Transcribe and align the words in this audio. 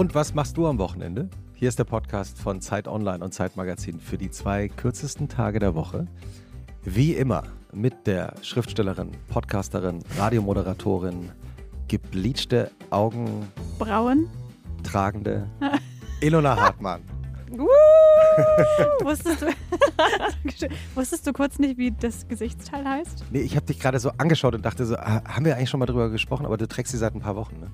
Und 0.00 0.14
was 0.14 0.32
machst 0.32 0.56
du 0.56 0.66
am 0.66 0.78
Wochenende? 0.78 1.28
Hier 1.52 1.68
ist 1.68 1.78
der 1.78 1.84
Podcast 1.84 2.38
von 2.38 2.62
Zeit 2.62 2.88
Online 2.88 3.22
und 3.22 3.34
Zeit 3.34 3.58
Magazin 3.58 4.00
für 4.00 4.16
die 4.16 4.30
zwei 4.30 4.68
kürzesten 4.68 5.28
Tage 5.28 5.58
der 5.58 5.74
Woche. 5.74 6.06
Wie 6.84 7.12
immer 7.12 7.42
mit 7.74 8.06
der 8.06 8.32
Schriftstellerin, 8.40 9.10
Podcasterin, 9.28 10.02
Radiomoderatorin, 10.16 11.30
gebleachte 11.86 12.70
Augen 12.88 13.46
Brauen. 13.78 14.26
tragende 14.84 15.46
Ilona 16.22 16.56
Hartmann. 16.56 17.02
wusstest, 19.04 19.42
du, 19.42 19.48
wusstest 20.94 21.26
du 21.26 21.34
kurz 21.34 21.58
nicht, 21.58 21.76
wie 21.76 21.90
das 21.90 22.26
Gesichtsteil 22.26 22.88
heißt? 22.88 23.26
Nee, 23.30 23.42
ich 23.42 23.54
habe 23.54 23.66
dich 23.66 23.78
gerade 23.78 23.98
so 23.98 24.12
angeschaut 24.16 24.54
und 24.54 24.64
dachte 24.64 24.86
so, 24.86 24.96
ah, 24.96 25.22
haben 25.26 25.44
wir 25.44 25.56
eigentlich 25.56 25.68
schon 25.68 25.78
mal 25.80 25.84
drüber 25.84 26.08
gesprochen, 26.08 26.46
aber 26.46 26.56
du 26.56 26.66
trägst 26.66 26.90
sie 26.90 26.96
seit 26.96 27.14
ein 27.14 27.20
paar 27.20 27.36
Wochen, 27.36 27.60
ne? 27.60 27.70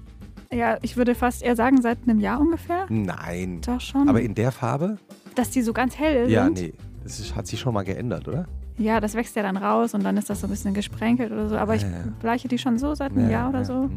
Ja, 0.53 0.79
ich 0.83 0.97
würde 0.97 1.15
fast 1.15 1.43
eher 1.43 1.57
sagen, 1.57 1.81
seit 1.83 1.99
einem 2.05 2.21
Jahr 2.21 2.41
ungefähr. 2.41 2.87
Nein. 2.89 3.61
Doch 3.65 3.81
schon. 3.81 4.09
Aber 4.09 4.21
in 4.21 4.35
der 4.35 4.53
Farbe? 4.53 4.97
Dass 5.35 5.51
die 5.51 5.63
so 5.63 5.73
ganz 5.73 5.99
hell 5.99 6.31
Ja, 6.31 6.45
sind. 6.45 6.59
nee. 6.61 6.73
Das 7.03 7.21
ist, 7.21 7.35
hat 7.37 7.47
sich 7.47 7.61
schon 7.61 7.75
mal 7.75 7.83
geändert, 7.85 8.27
oder? 8.29 8.47
Ja, 8.79 9.01
das 9.01 9.15
wächst 9.15 9.37
ja 9.37 9.43
dann 9.43 9.57
raus 9.57 9.95
und 9.95 10.05
dann 10.05 10.17
ist 10.17 10.29
das 10.29 10.41
so 10.41 10.47
ein 10.47 10.51
bisschen 10.51 10.75
gesprenkelt 10.75 11.33
oder 11.33 11.49
so. 11.49 11.57
Aber 11.57 11.75
ich 11.75 11.83
Ja, 11.83 11.89
ja. 11.89 11.95
bleiche 12.21 12.49
die 12.49 12.59
schon 12.59 12.79
so 12.79 12.95
seit 12.95 13.13
einem 13.13 13.25
Ja, 13.27 13.31
Jahr 13.31 13.49
oder 13.51 13.59
ja. 13.61 13.65
so. 13.65 13.91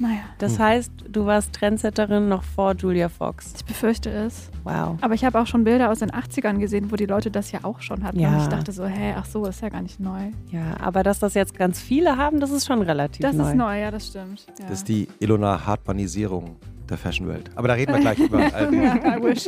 Naja, 0.00 0.20
Das 0.38 0.52
Hm. 0.58 0.64
heißt, 0.64 0.92
du 1.10 1.26
warst 1.26 1.52
Trendsetterin 1.52 2.28
noch 2.28 2.42
vor 2.42 2.74
Julia 2.74 3.08
Fox. 3.10 3.52
ich 3.56 3.64
befürchte 3.66 4.08
es. 4.10 4.50
Wow. 4.64 4.96
Aber 5.02 5.12
ich 5.14 5.24
habe 5.26 5.38
auch 5.38 5.46
schon 5.46 5.62
Bilder 5.64 5.90
aus 5.90 5.98
den 5.98 6.10
80ern 6.10 6.58
gesehen, 6.58 6.90
wo 6.90 6.96
die 6.96 7.04
Leute 7.06 7.30
das 7.30 7.52
ja 7.52 7.60
auch 7.64 7.80
schon 7.82 8.02
hatten. 8.02 8.18
Ja. 8.18 8.30
Und 8.34 8.38
ich 8.42 8.48
dachte 8.48 8.72
so, 8.72 8.86
hä, 8.86 9.14
ach 9.16 9.26
so, 9.26 9.44
ist 9.44 9.60
ja 9.60 9.68
gar 9.68 9.82
nicht 9.82 10.00
neu. 10.00 10.30
Ja, 10.50 10.76
aber 10.80 11.02
dass 11.02 11.18
das 11.18 11.34
jetzt 11.34 11.54
ganz 11.56 11.80
viele 11.80 12.16
haben, 12.16 12.40
das 12.40 12.50
ist 12.50 12.66
schon 12.66 12.80
relativ 12.82 13.20
Das 13.20 13.36
neu. 13.36 13.48
ist 13.50 13.54
neu, 13.56 13.78
ja, 13.80 13.90
das 13.90 14.06
stimmt. 14.06 14.46
Ja. 14.58 14.66
Das 14.68 14.78
ist 14.78 14.88
die 14.88 15.06
Ilona 15.20 15.66
Hartmannisierung 15.66 16.56
der 16.88 16.96
Fashionwelt. 16.96 17.50
Aber 17.54 17.68
da 17.68 17.74
reden 17.74 17.92
wir 17.92 18.00
gleich 18.00 18.18
über. 18.18 18.40
ja, 18.72 19.18
I 19.18 19.22
wish. 19.22 19.46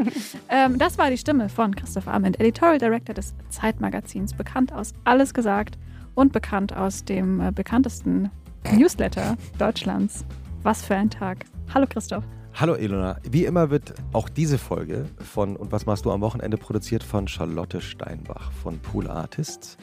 ähm, 0.50 0.76
das 0.78 0.98
war 0.98 1.08
die 1.10 1.18
Stimme 1.18 1.48
von 1.48 1.74
Christoph 1.74 2.06
Arment, 2.06 2.38
Editorial 2.38 2.78
Director 2.78 3.14
des 3.14 3.34
Zeitmagazins, 3.48 4.34
bekannt 4.34 4.72
aus 4.72 4.92
Alles 5.04 5.32
gesagt 5.32 5.78
und 6.14 6.32
bekannt 6.32 6.76
aus 6.76 7.04
dem 7.06 7.40
äh, 7.40 7.50
bekanntesten 7.52 8.30
Newsletter 8.70 9.36
Deutschlands. 9.58 10.24
Was 10.62 10.84
für 10.84 10.94
ein 10.94 11.10
Tag. 11.10 11.44
Hallo 11.74 11.86
Christoph. 11.88 12.22
Hallo 12.54 12.76
Ilona. 12.76 13.18
Wie 13.28 13.46
immer 13.46 13.70
wird 13.70 13.94
auch 14.12 14.28
diese 14.28 14.58
Folge 14.58 15.06
von 15.18 15.56
Und 15.56 15.72
was 15.72 15.86
machst 15.86 16.04
du 16.04 16.12
am 16.12 16.20
Wochenende 16.20 16.56
produziert 16.56 17.02
von 17.02 17.26
Charlotte 17.26 17.80
Steinbach 17.80 18.52
von 18.52 18.78
Pool 18.78 19.08
Artists. 19.08 19.76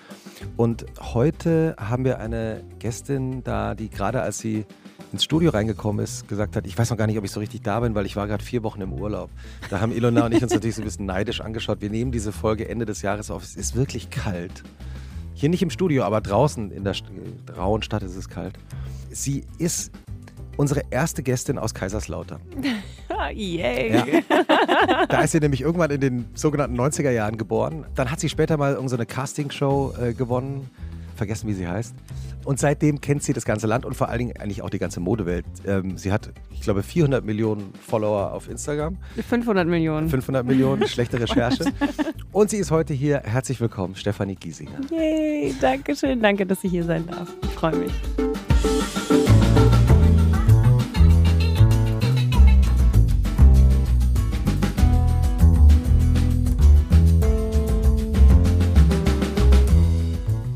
Und 0.55 0.85
heute 1.02 1.75
haben 1.77 2.05
wir 2.05 2.19
eine 2.19 2.63
Gästin 2.77 3.44
da, 3.44 3.75
die 3.75 3.89
gerade 3.89 4.22
als 4.22 4.39
sie 4.39 4.66
ins 5.11 5.25
Studio 5.25 5.50
reingekommen 5.50 6.02
ist, 6.02 6.30
gesagt 6.30 6.55
hat, 6.55 6.66
ich 6.66 6.77
weiß 6.77 6.91
noch 6.91 6.97
gar 6.97 7.07
nicht, 7.07 7.17
ob 7.17 7.25
ich 7.25 7.31
so 7.31 7.41
richtig 7.41 7.61
da 7.63 7.81
bin, 7.81 7.94
weil 7.94 8.05
ich 8.05 8.16
war 8.16 8.27
gerade 8.27 8.44
vier 8.44 8.63
Wochen 8.63 8.80
im 8.80 8.94
Urlaub. 8.94 9.31
Da 9.69 9.81
haben 9.81 9.91
Ilona 9.91 10.27
und 10.27 10.33
ich 10.33 10.41
uns 10.44 10.53
natürlich 10.53 10.75
so 10.75 10.81
ein 10.81 10.85
bisschen 10.85 11.07
neidisch 11.07 11.41
angeschaut. 11.41 11.81
Wir 11.81 11.89
nehmen 11.89 12.11
diese 12.13 12.31
Folge 12.31 12.69
Ende 12.69 12.85
des 12.85 13.02
Jahres 13.02 13.31
auf. 13.31 13.44
Es 13.44 13.57
ist 13.57 13.75
wirklich 13.75 14.11
kalt. 14.11 14.63
Hier 15.33 15.50
nicht 15.50 15.63
im 15.63 15.72
Studio, 15.72 16.03
aber 16.03 16.22
draußen 16.22 16.72
in 16.72 16.85
der 16.85 16.94
St- 16.94 17.09
rauen 17.57 17.81
Stadt 17.81 18.03
ist 18.03 18.16
es 18.16 18.30
kalt. 18.30 18.57
Sie 19.09 19.44
ist 19.57 19.91
unsere 20.59 20.81
erste 20.89 21.23
Gästin 21.23 21.57
aus 21.57 21.73
Kaiserslautern. 21.73 22.41
Ah, 23.11 23.31
yay. 23.31 23.91
Ja. 23.91 25.05
Da 25.09 25.21
ist 25.21 25.31
sie 25.31 25.41
nämlich 25.41 25.59
irgendwann 25.59 25.91
in 25.91 25.99
den 25.99 26.25
sogenannten 26.35 26.79
90er 26.79 27.09
Jahren 27.09 27.38
geboren. 27.38 27.85
Dann 27.95 28.09
hat 28.09 28.21
sie 28.21 28.29
später 28.29 28.55
mal 28.55 28.69
irgendeine 28.69 28.89
so 28.89 28.95
eine 28.95 29.05
Castingshow 29.05 29.93
äh, 29.99 30.13
gewonnen. 30.13 30.69
Vergessen, 31.17 31.49
wie 31.49 31.53
sie 31.53 31.67
heißt. 31.67 31.93
Und 32.45 32.59
seitdem 32.59 33.01
kennt 33.01 33.23
sie 33.23 33.33
das 33.33 33.43
ganze 33.43 33.67
Land 33.67 33.83
und 33.85 33.95
vor 33.95 34.07
allen 34.07 34.19
Dingen 34.19 34.38
eigentlich 34.39 34.61
auch 34.61 34.69
die 34.69 34.79
ganze 34.79 35.01
Modewelt. 35.01 35.44
Ähm, 35.66 35.97
sie 35.97 36.13
hat, 36.13 36.31
ich 36.53 36.61
glaube, 36.61 36.81
400 36.81 37.25
Millionen 37.25 37.73
Follower 37.85 38.31
auf 38.31 38.47
Instagram. 38.47 38.97
500 39.28 39.67
Millionen. 39.67 40.07
500 40.07 40.45
Millionen, 40.45 40.88
schlechte 40.88 41.19
Recherche. 41.19 41.66
Und 42.31 42.51
sie 42.51 42.57
ist 42.57 42.72
heute 42.72 42.94
hier. 42.94 43.22
Herzlich 43.25 43.59
willkommen, 43.59 43.95
Stefanie 43.95 44.35
Giesinger. 44.35 44.79
Yay, 44.91 45.53
danke 45.59 45.94
schön. 45.94 46.22
Danke, 46.22 46.45
dass 46.45 46.63
ich 46.63 46.72
hier 46.72 46.85
sein 46.85 47.05
darf. 47.05 47.28
Ich 47.44 47.50
freue 47.50 47.75
mich. 47.75 47.91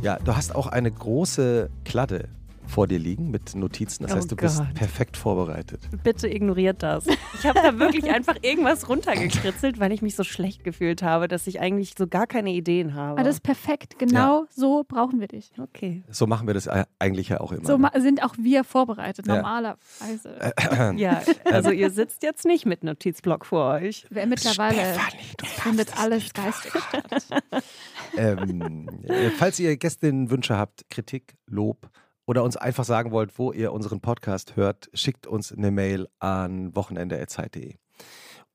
Ja, 0.04 0.18
du 0.18 0.36
hast 0.36 0.54
auch 0.54 0.68
eine 0.68 0.92
große 0.92 1.70
Kladde 1.86 2.28
vor 2.68 2.88
dir 2.88 3.00
liegen 3.00 3.30
mit 3.32 3.56
Notizen. 3.56 4.04
Das 4.04 4.14
Oh 4.14 4.16
heißt, 4.16 4.32
du 4.32 4.36
bist 4.36 4.58
Gott. 4.58 4.74
perfekt 4.74 5.18
vorbereitet. 5.18 5.82
Bitte 6.04 6.28
ignoriert 6.28 6.82
das. 6.84 7.06
Ich 7.08 7.46
habe 7.46 7.60
da 7.62 7.78
wirklich 7.80 8.10
einfach 8.10 8.36
irgendwas 8.42 8.88
runtergekritzelt, 8.90 9.80
weil 9.80 9.92
ich 9.92 10.02
mich 10.02 10.16
so 10.16 10.24
schlecht 10.24 10.64
gefühlt 10.64 11.04
habe, 11.04 11.28
dass 11.28 11.48
ich 11.48 11.60
eigentlich 11.60 11.94
so 11.98 12.08
gar 12.08 12.28
keine 12.28 12.52
Ideen 12.52 12.94
habe. 12.96 13.12
Aber 13.20 13.24
das 13.24 13.36
ist 13.36 13.44
perfekt. 13.44 14.00
Genau 14.00 14.46
so 14.50 14.84
brauchen 14.88 15.20
wir 15.20 15.28
dich. 15.28 15.52
okay. 15.60 16.04
So 16.10 16.28
machen 16.28 16.48
wir 16.48 16.54
das 16.54 16.68
eigentlich 17.00 17.30
ja 17.30 17.40
auch 17.42 17.52
immer. 17.52 17.66
So 17.66 17.78
ne? 17.78 17.90
sind 18.00 18.24
auch 18.24 18.36
wir 18.38 18.64
vorbereitet, 18.64 19.28
Ja. 19.28 19.36
normalerweise. 19.36 20.54
Ja, 20.96 21.22
also 21.46 21.72
ihr 21.72 21.90
sitzt 21.90 22.24
jetzt 22.24 22.46
nicht 22.46 22.66
mit 22.66 22.84
Notizblock 22.84 23.46
vor 23.46 23.74
euch. 23.74 24.06
Wer 24.10 24.26
mittlerweile 24.28 24.76
Stefanie, 24.94 25.24
findet 25.44 25.90
es 25.90 25.98
alles 25.98 26.34
geistig 26.34 26.72
statt. 26.72 27.24
ähm, 28.18 28.88
äh, 29.04 29.30
falls 29.32 29.60
ihr 29.60 29.76
Gästinnenwünsche 29.78 30.58
habt, 30.58 30.90
Kritik, 30.90 31.36
Lob 31.48 31.90
oder 32.26 32.44
uns 32.44 32.56
einfach 32.58 32.84
sagen 32.86 33.12
wollt, 33.12 33.38
wo 33.38 33.52
ihr 33.52 33.72
unseren 33.74 34.00
Podcast 34.02 34.56
hört, 34.56 34.90
schickt 34.94 35.28
uns 35.28 35.52
eine 35.52 35.72
Mail 35.72 36.08
an 36.20 36.76
wochenende.zeit.de. 36.76 37.76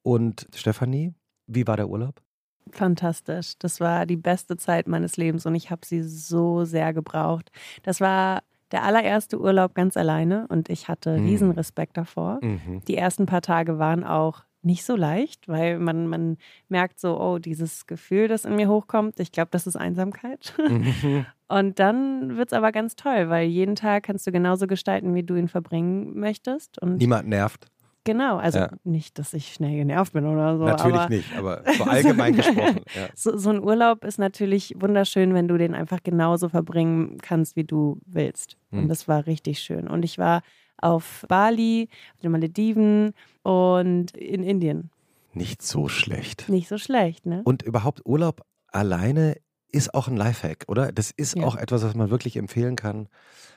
Und 0.02 0.46
Stefanie, 0.54 1.12
wie 1.46 1.66
war 1.66 1.76
der 1.76 1.88
Urlaub? 1.88 2.22
Fantastisch. 2.70 3.54
Das 3.58 3.80
war 3.80 4.06
die 4.06 4.16
beste 4.16 4.56
Zeit 4.56 4.88
meines 4.88 5.16
Lebens 5.16 5.46
und 5.46 5.54
ich 5.54 5.70
habe 5.70 5.86
sie 5.86 6.02
so 6.02 6.64
sehr 6.64 6.92
gebraucht. 6.92 7.50
Das 7.82 8.00
war 8.00 8.42
der 8.72 8.84
allererste 8.84 9.40
Urlaub 9.40 9.74
ganz 9.74 9.96
alleine 9.96 10.46
und 10.48 10.68
ich 10.68 10.88
hatte 10.88 11.18
Mhm. 11.18 11.26
riesen 11.26 11.50
Respekt 11.52 11.96
davor. 11.96 12.38
Mhm. 12.42 12.82
Die 12.86 12.96
ersten 12.96 13.24
paar 13.26 13.40
Tage 13.40 13.78
waren 13.78 14.04
auch 14.04 14.42
nicht 14.62 14.84
so 14.84 14.96
leicht, 14.96 15.46
weil 15.48 15.78
man, 15.78 16.06
man 16.08 16.36
merkt 16.68 16.98
so, 17.00 17.20
oh, 17.20 17.38
dieses 17.38 17.86
Gefühl, 17.86 18.28
das 18.28 18.44
in 18.44 18.56
mir 18.56 18.68
hochkommt, 18.68 19.20
ich 19.20 19.30
glaube, 19.32 19.48
das 19.52 19.66
ist 19.66 19.76
Einsamkeit. 19.76 20.52
Mhm. 20.58 21.26
Und 21.48 21.78
dann 21.78 22.36
wird 22.36 22.52
es 22.52 22.52
aber 22.52 22.72
ganz 22.72 22.94
toll, 22.96 23.30
weil 23.30 23.48
jeden 23.48 23.74
Tag 23.74 24.02
kannst 24.02 24.26
du 24.26 24.32
genauso 24.32 24.66
gestalten, 24.66 25.14
wie 25.14 25.22
du 25.22 25.34
ihn 25.36 25.48
verbringen 25.48 26.18
möchtest. 26.18 26.78
Und 26.82 26.96
Niemand 26.98 27.26
nervt. 27.28 27.68
genau, 28.04 28.36
also 28.36 28.58
Ja. 28.58 28.70
nicht, 28.84 29.18
dass 29.18 29.32
ich 29.32 29.54
schnell 29.54 29.76
genervt 29.76 30.12
bin 30.12 30.26
oder 30.26 30.58
so. 30.58 30.64
Natürlich 30.64 30.96
aber 30.98 31.08
nicht, 31.08 31.36
aber 31.38 31.62
so 31.78 31.84
allgemein 31.84 32.34
gesprochen. 32.36 32.82
Ja. 32.94 33.08
So, 33.14 33.36
so 33.38 33.50
ein 33.50 33.62
Urlaub 33.62 34.04
ist 34.04 34.18
natürlich 34.18 34.74
wunderschön, 34.76 35.32
wenn 35.34 35.48
du 35.48 35.56
den 35.56 35.74
einfach 35.74 36.02
genauso 36.02 36.48
verbringen 36.50 37.16
kannst, 37.22 37.56
wie 37.56 37.64
du 37.64 37.98
willst. 38.06 38.56
Hm. 38.70 38.82
Und 38.82 38.88
das 38.88 39.08
war 39.08 39.26
richtig 39.26 39.60
schön. 39.60 39.88
Und 39.88 40.04
ich 40.04 40.18
war 40.18 40.42
auf 40.80 41.24
Bali, 41.28 41.88
auf 42.14 42.20
den 42.20 42.32
Malediven 42.32 43.14
und 43.42 44.16
in 44.16 44.42
Indien. 44.42 44.90
Nicht 45.34 45.62
so 45.62 45.88
schlecht. 45.88 46.48
Nicht 46.48 46.68
so 46.68 46.78
schlecht, 46.78 47.26
ne? 47.26 47.42
Und 47.44 47.62
überhaupt 47.62 48.02
Urlaub 48.04 48.42
alleine 48.68 49.36
ist 49.70 49.92
auch 49.94 50.08
ein 50.08 50.16
Lifehack, 50.16 50.64
oder? 50.68 50.92
Das 50.92 51.10
ist 51.10 51.36
Ja. 51.36 51.44
auch 51.44 51.56
etwas, 51.56 51.82
was 51.82 51.94
man 51.94 52.10
wirklich 52.10 52.36
empfehlen 52.36 52.76
kann, 52.76 53.08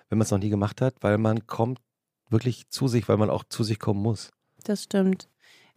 wenn 0.09 0.17
man 0.17 0.25
es 0.25 0.31
noch 0.31 0.39
nie 0.39 0.49
gemacht 0.49 0.81
hat, 0.81 0.95
weil 1.01 1.17
man 1.17 1.47
kommt 1.47 1.79
wirklich 2.29 2.67
zu 2.69 2.87
sich, 2.87 3.07
weil 3.07 3.17
man 3.17 3.29
auch 3.29 3.43
zu 3.45 3.63
sich 3.63 3.79
kommen 3.79 4.01
muss. 4.01 4.31
Das 4.63 4.83
stimmt. 4.83 5.27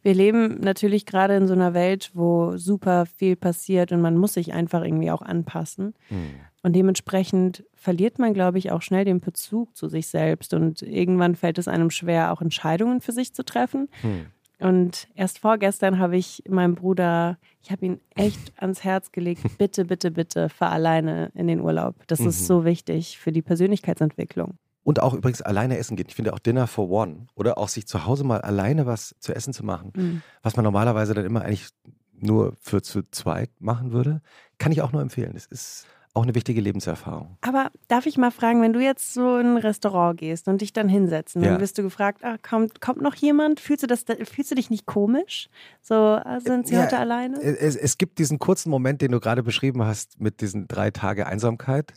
Wir 0.04 0.14
leben 0.14 0.60
natürlich 0.60 1.06
gerade 1.06 1.34
in 1.34 1.46
so 1.48 1.54
einer 1.54 1.72
Welt, 1.74 2.10
wo 2.12 2.56
super 2.58 3.06
viel 3.06 3.36
passiert 3.36 3.90
und 3.90 4.00
man 4.02 4.16
muss 4.18 4.34
sich 4.34 4.52
einfach 4.52 4.84
irgendwie 4.84 5.10
auch 5.10 5.22
anpassen. 5.22 5.94
Hm. 6.08 6.26
Und 6.62 6.74
dementsprechend 6.76 7.64
verliert 7.74 8.18
man, 8.18 8.34
glaube 8.34 8.58
ich, 8.58 8.70
auch 8.70 8.82
schnell 8.82 9.04
den 9.04 9.20
Bezug 9.20 9.74
zu 9.76 9.88
sich 9.88 10.06
selbst. 10.06 10.54
Und 10.54 10.82
irgendwann 10.82 11.34
fällt 11.34 11.58
es 11.58 11.68
einem 11.68 11.90
schwer, 11.90 12.32
auch 12.32 12.40
Entscheidungen 12.42 13.00
für 13.00 13.12
sich 13.12 13.34
zu 13.34 13.44
treffen. 13.44 13.88
Hm. 14.02 14.26
Und 14.60 15.08
erst 15.14 15.40
vorgestern 15.40 15.98
habe 15.98 16.16
ich 16.16 16.42
meinem 16.48 16.74
Bruder, 16.74 17.38
ich 17.62 17.70
habe 17.72 17.84
ihn 17.86 18.00
echt 18.14 18.52
ans 18.56 18.84
Herz 18.84 19.10
gelegt, 19.10 19.42
bitte, 19.58 19.86
bitte, 19.86 20.10
bitte, 20.10 20.48
fahr 20.50 20.70
alleine 20.70 21.30
in 21.34 21.48
den 21.48 21.60
Urlaub. 21.60 21.94
Das 22.06 22.20
Mhm. 22.20 22.28
ist 22.28 22.46
so 22.46 22.64
wichtig 22.64 23.18
für 23.18 23.32
die 23.32 23.42
Persönlichkeitsentwicklung. 23.42 24.54
Und 24.84 25.00
auch 25.00 25.14
übrigens 25.14 25.40
alleine 25.42 25.78
essen 25.78 25.96
gehen. 25.96 26.06
Ich 26.08 26.14
finde 26.14 26.32
auch 26.34 26.38
Dinner 26.38 26.66
for 26.66 26.88
One 26.90 27.26
oder 27.34 27.58
auch 27.58 27.68
sich 27.68 27.86
zu 27.88 28.04
Hause 28.06 28.22
mal 28.22 28.40
alleine 28.42 28.86
was 28.86 29.14
zu 29.18 29.34
essen 29.34 29.52
zu 29.52 29.64
machen, 29.64 29.92
Mhm. 29.96 30.22
was 30.42 30.56
man 30.56 30.64
normalerweise 30.64 31.14
dann 31.14 31.24
immer 31.24 31.42
eigentlich 31.42 31.68
nur 32.12 32.54
für 32.60 32.82
zu 32.82 33.02
zweit 33.10 33.50
machen 33.60 33.92
würde, 33.92 34.20
kann 34.58 34.70
ich 34.72 34.82
auch 34.82 34.92
nur 34.92 35.02
empfehlen. 35.02 35.32
Es 35.36 35.46
ist 35.46 35.86
auch 36.16 36.22
eine 36.22 36.34
wichtige 36.36 36.60
Lebenserfahrung. 36.60 37.38
Aber 37.40 37.70
darf 37.88 38.06
ich 38.06 38.16
mal 38.18 38.30
fragen, 38.30 38.62
wenn 38.62 38.72
du 38.72 38.78
jetzt 38.80 39.14
so 39.14 39.36
in 39.38 39.46
ein 39.46 39.56
Restaurant 39.56 40.16
gehst 40.20 40.46
und 40.46 40.60
dich 40.60 40.72
dann 40.72 40.88
hinsetzen, 40.88 41.42
Ja. 41.42 41.50
dann 41.50 41.60
wirst 41.60 41.76
du 41.76 41.82
gefragt, 41.82 42.22
ah, 42.22 42.36
kommt, 42.40 42.80
kommt 42.80 43.02
noch 43.02 43.16
jemand? 43.16 43.58
Fühlst 43.58 43.82
du, 43.82 43.86
das, 43.88 44.04
fühlst 44.22 44.50
du 44.50 44.54
dich 44.54 44.70
nicht 44.70 44.86
komisch? 44.86 45.48
So, 45.82 45.94
ah, 45.94 46.38
sind 46.40 46.68
sie 46.68 46.74
Ja, 46.76 46.82
heute 46.84 46.98
alleine? 46.98 47.42
Es, 47.42 47.74
es 47.74 47.98
gibt 47.98 48.18
diesen 48.20 48.38
kurzen 48.38 48.70
Moment, 48.70 49.00
den 49.02 49.10
du 49.10 49.18
gerade 49.18 49.42
beschrieben 49.42 49.82
hast, 49.82 50.20
mit 50.20 50.40
diesen 50.40 50.68
drei 50.68 50.92
Tage 50.92 51.26
Einsamkeit. 51.26 51.94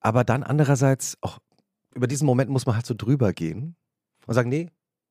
Aber 0.00 0.24
dann 0.24 0.42
andererseits, 0.44 1.18
auch 1.20 1.38
über 1.98 2.06
diesen 2.06 2.26
Moment 2.26 2.48
muss 2.48 2.64
man 2.64 2.76
halt 2.76 2.86
so 2.86 2.94
drüber 2.96 3.32
gehen 3.32 3.74
und 4.26 4.34
sagen, 4.34 4.48
nee, 4.48 4.70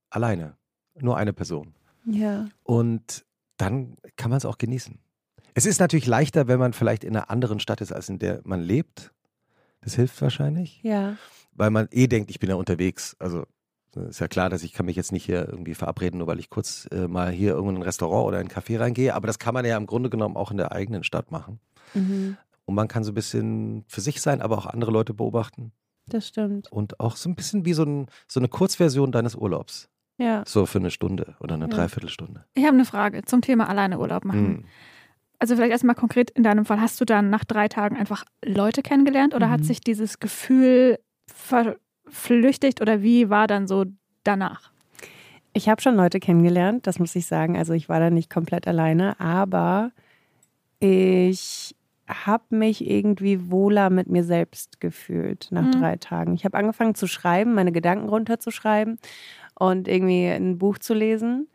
alleine, 0.09 0.55
nur 0.99 1.17
eine 1.17 1.33
Person. 1.33 1.73
Ja. 2.05 2.47
Und 2.63 3.25
dann 3.57 3.97
kann 4.15 4.29
man 4.29 4.37
es 4.37 4.45
auch 4.45 4.57
genießen. 4.57 4.97
Es 5.53 5.65
ist 5.65 5.79
natürlich 5.79 6.07
leichter, 6.07 6.47
wenn 6.47 6.59
man 6.59 6.71
vielleicht 6.71 7.03
in 7.03 7.15
einer 7.15 7.29
anderen 7.29 7.59
Stadt 7.59 7.81
ist, 7.81 7.91
als 7.91 8.07
in 8.07 8.19
der 8.19 8.41
man 8.45 8.61
lebt. 8.61 9.11
Das 9.81 9.95
hilft 9.95 10.21
wahrscheinlich. 10.21 10.81
Ja. 10.83 11.17
Weil 11.51 11.71
man 11.71 11.89
eh 11.91 12.07
denkt, 12.07 12.29
ich 12.29 12.39
bin 12.39 12.49
ja 12.49 12.55
unterwegs. 12.55 13.17
Also 13.19 13.45
ist 13.95 14.19
ja 14.19 14.27
klar, 14.27 14.49
dass 14.49 14.63
ich 14.63 14.73
kann 14.73 14.85
mich 14.85 14.95
jetzt 14.95 15.11
nicht 15.11 15.25
hier 15.25 15.47
irgendwie 15.47 15.73
verabreden, 15.73 16.19
nur 16.19 16.27
weil 16.27 16.39
ich 16.39 16.49
kurz 16.49 16.87
äh, 16.91 17.07
mal 17.07 17.31
hier 17.31 17.51
irgendwo 17.51 17.71
in 17.71 17.77
ein 17.77 17.81
Restaurant 17.81 18.27
oder 18.27 18.39
in 18.39 18.47
ein 18.47 18.51
Café 18.51 18.79
reingehe. 18.79 19.13
Aber 19.13 19.27
das 19.27 19.39
kann 19.39 19.53
man 19.53 19.65
ja 19.65 19.75
im 19.75 19.87
Grunde 19.87 20.09
genommen 20.09 20.37
auch 20.37 20.51
in 20.51 20.57
der 20.57 20.71
eigenen 20.71 21.03
Stadt 21.03 21.31
machen. 21.31 21.59
Mhm. 21.93 22.37
Und 22.65 22.75
man 22.75 22.87
kann 22.87 23.03
so 23.03 23.11
ein 23.11 23.15
bisschen 23.15 23.83
für 23.87 24.01
sich 24.01 24.21
sein, 24.21 24.41
aber 24.41 24.57
auch 24.57 24.65
andere 24.65 24.91
Leute 24.91 25.13
beobachten. 25.13 25.71
Das 26.09 26.27
stimmt. 26.27 26.71
Und 26.71 26.99
auch 26.99 27.15
so 27.15 27.29
ein 27.29 27.35
bisschen 27.35 27.65
wie 27.65 27.73
so, 27.73 27.83
ein, 27.83 28.07
so 28.27 28.39
eine 28.39 28.47
Kurzversion 28.47 29.11
deines 29.11 29.35
Urlaubs. 29.35 29.89
Ja. 30.17 30.43
So 30.47 30.65
für 30.65 30.79
eine 30.79 30.89
Stunde 30.89 31.35
oder 31.39 31.55
eine 31.55 31.65
Ja. 31.65 31.69
Dreiviertelstunde. 31.69 32.45
Ich 32.55 32.63
habe 32.65 32.73
eine 32.75 32.85
Frage 32.85 33.23
zum 33.25 33.41
Thema 33.41 33.69
alleine 33.69 33.99
Urlaub 33.99 34.25
machen. 34.25 34.47
Hm. 34.47 34.65
Also 35.39 35.55
vielleicht 35.55 35.71
erstmal 35.71 35.93
konkret 35.95 36.31
in 36.31 36.41
deinem 36.41 36.65
Fall, 36.65 36.81
hast 36.81 36.99
du 36.99 37.05
dann 37.05 37.29
nach 37.29 37.43
drei 37.45 37.67
Tagen 37.67 37.95
einfach 37.97 38.23
Leute 38.43 38.81
kennengelernt 38.81 39.35
oder 39.35 39.51
hat 39.51 39.59
Mhm. 39.59 39.65
sich 39.65 39.81
dieses 39.81 40.19
Gefühl 40.19 40.97
verflüchtigt 41.27 42.81
oder 42.81 43.03
wie 43.03 43.29
war 43.29 43.45
dann 43.45 43.67
so 43.67 43.85
danach? 44.23 44.71
Ich 45.53 45.69
habe 45.69 45.81
schon 45.81 45.95
Leute 45.95 46.19
kennengelernt, 46.19 46.87
das 46.87 46.97
muss 46.99 47.15
ich 47.15 47.27
sagen. 47.27 47.55
Also 47.57 47.73
ich 47.73 47.87
war 47.89 47.99
da 47.99 48.09
nicht 48.09 48.31
komplett 48.31 48.67
alleine, 48.67 49.19
aber 49.19 49.91
ich 50.79 51.75
habe 52.07 52.43
mich 52.55 52.87
irgendwie 52.89 53.51
wohler 53.51 53.89
mit 53.89 54.07
mir 54.07 54.23
selbst 54.23 54.79
gefühlt 54.79 55.47
nach 55.51 55.63
Mhm. 55.63 55.71
drei 55.71 55.95
Tagen. 55.97 56.33
Ich 56.35 56.45
habe 56.45 56.57
angefangen 56.57 56.95
zu 56.95 57.07
schreiben, 57.07 57.53
meine 57.53 57.71
Gedanken 57.71 58.07
runterzuschreiben 58.09 58.97
und 59.59 59.87
irgendwie 59.87 60.27
ein 60.27 60.57
Buch 60.57 60.77
zu 60.77 60.93
lesen. 60.93 61.47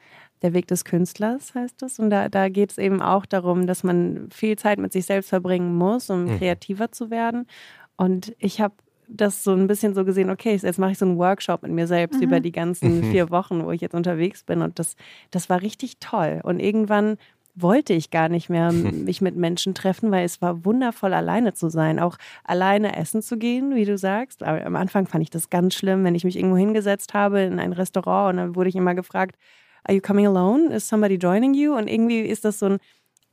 Der 0.43 0.52
Weg 0.54 0.66
des 0.66 0.84
Künstlers 0.84 1.54
heißt 1.54 1.82
es. 1.84 1.99
Und 1.99 2.10
da, 2.10 2.28
da 2.28 2.49
geht 2.49 2.72
es 2.72 2.78
eben 2.78 3.00
auch 3.00 3.26
darum, 3.26 3.66
dass 3.66 3.84
man 3.84 4.28
viel 4.32 4.56
Zeit 4.58 4.78
mit 4.78 4.93
sich 4.93 5.06
selbst 5.06 5.28
verbringen 5.28 5.75
muss, 5.76 6.10
um 6.10 6.25
Mhm. 6.25 6.38
kreativer 6.38 6.90
zu 6.90 7.10
werden. 7.10 7.46
Und 7.96 8.34
ich 8.38 8.60
habe 8.60 8.75
das 9.08 9.44
so 9.44 9.52
ein 9.52 9.66
bisschen 9.69 9.94
so 9.94 10.05
gesehen, 10.05 10.31
okay, 10.31 10.55
jetzt 10.60 10.78
mache 10.78 10.93
ich 10.93 10.98
so 10.98 11.05
einen 11.05 11.19
Workshop 11.19 11.62
mit 11.62 11.70
mir 11.70 11.87
selbst 11.87 12.16
Mhm. 12.19 12.22
über 12.26 12.40
die 12.40 12.50
ganzen 12.52 13.00
Mhm. 13.00 13.10
vier 13.10 13.31
Wochen, 13.31 13.64
wo 13.64 13.70
ich 13.70 13.81
jetzt 13.82 13.94
unterwegs 13.94 14.43
bin. 14.43 14.62
Und 14.62 14.78
das, 14.78 14.96
das 15.31 15.48
war 15.48 15.60
richtig 15.62 15.98
toll. 16.00 16.40
Und 16.43 16.58
irgendwann 16.60 17.19
wollte 17.54 17.93
ich 17.93 18.10
gar 18.10 18.28
nicht 18.28 18.49
mehr 18.49 18.72
mich 18.72 19.20
mit 19.20 19.37
Menschen 19.37 19.75
treffen, 19.75 20.10
weil 20.10 20.25
es 20.25 20.40
war 20.43 20.64
wundervoll, 20.64 21.12
alleine 21.12 21.54
zu 21.54 21.69
sein. 21.69 21.99
Auch 21.99 22.16
alleine 22.44 22.96
essen 22.96 23.22
zu 23.22 23.37
gehen, 23.37 23.75
wie 23.75 23.84
du 23.84 23.99
sagst. 23.99 24.43
Aber 24.43 24.64
am 24.64 24.76
Anfang 24.76 25.06
fand 25.06 25.22
ich 25.22 25.31
das 25.31 25.50
ganz 25.50 25.75
schlimm, 25.75 26.04
wenn 26.04 26.14
ich 26.14 26.25
mich 26.25 26.37
irgendwo 26.37 26.56
hingesetzt 26.56 27.14
habe 27.14 27.40
in 27.40 27.58
ein 27.58 27.72
Restaurant 27.72 28.32
und 28.32 28.37
dann 28.38 28.56
wurde 28.56 28.69
ich 28.69 28.76
immer 28.76 28.94
gefragt, 28.94 29.37
Are 29.84 29.94
you 29.94 30.00
coming 30.00 30.26
alone? 30.26 30.72
Is 30.72 30.88
somebody 30.88 31.16
joining 31.16 31.54
you? 31.54 31.75
Und 31.75 31.88
irgendwie 31.88 32.20
ist 32.20 32.44
das 32.44 32.60
so 32.60 32.66
ein 32.66 32.78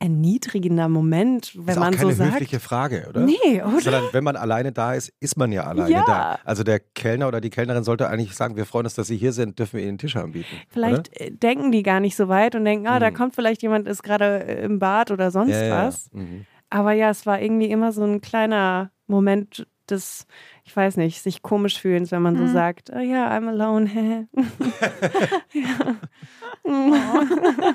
erniedrigender 0.00 0.88
Moment, 0.88 1.52
wenn 1.56 1.68
ist 1.68 1.76
auch 1.76 1.80
man 1.82 1.94
keine 1.94 2.10
so 2.12 2.16
sagt. 2.16 2.32
höfliche 2.32 2.58
Frage, 2.58 3.06
oder? 3.08 3.20
Nee, 3.20 3.62
oder? 3.62 3.80
Sondern 3.80 4.04
wenn 4.12 4.24
man 4.24 4.34
alleine 4.34 4.72
da 4.72 4.94
ist, 4.94 5.12
ist 5.20 5.36
man 5.36 5.52
ja 5.52 5.64
alleine 5.64 5.90
Ja. 5.90 6.04
da. 6.06 6.38
Also 6.44 6.64
der 6.64 6.80
Kellner 6.80 7.28
oder 7.28 7.40
die 7.40 7.50
Kellnerin 7.50 7.84
sollte 7.84 8.08
eigentlich 8.08 8.34
sagen, 8.34 8.56
wir 8.56 8.66
freuen 8.66 8.86
uns, 8.86 8.94
dass 8.94 9.06
Sie 9.08 9.16
hier 9.16 9.32
sind, 9.32 9.58
dürfen 9.58 9.74
wir 9.74 9.82
Ihnen 9.82 9.92
den 9.92 9.98
Tisch 9.98 10.16
anbieten. 10.16 10.56
Vielleicht 10.70 11.20
äh, 11.20 11.30
denken 11.30 11.70
die 11.70 11.82
gar 11.82 12.00
nicht 12.00 12.16
so 12.16 12.28
weit 12.28 12.54
und 12.54 12.64
denken, 12.64 12.86
ah, 12.88 12.98
da 12.98 13.10
Mhm. 13.10 13.14
kommt 13.14 13.34
vielleicht 13.34 13.62
jemand, 13.62 13.86
ist 13.86 14.02
gerade 14.02 14.44
äh, 14.44 14.64
im 14.64 14.78
Bad 14.78 15.10
oder 15.10 15.30
sonst 15.30 15.50
oder? 15.50 15.66
Ja, 15.66 15.86
was. 15.86 16.10
ja. 16.12 16.20
Mhm. 16.20 16.46
Aber 16.70 16.92
ja, 16.92 17.10
es 17.10 17.26
war 17.26 17.40
irgendwie 17.40 17.70
immer 17.70 17.92
so 17.92 18.02
ein 18.02 18.20
kleiner 18.20 18.90
Moment 19.06 19.66
des, 19.90 20.26
ich 20.64 20.74
weiß 20.74 20.96
nicht, 20.98 21.20
sich 21.20 21.42
komisch 21.42 21.78
fühlens, 21.80 22.10
wenn 22.12 22.22
man 22.22 22.36
so 22.36 22.44
Mhm. 22.44 22.52
sagt, 22.52 22.90
oh 22.94 23.00
ja, 23.00 23.28
I'm 23.36 23.48
alone. 23.48 23.86
hä. 23.86 24.26
ja. 25.52 25.96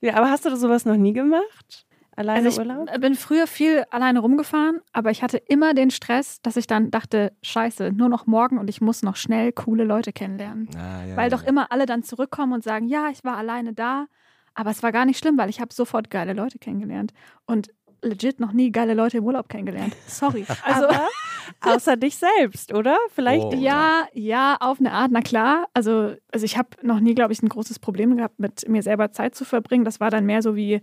ja, 0.00 0.14
aber 0.14 0.30
hast 0.30 0.44
du 0.44 0.54
sowas 0.56 0.84
noch 0.84 0.96
nie 0.96 1.12
gemacht? 1.12 1.86
Alleine 2.16 2.48
Also 2.48 2.60
ich 2.60 2.68
Urlaub? 2.68 3.00
bin 3.00 3.14
früher 3.14 3.46
viel 3.46 3.84
alleine 3.90 4.18
rumgefahren, 4.20 4.80
aber 4.92 5.10
ich 5.10 5.22
hatte 5.22 5.38
immer 5.38 5.72
den 5.74 5.90
Stress, 5.90 6.42
dass 6.42 6.56
ich 6.56 6.66
dann 6.66 6.90
dachte, 6.90 7.32
scheiße, 7.42 7.92
nur 7.92 8.08
noch 8.08 8.26
morgen 8.26 8.58
und 8.58 8.68
ich 8.68 8.80
muss 8.80 9.02
noch 9.02 9.16
schnell 9.16 9.52
coole 9.52 9.84
Leute 9.84 10.12
kennenlernen. 10.12 10.68
Ah, 10.76 11.04
ja, 11.06 11.16
weil 11.16 11.30
ja. 11.30 11.36
doch 11.36 11.44
immer 11.44 11.72
alle 11.72 11.86
dann 11.86 12.02
zurückkommen 12.02 12.52
und 12.52 12.64
sagen, 12.64 12.88
ja, 12.88 13.08
ich 13.10 13.24
war 13.24 13.36
alleine 13.36 13.72
da. 13.72 14.06
Aber 14.54 14.70
es 14.70 14.82
war 14.82 14.90
gar 14.92 15.04
nicht 15.06 15.18
schlimm, 15.18 15.38
weil 15.38 15.48
ich 15.48 15.60
habe 15.60 15.72
sofort 15.72 16.10
geile 16.10 16.32
Leute 16.32 16.58
kennengelernt. 16.58 17.12
Und 17.46 17.70
legit 18.02 18.40
noch 18.40 18.52
nie 18.52 18.72
geile 18.72 18.94
Leute 18.94 19.18
im 19.18 19.24
Urlaub 19.24 19.48
kennengelernt. 19.48 19.94
Sorry. 20.06 20.44
Also 20.62 20.86
außer 21.62 21.96
dich 21.96 22.16
selbst, 22.16 22.72
oder? 22.72 22.96
Vielleicht. 23.12 23.44
Oh. 23.44 23.54
ja, 23.54 24.06
ja, 24.12 24.56
auf 24.60 24.78
eine 24.78 24.92
Art, 24.92 25.10
na 25.10 25.20
klar. 25.20 25.66
Also, 25.74 26.14
also 26.32 26.44
ich 26.44 26.56
habe 26.56 26.68
noch 26.82 27.00
nie, 27.00 27.14
glaube 27.14 27.32
ich, 27.32 27.42
ein 27.42 27.48
großes 27.48 27.80
Problem 27.80 28.16
gehabt, 28.16 28.38
mit 28.38 28.68
mir 28.68 28.82
selber 28.82 29.10
Zeit 29.10 29.34
zu 29.34 29.44
verbringen. 29.44 29.84
Das 29.84 29.98
war 29.98 30.10
dann 30.10 30.26
mehr 30.26 30.42
so 30.42 30.54
wie, 30.54 30.80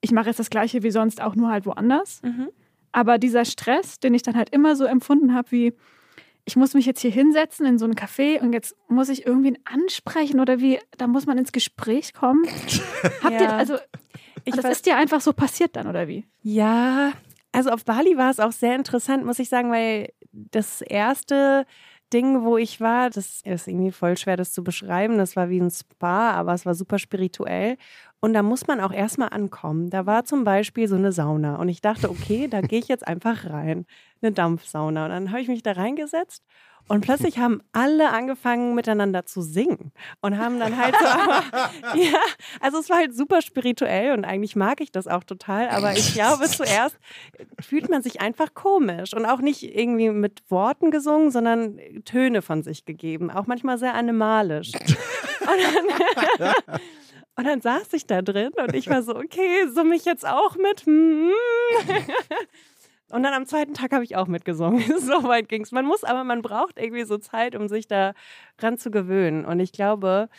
ich 0.00 0.10
mache 0.10 0.26
jetzt 0.26 0.40
das 0.40 0.50
Gleiche 0.50 0.82
wie 0.82 0.90
sonst, 0.90 1.22
auch 1.22 1.36
nur 1.36 1.50
halt 1.50 1.66
woanders. 1.66 2.20
Mhm. 2.22 2.48
Aber 2.90 3.18
dieser 3.18 3.44
Stress, 3.44 4.00
den 4.00 4.14
ich 4.14 4.22
dann 4.22 4.36
halt 4.36 4.50
immer 4.50 4.76
so 4.76 4.84
empfunden 4.84 5.34
habe, 5.34 5.50
wie 5.50 5.72
ich 6.44 6.56
muss 6.56 6.74
mich 6.74 6.86
jetzt 6.86 7.00
hier 7.00 7.10
hinsetzen 7.12 7.66
in 7.66 7.78
so 7.78 7.84
ein 7.86 7.94
Café 7.94 8.40
und 8.40 8.52
jetzt 8.52 8.74
muss 8.88 9.08
ich 9.08 9.26
irgendwen 9.26 9.58
ansprechen 9.64 10.40
oder 10.40 10.60
wie, 10.60 10.78
da 10.98 11.06
muss 11.06 11.26
man 11.26 11.38
ins 11.38 11.52
Gespräch 11.52 12.14
kommen. 12.14 12.44
Habt 13.22 13.32
ihr, 13.32 13.40
Ja. 13.42 13.56
also, 13.56 13.76
Ich 14.44 14.54
das 14.54 14.64
weiß- 14.64 14.70
ist 14.72 14.86
dir 14.86 14.96
einfach 14.96 15.20
so 15.20 15.32
passiert 15.32 15.76
dann 15.76 15.86
oder 15.86 16.08
wie? 16.08 16.26
Ja, 16.42 17.12
also 17.52 17.70
auf 17.70 17.84
Bali 17.84 18.16
war 18.16 18.30
es 18.30 18.40
auch 18.40 18.52
sehr 18.52 18.74
interessant, 18.74 19.24
muss 19.24 19.38
ich 19.38 19.48
sagen, 19.48 19.70
weil 19.70 20.12
das 20.32 20.80
erste 20.82 21.64
Ding, 22.12 22.42
wo 22.42 22.56
ich 22.58 22.80
war, 22.80 23.08
das 23.10 23.40
ist 23.44 23.68
irgendwie 23.68 23.90
voll 23.92 24.16
schwer, 24.18 24.36
das 24.36 24.52
zu 24.52 24.62
beschreiben. 24.64 25.16
Das 25.18 25.34
war 25.36 25.48
wie 25.48 25.60
ein 25.60 25.70
Spa, 25.70 26.32
aber 26.32 26.52
es 26.54 26.66
war 26.66 26.74
super 26.74 26.98
spirituell. 26.98 27.76
Und 28.24 28.34
da 28.34 28.42
muss 28.44 28.68
man 28.68 28.80
auch 28.80 28.92
erstmal 28.92 29.30
ankommen. 29.30 29.90
Da 29.90 30.06
war 30.06 30.24
zum 30.24 30.44
Beispiel 30.44 30.86
so 30.86 30.94
eine 30.94 31.10
Sauna. 31.10 31.56
Und 31.56 31.68
ich 31.68 31.80
dachte, 31.80 32.08
okay, 32.08 32.46
da 32.46 32.60
gehe 32.60 32.78
ich 32.78 32.86
jetzt 32.86 33.04
einfach 33.04 33.50
rein. 33.50 33.84
Eine 34.22 34.30
Dampfsauna. 34.30 35.06
Und 35.06 35.10
dann 35.10 35.30
habe 35.30 35.40
ich 35.40 35.48
mich 35.48 35.64
da 35.64 35.72
reingesetzt. 35.72 36.44
Und 36.88 37.00
plötzlich 37.00 37.38
haben 37.38 37.62
alle 37.72 38.10
angefangen 38.10 38.76
miteinander 38.76 39.26
zu 39.26 39.42
singen 39.42 39.92
und 40.20 40.38
haben 40.38 40.58
dann 40.60 40.76
halt 40.76 40.94
so, 40.96 41.04
ja, 42.00 42.18
also 42.60 42.78
es 42.78 42.90
war 42.90 42.98
halt 42.98 43.14
super 43.14 43.40
spirituell 43.40 44.12
und 44.12 44.24
eigentlich 44.24 44.56
mag 44.56 44.80
ich 44.80 44.90
das 44.90 45.06
auch 45.06 45.22
total, 45.22 45.68
aber 45.68 45.92
ich 45.92 46.12
glaube 46.12 46.44
zuerst 46.48 46.96
fühlt 47.60 47.88
man 47.88 48.02
sich 48.02 48.20
einfach 48.20 48.54
komisch 48.54 49.14
und 49.14 49.26
auch 49.26 49.40
nicht 49.40 49.62
irgendwie 49.62 50.10
mit 50.10 50.42
Worten 50.50 50.90
gesungen, 50.90 51.30
sondern 51.30 51.78
Töne 52.04 52.42
von 52.42 52.64
sich 52.64 52.84
gegeben, 52.84 53.30
auch 53.30 53.46
manchmal 53.46 53.78
sehr 53.78 53.94
animalisch. 53.94 54.72
Und 54.74 56.38
dann, 56.38 56.80
und 57.36 57.46
dann 57.46 57.60
saß 57.60 57.92
ich 57.92 58.06
da 58.06 58.22
drin 58.22 58.50
und 58.56 58.74
ich 58.74 58.88
war 58.88 59.02
so, 59.02 59.16
okay, 59.16 59.68
summe 59.72 59.96
ich 59.96 60.04
jetzt 60.04 60.26
auch 60.26 60.56
mit? 60.56 60.80
Hm. 60.86 61.30
Und 63.12 63.22
dann 63.24 63.34
am 63.34 63.44
zweiten 63.44 63.74
Tag 63.74 63.92
habe 63.92 64.04
ich 64.04 64.16
auch 64.16 64.26
mitgesungen. 64.26 64.80
so 64.98 65.24
weit 65.24 65.48
ging 65.48 65.62
es. 65.62 65.70
Man 65.70 65.84
muss, 65.84 66.02
aber 66.02 66.24
man 66.24 66.40
braucht 66.40 66.78
irgendwie 66.78 67.04
so 67.04 67.18
Zeit, 67.18 67.54
um 67.54 67.68
sich 67.68 67.86
da 67.86 68.14
ran 68.58 68.78
zu 68.78 68.90
gewöhnen. 68.90 69.44
Und 69.44 69.60
ich 69.60 69.72
glaube, 69.72 70.30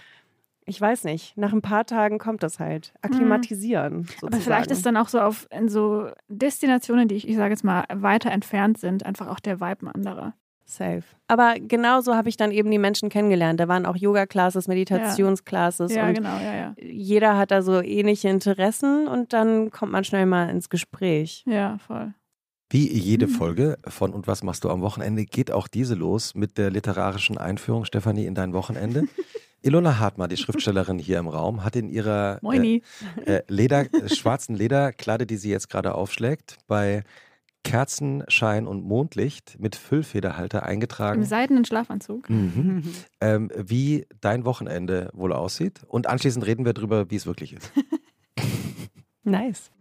ich 0.65 0.81
weiß 0.81 1.03
nicht, 1.03 1.38
nach 1.38 1.53
ein 1.53 1.62
paar 1.62 1.85
Tagen 1.85 2.17
kommt 2.17 2.41
das 2.41 2.59
halt. 2.59 2.93
Akklimatisieren. 3.01 4.07
Aber 4.23 4.38
vielleicht 4.38 4.71
ist 4.71 4.85
dann 4.88 4.97
auch 4.97 5.07
so 5.07 5.19
auf 5.19 5.47
in 5.51 5.69
so 5.69 6.09
Destinationen, 6.29 7.07
die 7.07 7.15
ich, 7.15 7.27
ich 7.27 7.35
sage 7.35 7.51
jetzt 7.51 7.63
mal, 7.63 7.85
weiter 7.93 8.31
entfernt 8.31 8.79
sind, 8.79 9.05
einfach 9.05 9.27
auch 9.27 9.39
der 9.39 9.59
Vibe 9.59 9.85
ein 9.85 9.89
anderer. 9.89 10.33
Safe. 10.65 11.03
Aber 11.27 11.55
genauso 11.60 12.15
habe 12.15 12.29
ich 12.29 12.38
dann 12.38 12.51
eben 12.51 12.72
die 12.72 12.77
Menschen 12.77 13.10
kennengelernt. 13.10 13.60
Da 13.60 13.67
waren 13.67 13.86
auch 13.86 13.96
Yoga-Classes, 13.96 14.67
Meditationsclasses 14.67 15.93
Ja, 15.93 16.08
und 16.08 16.13
genau, 16.15 16.38
ja, 16.38 16.55
ja. 16.55 16.75
jeder 16.82 17.38
hat 17.38 17.51
da 17.51 17.62
so 17.62 17.82
ähnliche 17.82 18.29
Interessen 18.29 19.08
und 19.08 19.34
dann 19.34 19.72
kommt 19.72 19.91
man 19.91 20.03
schnell 20.03 20.25
mal 20.25 20.50
ins 20.50 20.70
Gespräch. 20.70 21.43
Ja, 21.46 21.77
voll. 21.79 22.13
Wie 22.70 22.88
jede 22.91 23.27
Mhm. 23.27 23.32
Folge 23.32 23.77
von 23.88 24.13
Und 24.13 24.25
was 24.27 24.41
machst 24.41 24.63
du 24.63 24.70
am 24.70 24.82
Wochenende 24.82 25.25
geht 25.25 25.51
auch 25.51 25.67
diese 25.67 25.93
los 25.96 26.34
mit 26.34 26.58
der 26.58 26.72
literarischen 26.72 27.38
Einführung, 27.38 27.86
Stefanie, 27.86 28.25
in 28.25 28.34
dein 28.36 28.53
Wochenende. 28.53 29.03
Ilona 29.62 30.00
Hartmann, 30.00 30.29
die 30.29 30.38
Schriftstellerin 30.38 31.00
hier 31.00 31.20
im 31.20 31.27
Raum, 31.27 31.63
hat 31.63 31.75
in 31.75 31.88
ihrer 31.88 32.39
äh, 32.43 32.82
äh, 33.25 33.43
Leder, 33.48 33.82
äh, 33.93 34.10
schwarzen 34.10 34.55
Lederkleider, 34.55 35.25
die 35.25 35.38
sie 35.38 35.51
jetzt 35.51 35.70
gerade 35.70 35.96
aufschlägt, 35.96 36.58
bei 36.67 37.03
Kerzenschein 37.63 38.67
und 38.67 38.84
Mondlicht 38.84 39.58
mit 39.60 39.75
Füllfederhalter 39.75 40.60
Im 40.60 40.65
eingetragen, 40.65 41.24
seidenen 41.24 41.65
Schlafanzug. 41.65 42.29
mhm. 42.29 42.84
ähm, 43.22 43.50
wie 43.55 44.05
dein 44.22 44.46
Wochenende 44.46 45.10
wohl 45.13 45.34
aussieht. 45.34 45.82
Und 45.88 46.08
anschließend 46.08 46.46
reden 46.46 46.65
wir 46.65 46.74
darüber, 46.74 47.10
wie 47.10 47.15
es 47.15 47.25
wirklich 47.25 47.53
ist. 47.53 47.72
Nice. 49.25 49.72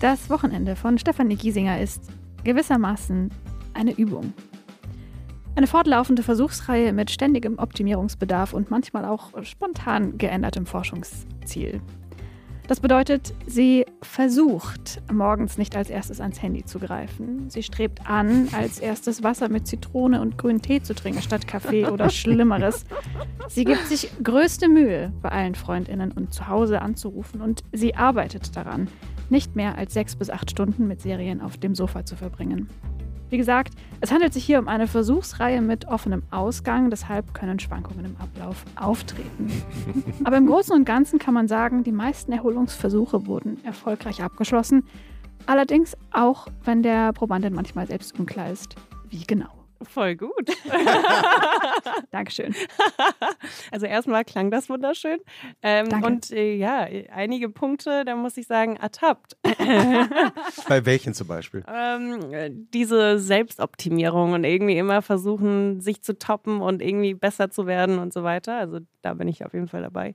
Das 0.00 0.30
Wochenende 0.30 0.74
von 0.74 0.98
Stefanie 0.98 1.36
Giesinger 1.36 1.80
ist 1.80 2.02
gewissermaßen 2.42 3.30
eine 3.74 3.92
Übung. 3.92 4.32
Eine 5.54 5.66
fortlaufende 5.66 6.22
Versuchsreihe 6.22 6.92
mit 6.92 7.10
ständigem 7.10 7.58
Optimierungsbedarf 7.58 8.52
und 8.52 8.70
manchmal 8.70 9.04
auch 9.04 9.32
spontan 9.44 10.18
geändertem 10.18 10.66
Forschungsziel. 10.66 11.80
Das 12.68 12.80
bedeutet, 12.80 13.32
sie 13.46 13.86
versucht, 14.02 15.00
morgens 15.10 15.56
nicht 15.56 15.74
als 15.74 15.88
erstes 15.88 16.20
ans 16.20 16.42
Handy 16.42 16.66
zu 16.66 16.78
greifen. 16.78 17.48
Sie 17.48 17.62
strebt 17.62 18.08
an, 18.08 18.48
als 18.52 18.78
erstes 18.78 19.22
Wasser 19.22 19.48
mit 19.48 19.66
Zitrone 19.66 20.20
und 20.20 20.36
grünen 20.36 20.60
Tee 20.60 20.82
zu 20.82 20.94
trinken, 20.94 21.22
statt 21.22 21.48
Kaffee 21.48 21.86
oder 21.86 22.10
Schlimmeres. 22.10 22.84
Sie 23.48 23.64
gibt 23.64 23.86
sich 23.86 24.10
größte 24.22 24.68
Mühe, 24.68 25.10
bei 25.22 25.30
allen 25.30 25.54
Freundinnen 25.54 26.12
und 26.12 26.34
zu 26.34 26.46
Hause 26.46 26.82
anzurufen 26.82 27.40
und 27.40 27.64
sie 27.72 27.94
arbeitet 27.94 28.54
daran, 28.54 28.88
nicht 29.30 29.56
mehr 29.56 29.78
als 29.78 29.94
sechs 29.94 30.14
bis 30.14 30.28
acht 30.28 30.50
Stunden 30.50 30.86
mit 30.86 31.00
Serien 31.00 31.40
auf 31.40 31.56
dem 31.56 31.74
Sofa 31.74 32.04
zu 32.04 32.16
verbringen. 32.16 32.68
Wie 33.30 33.36
gesagt, 33.36 33.74
es 34.00 34.10
handelt 34.10 34.32
sich 34.32 34.44
hier 34.44 34.58
um 34.58 34.68
eine 34.68 34.86
Versuchsreihe 34.86 35.60
mit 35.60 35.86
offenem 35.86 36.22
Ausgang, 36.30 36.88
deshalb 36.88 37.34
können 37.34 37.58
Schwankungen 37.58 38.04
im 38.06 38.16
Ablauf 38.16 38.64
auftreten. 38.76 39.50
Aber 40.24 40.36
im 40.36 40.46
Großen 40.46 40.74
und 40.74 40.84
Ganzen 40.84 41.18
kann 41.18 41.34
man 41.34 41.48
sagen, 41.48 41.84
die 41.84 41.92
meisten 41.92 42.32
Erholungsversuche 42.32 43.26
wurden 43.26 43.62
erfolgreich 43.64 44.22
abgeschlossen. 44.22 44.84
Allerdings 45.46 45.96
auch, 46.12 46.46
wenn 46.64 46.82
der 46.82 47.12
Probandin 47.12 47.54
manchmal 47.54 47.86
selbst 47.86 48.18
unklar 48.18 48.50
ist, 48.50 48.76
wie 49.10 49.24
genau. 49.24 49.57
Voll 49.82 50.16
gut. 50.16 50.50
Dankeschön. 52.10 52.54
Also 53.70 53.86
erstmal 53.86 54.24
klang 54.24 54.50
das 54.50 54.68
wunderschön. 54.68 55.18
Ähm, 55.62 55.88
Danke. 55.88 56.06
Und 56.06 56.30
äh, 56.30 56.54
ja, 56.54 56.86
einige 57.12 57.48
Punkte, 57.48 58.04
da 58.04 58.16
muss 58.16 58.36
ich 58.36 58.46
sagen, 58.46 58.76
ertappt. 58.76 59.36
Bei 60.68 60.84
welchen 60.84 61.14
zum 61.14 61.28
Beispiel? 61.28 61.64
ähm, 61.68 62.32
äh, 62.32 62.50
diese 62.52 63.18
Selbstoptimierung 63.18 64.32
und 64.32 64.44
irgendwie 64.44 64.78
immer 64.78 65.02
versuchen, 65.02 65.80
sich 65.80 66.02
zu 66.02 66.18
toppen 66.18 66.60
und 66.60 66.82
irgendwie 66.82 67.14
besser 67.14 67.50
zu 67.50 67.66
werden 67.66 67.98
und 67.98 68.12
so 68.12 68.22
weiter. 68.22 68.56
Also 68.56 68.80
da 69.02 69.14
bin 69.14 69.28
ich 69.28 69.44
auf 69.44 69.52
jeden 69.52 69.68
Fall 69.68 69.82
dabei. 69.82 70.14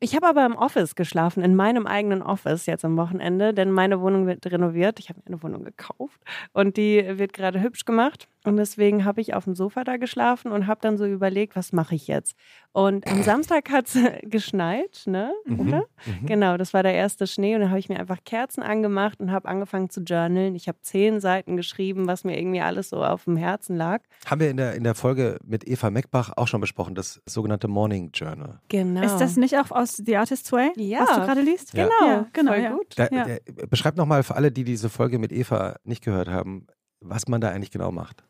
Ich 0.00 0.16
habe 0.16 0.26
aber 0.26 0.44
im 0.44 0.56
Office 0.56 0.96
geschlafen, 0.96 1.44
in 1.44 1.54
meinem 1.54 1.86
eigenen 1.86 2.22
Office 2.22 2.66
jetzt 2.66 2.84
am 2.84 2.96
Wochenende, 2.96 3.54
denn 3.54 3.70
meine 3.70 4.00
Wohnung 4.00 4.26
wird 4.26 4.44
renoviert. 4.46 4.98
Ich 4.98 5.08
habe 5.08 5.20
mir 5.20 5.28
eine 5.28 5.42
Wohnung 5.44 5.62
gekauft 5.62 6.20
und 6.52 6.76
die 6.76 7.18
wird 7.18 7.32
gerade 7.32 7.60
hübsch 7.62 7.84
gemacht. 7.84 8.26
Und 8.44 8.56
deswegen 8.56 9.04
habe 9.04 9.20
ich 9.20 9.34
auf 9.34 9.44
dem 9.44 9.54
Sofa 9.54 9.84
da 9.84 9.96
geschlafen 9.98 10.50
und 10.50 10.66
habe 10.66 10.80
dann 10.82 10.96
so 10.98 11.06
überlegt, 11.06 11.54
was 11.54 11.72
mache 11.72 11.94
ich 11.94 12.08
jetzt? 12.08 12.34
Und 12.72 13.06
am 13.06 13.22
Samstag 13.22 13.70
hat 13.70 13.86
es 13.86 13.94
geschneit, 14.22 15.02
ne? 15.06 15.32
Oder? 15.46 15.84
Mhm. 16.06 16.26
Genau, 16.26 16.56
das 16.56 16.74
war 16.74 16.82
der 16.82 16.94
erste 16.94 17.26
Schnee 17.26 17.54
und 17.54 17.60
dann 17.60 17.70
habe 17.70 17.78
ich 17.78 17.88
mir 17.88 18.00
einfach 18.00 18.18
Kerzen 18.24 18.62
angemacht 18.62 19.20
und 19.20 19.30
habe 19.30 19.48
angefangen 19.48 19.90
zu 19.90 20.00
journalen. 20.00 20.54
Ich 20.54 20.68
habe 20.68 20.78
zehn 20.82 21.20
Seiten 21.20 21.56
geschrieben, 21.56 22.06
was 22.06 22.24
mir 22.24 22.38
irgendwie 22.38 22.60
alles 22.60 22.88
so 22.88 23.04
auf 23.04 23.24
dem 23.24 23.36
Herzen 23.36 23.76
lag. 23.76 24.00
Haben 24.26 24.40
wir 24.40 24.50
in 24.50 24.56
der, 24.56 24.74
in 24.74 24.84
der 24.84 24.94
Folge 24.94 25.38
mit 25.44 25.66
Eva 25.68 25.90
Meckbach 25.90 26.32
auch 26.36 26.48
schon 26.48 26.60
besprochen, 26.60 26.94
das 26.94 27.20
sogenannte 27.26 27.68
Morning 27.68 28.10
Journal. 28.12 28.58
Genau. 28.68 29.02
Ist 29.02 29.18
das 29.18 29.36
nicht 29.36 29.56
auch 29.58 29.70
aus 29.70 29.96
The 30.04 30.16
Artist's 30.16 30.50
Way, 30.50 30.72
Ja. 30.76 31.00
was 31.02 31.10
du 31.10 31.20
gerade 31.20 31.40
liest? 31.42 31.74
Ja. 31.74 31.84
Genau, 31.84 32.10
Ja, 32.12 32.26
genau, 32.32 32.52
voll 32.52 32.62
ja. 32.62 32.70
gut. 32.72 32.86
Da, 32.96 33.08
Ja. 33.12 33.24
der, 33.24 33.40
beschreib 33.68 33.96
nochmal 33.96 34.22
für 34.22 34.34
alle, 34.34 34.50
die 34.50 34.64
diese 34.64 34.88
Folge 34.88 35.18
mit 35.18 35.30
Eva 35.32 35.76
nicht 35.84 36.02
gehört 36.02 36.28
haben, 36.28 36.66
was 37.02 37.28
man 37.28 37.40
da 37.40 37.50
eigentlich 37.50 37.70
genau 37.70 37.90
macht. 37.92 38.24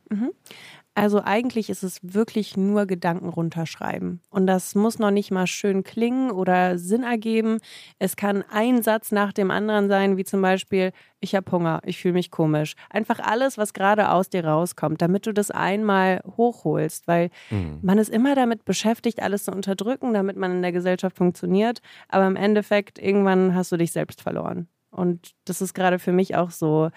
Also 0.94 1.22
eigentlich 1.24 1.70
ist 1.70 1.82
es 1.82 2.00
wirklich 2.02 2.54
nur 2.58 2.84
Gedanken 2.84 3.30
runterschreiben. 3.30 4.20
Und 4.28 4.46
das 4.46 4.74
muss 4.74 4.98
noch 4.98 5.10
nicht 5.10 5.30
mal 5.30 5.46
schön 5.46 5.84
klingen 5.84 6.30
oder 6.30 6.76
Sinn 6.76 7.02
ergeben. 7.02 7.60
Es 7.98 8.14
kann 8.14 8.44
ein 8.50 8.82
Satz 8.82 9.10
nach 9.10 9.32
dem 9.32 9.50
anderen 9.50 9.88
sein, 9.88 10.18
wie 10.18 10.24
zum 10.24 10.42
Beispiel, 10.42 10.92
ich 11.20 11.34
habe 11.34 11.50
Hunger, 11.50 11.80
ich 11.86 11.98
fühle 11.98 12.12
mich 12.12 12.30
komisch. 12.30 12.74
Einfach 12.90 13.20
alles, 13.20 13.56
was 13.56 13.72
gerade 13.72 14.10
aus 14.10 14.28
dir 14.28 14.44
rauskommt, 14.44 15.00
damit 15.00 15.26
du 15.26 15.32
das 15.32 15.50
einmal 15.50 16.20
hochholst, 16.36 17.08
weil 17.08 17.30
Mhm. 17.50 17.78
man 17.80 17.96
ist 17.96 18.10
immer 18.10 18.34
damit 18.34 18.66
beschäftigt, 18.66 19.22
alles 19.22 19.44
zu 19.44 19.52
unterdrücken, 19.52 20.12
damit 20.12 20.36
man 20.36 20.52
in 20.52 20.60
der 20.62 20.72
Gesellschaft 20.72 21.16
funktioniert. 21.16 21.80
Aber 22.08 22.26
im 22.26 22.36
Endeffekt, 22.36 22.98
irgendwann 22.98 23.54
hast 23.54 23.72
du 23.72 23.78
dich 23.78 23.92
selbst 23.92 24.20
verloren. 24.20 24.68
Und 24.90 25.30
das 25.46 25.62
ist 25.62 25.72
gerade 25.72 25.98
für 25.98 26.12
mich 26.12 26.36
auch 26.36 26.50
so 26.50 26.90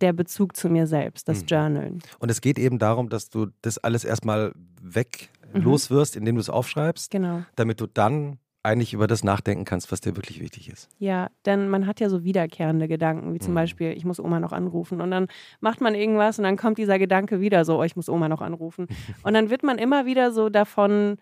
der 0.00 0.12
Bezug 0.12 0.56
zu 0.56 0.68
mir 0.68 0.86
selbst, 0.86 1.28
das 1.28 1.42
Mhm. 1.42 1.46
Journalen. 1.46 1.98
Und 2.18 2.30
es 2.30 2.40
geht 2.40 2.58
eben 2.58 2.78
darum, 2.78 3.08
dass 3.08 3.30
du 3.30 3.46
das 3.62 3.78
alles 3.78 4.04
erstmal 4.04 4.52
weg 4.82 5.30
Mhm. 5.52 5.62
loswirst, 5.62 6.16
indem 6.16 6.34
du 6.36 6.40
es 6.40 6.50
aufschreibst, 6.50 7.10
Genau. 7.10 7.42
damit 7.56 7.80
du 7.80 7.86
dann 7.86 8.38
eigentlich 8.66 8.94
über 8.94 9.06
das 9.06 9.22
nachdenken 9.22 9.66
kannst, 9.66 9.92
was 9.92 10.00
dir 10.00 10.16
wirklich 10.16 10.40
wichtig 10.40 10.70
ist. 10.70 10.88
Ja, 10.98 11.28
denn 11.44 11.68
man 11.68 11.86
hat 11.86 12.00
ja 12.00 12.08
so 12.08 12.24
wiederkehrende 12.24 12.88
Gedanken, 12.88 13.34
wie 13.34 13.38
zum 13.38 13.52
Mhm. 13.52 13.56
Beispiel, 13.56 13.92
ich 13.92 14.06
muss 14.06 14.18
Oma 14.18 14.40
noch 14.40 14.52
anrufen. 14.52 15.02
Und 15.02 15.10
dann 15.10 15.28
macht 15.60 15.82
man 15.82 15.94
irgendwas 15.94 16.38
und 16.38 16.44
dann 16.44 16.56
kommt 16.56 16.78
dieser 16.78 16.98
Gedanke 16.98 17.40
wieder 17.40 17.66
so, 17.66 17.78
oh, 17.80 17.82
ich 17.82 17.94
muss 17.94 18.08
Oma 18.08 18.30
noch 18.30 18.40
anrufen. 18.40 18.86
Und 19.22 19.34
dann 19.34 19.50
wird 19.50 19.64
man 19.64 19.76
immer 19.76 20.06
wieder 20.06 20.32
so 20.32 20.48
davon 20.48 21.16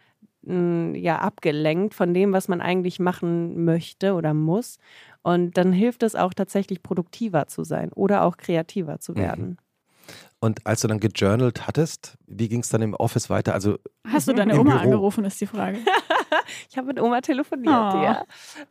ja, 0.44 1.18
abgelenkt 1.20 1.94
von 1.94 2.12
dem, 2.14 2.32
was 2.32 2.48
man 2.48 2.60
eigentlich 2.60 2.98
machen 2.98 3.64
möchte 3.64 4.14
oder 4.14 4.34
muss. 4.34 4.78
Und 5.22 5.56
dann 5.56 5.72
hilft 5.72 6.02
es 6.02 6.16
auch 6.16 6.34
tatsächlich 6.34 6.82
produktiver 6.82 7.46
zu 7.46 7.62
sein 7.62 7.92
oder 7.92 8.24
auch 8.24 8.36
kreativer 8.36 8.98
zu 8.98 9.12
Mhm. 9.12 9.16
werden. 9.16 9.56
Und 10.40 10.66
als 10.66 10.80
du 10.80 10.88
dann 10.88 10.98
gejournalt 10.98 11.68
hattest, 11.68 12.18
wie 12.26 12.48
ging 12.48 12.58
es 12.60 12.68
dann 12.70 12.82
im 12.82 12.94
Office 12.94 13.30
weiter? 13.30 13.54
Also 13.54 13.78
Hast 14.04 14.26
du 14.26 14.32
deine 14.32 14.58
Oma 14.58 14.72
Büro. 14.72 14.82
angerufen, 14.82 15.24
ist 15.24 15.40
die 15.40 15.46
Frage. 15.46 15.78
Ich 16.68 16.76
habe 16.76 16.88
mit 16.88 17.00
Oma 17.00 17.20
telefoniert, 17.20 17.68
Oh. 17.72 18.02
ja. 18.02 18.24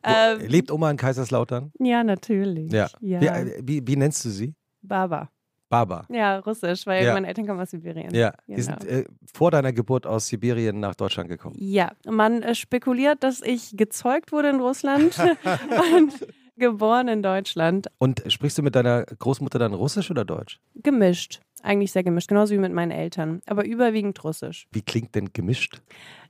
Ähm, 0.03 0.41
lebt 0.48 0.72
Oma 0.72 0.91
in 0.91 0.98
Kaiserslautern? 0.98 1.72
ja, 1.79 2.03
natürlich. 2.03 2.72
Ja. 2.72 2.88
ja. 3.00 3.22
Wie, 3.22 3.25
äh, 3.27 3.62
wie, 3.63 3.88
wie 3.88 3.96
nennst 3.96 4.25
du 4.25 4.29
sie? 4.29 4.53
Baba. 4.81 5.29
Baba. 5.72 6.06
Ja, 6.10 6.38
russisch, 6.40 6.86
weil 6.86 7.04
Ja. 7.06 7.13
meine 7.13 7.28
Eltern 7.28 7.48
kommen 7.48 7.60
aus 7.60 7.72
Sibirien. 7.72 8.13
Ja, 8.13 8.34
Genau. 8.46 8.56
die 8.58 8.62
sind 8.62 8.86
äh, 8.86 9.06
vor 9.34 9.50
deiner 9.50 9.74
Geburt 9.74 10.06
aus 10.06 10.28
Sibirien 10.28 10.80
nach 10.80 10.94
Deutschland 10.94 11.30
gekommen. 11.30 11.56
Ja, 11.58 11.92
man 12.06 12.44
äh, 12.44 12.54
spekuliert, 12.54 13.24
dass 13.24 13.42
ich 13.42 13.75
gezeugt 13.78 14.32
wurde 14.32 14.50
in 14.50 14.60
Russland 14.60 15.18
und 15.96 16.13
geboren 16.58 17.08
in 17.08 17.24
Deutschland. 17.24 17.88
Und 17.98 18.22
sprichst 18.28 18.58
du 18.58 18.62
mit 18.63 18.75
deiner 18.75 19.06
Großmutter 19.06 19.58
dann 19.58 19.74
Russisch 19.74 20.12
oder 20.12 20.25
Deutsch? 20.25 20.60
Gemischt. 20.75 21.40
Eigentlich 21.63 21.92
sehr 21.92 22.04
gemischt, 22.04 22.28
genauso 22.28 22.54
wie 22.54 22.58
mit 22.60 22.74
meinen 22.74 22.92
Eltern. 22.92 23.42
Aber 23.48 23.66
überwiegend 23.66 24.22
Russisch. 24.24 24.68
Wie 24.72 24.82
klingt 24.82 25.16
denn 25.16 25.32
gemischt? 25.34 25.82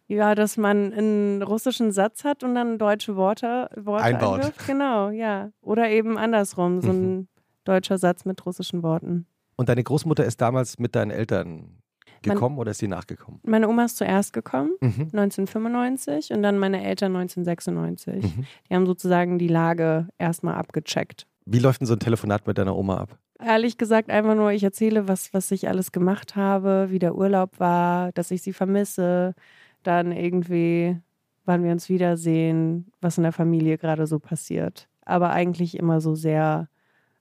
Ja, 0.08 0.36
dass 0.36 0.58
man 0.58 0.92
einen 0.94 1.42
russischen 1.42 1.92
Satz 1.94 2.24
hat 2.26 2.44
und 2.44 2.54
dann 2.54 2.78
deutsche 2.78 3.16
Worte, 3.16 3.70
Worte 3.78 4.04
Einbaut. 4.04 4.40
einwirft. 4.42 4.68
Genau, 4.68 5.10
ja. 5.10 5.52
Oder 5.62 5.90
eben 5.90 6.18
andersrum, 6.18 6.82
so 6.82 6.90
ein 6.92 7.28
deutscher 7.64 7.98
Satz 7.98 8.26
mit 8.26 8.46
russischen 8.46 8.84
Worten. 8.84 9.26
Und 9.62 9.70
deine 9.70 9.84
Großmutter 9.84 10.26
ist 10.26 10.42
damals 10.42 10.80
mit 10.80 10.96
deinen 10.96 11.12
Eltern 11.12 11.78
gekommen 12.24 12.58
oder 12.58 12.72
ist 12.72 12.80
sie 12.80 12.88
nachgekommen? 12.88 13.40
Meine 13.44 13.70
Oma 13.70 13.86
ist 13.86 13.96
zuerst 13.98 14.34
gekommen, 14.34 14.72
Mhm. 14.82 15.10
1995, 15.14 16.32
und 16.34 16.42
dann 16.42 16.58
meine 16.58 16.84
Eltern 16.84 17.12
1996. 17.14 18.24
Mhm. 18.24 18.46
Die 18.68 18.74
haben 18.74 18.88
sozusagen 18.88 19.38
die 19.38 19.48
Lage 19.48 20.08
erstmal 20.18 20.56
abgecheckt. 20.56 21.28
Wie 21.46 21.60
läuft 21.60 21.80
denn 21.82 21.86
so 21.86 21.94
ein 21.94 22.00
Telefonat 22.00 22.48
mit 22.48 22.58
deiner 22.58 22.76
Oma 22.76 22.98
ab? 23.02 23.20
Ehrlich 23.40 23.78
gesagt, 23.78 24.10
einfach 24.10 24.34
nur, 24.34 24.52
ich 24.52 24.64
erzähle, 24.64 25.08
was, 25.08 25.32
was 25.32 25.52
ich 25.52 25.68
alles 25.68 25.92
gemacht 25.92 26.36
habe, 26.36 26.88
wie 26.90 26.98
der 26.98 27.14
Urlaub 27.14 27.60
war, 27.60 28.12
dass 28.14 28.32
ich 28.32 28.42
sie 28.42 28.54
vermisse, 28.54 29.36
dann 29.84 30.12
irgendwie, 30.12 30.98
wann 31.46 31.64
wir 31.64 31.72
uns 31.72 31.88
wiedersehen, 31.88 32.92
was 33.00 33.18
in 33.20 33.24
der 33.26 33.32
Familie 33.32 33.78
gerade 33.78 34.08
so 34.08 34.18
passiert. 34.18 34.88
Aber 35.06 35.30
eigentlich 35.30 35.78
immer 35.78 36.02
so 36.02 36.16
sehr 36.16 36.68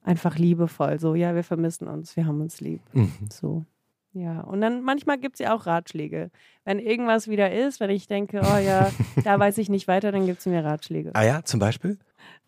einfach 0.02 0.36
liebevoll. 0.38 0.98
So, 0.98 1.14
ja, 1.14 1.34
wir 1.34 1.44
vermissen 1.44 1.88
uns, 1.88 2.16
wir 2.16 2.26
haben 2.26 2.40
uns 2.40 2.60
lieb. 2.60 2.80
Mhm. 2.92 3.12
So. 3.30 3.64
Ja, 4.12 4.40
und 4.40 4.60
dann 4.60 4.82
manchmal 4.82 5.18
gibt 5.18 5.36
es 5.36 5.38
ja 5.38 5.54
auch 5.54 5.66
Ratschläge. 5.66 6.30
Wenn 6.64 6.80
irgendwas 6.80 7.28
wieder 7.28 7.52
ist, 7.52 7.78
wenn 7.78 7.90
ich 7.90 8.08
denke, 8.08 8.40
oh 8.42 8.58
ja, 8.58 8.90
da 9.24 9.38
weiß 9.38 9.58
ich 9.58 9.68
nicht 9.68 9.86
weiter, 9.86 10.10
dann 10.10 10.26
gibt 10.26 10.40
es 10.40 10.46
mir 10.46 10.64
Ratschläge. 10.64 11.10
Ah 11.14 11.22
ja, 11.22 11.44
zum 11.44 11.60
Beispiel? 11.60 11.96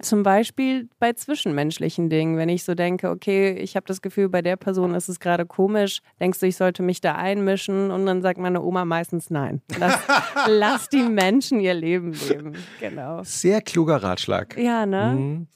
Zum 0.00 0.24
Beispiel 0.24 0.88
bei 0.98 1.12
zwischenmenschlichen 1.12 2.10
Dingen, 2.10 2.36
wenn 2.36 2.48
ich 2.48 2.64
so 2.64 2.74
denke, 2.74 3.10
okay, 3.10 3.52
ich 3.52 3.76
habe 3.76 3.86
das 3.86 4.02
Gefühl, 4.02 4.28
bei 4.28 4.42
der 4.42 4.56
Person 4.56 4.94
ist 4.94 5.08
es 5.08 5.20
gerade 5.20 5.46
komisch, 5.46 6.00
denkst 6.20 6.40
du, 6.40 6.46
ich 6.46 6.56
sollte 6.56 6.82
mich 6.82 7.00
da 7.00 7.14
einmischen 7.14 7.92
und 7.92 8.04
dann 8.06 8.22
sagt 8.22 8.38
meine 8.38 8.60
Oma 8.60 8.84
meistens 8.84 9.30
nein. 9.30 9.62
Lass, 9.78 9.98
lass 10.48 10.88
die 10.88 11.04
Menschen 11.04 11.60
ihr 11.60 11.74
Leben 11.74 12.12
leben. 12.12 12.54
Genau. 12.80 13.22
Sehr 13.22 13.62
kluger 13.62 14.02
Ratschlag. 14.02 14.58
Ja, 14.58 14.84
ne? 14.84 15.14
Mhm. 15.16 15.46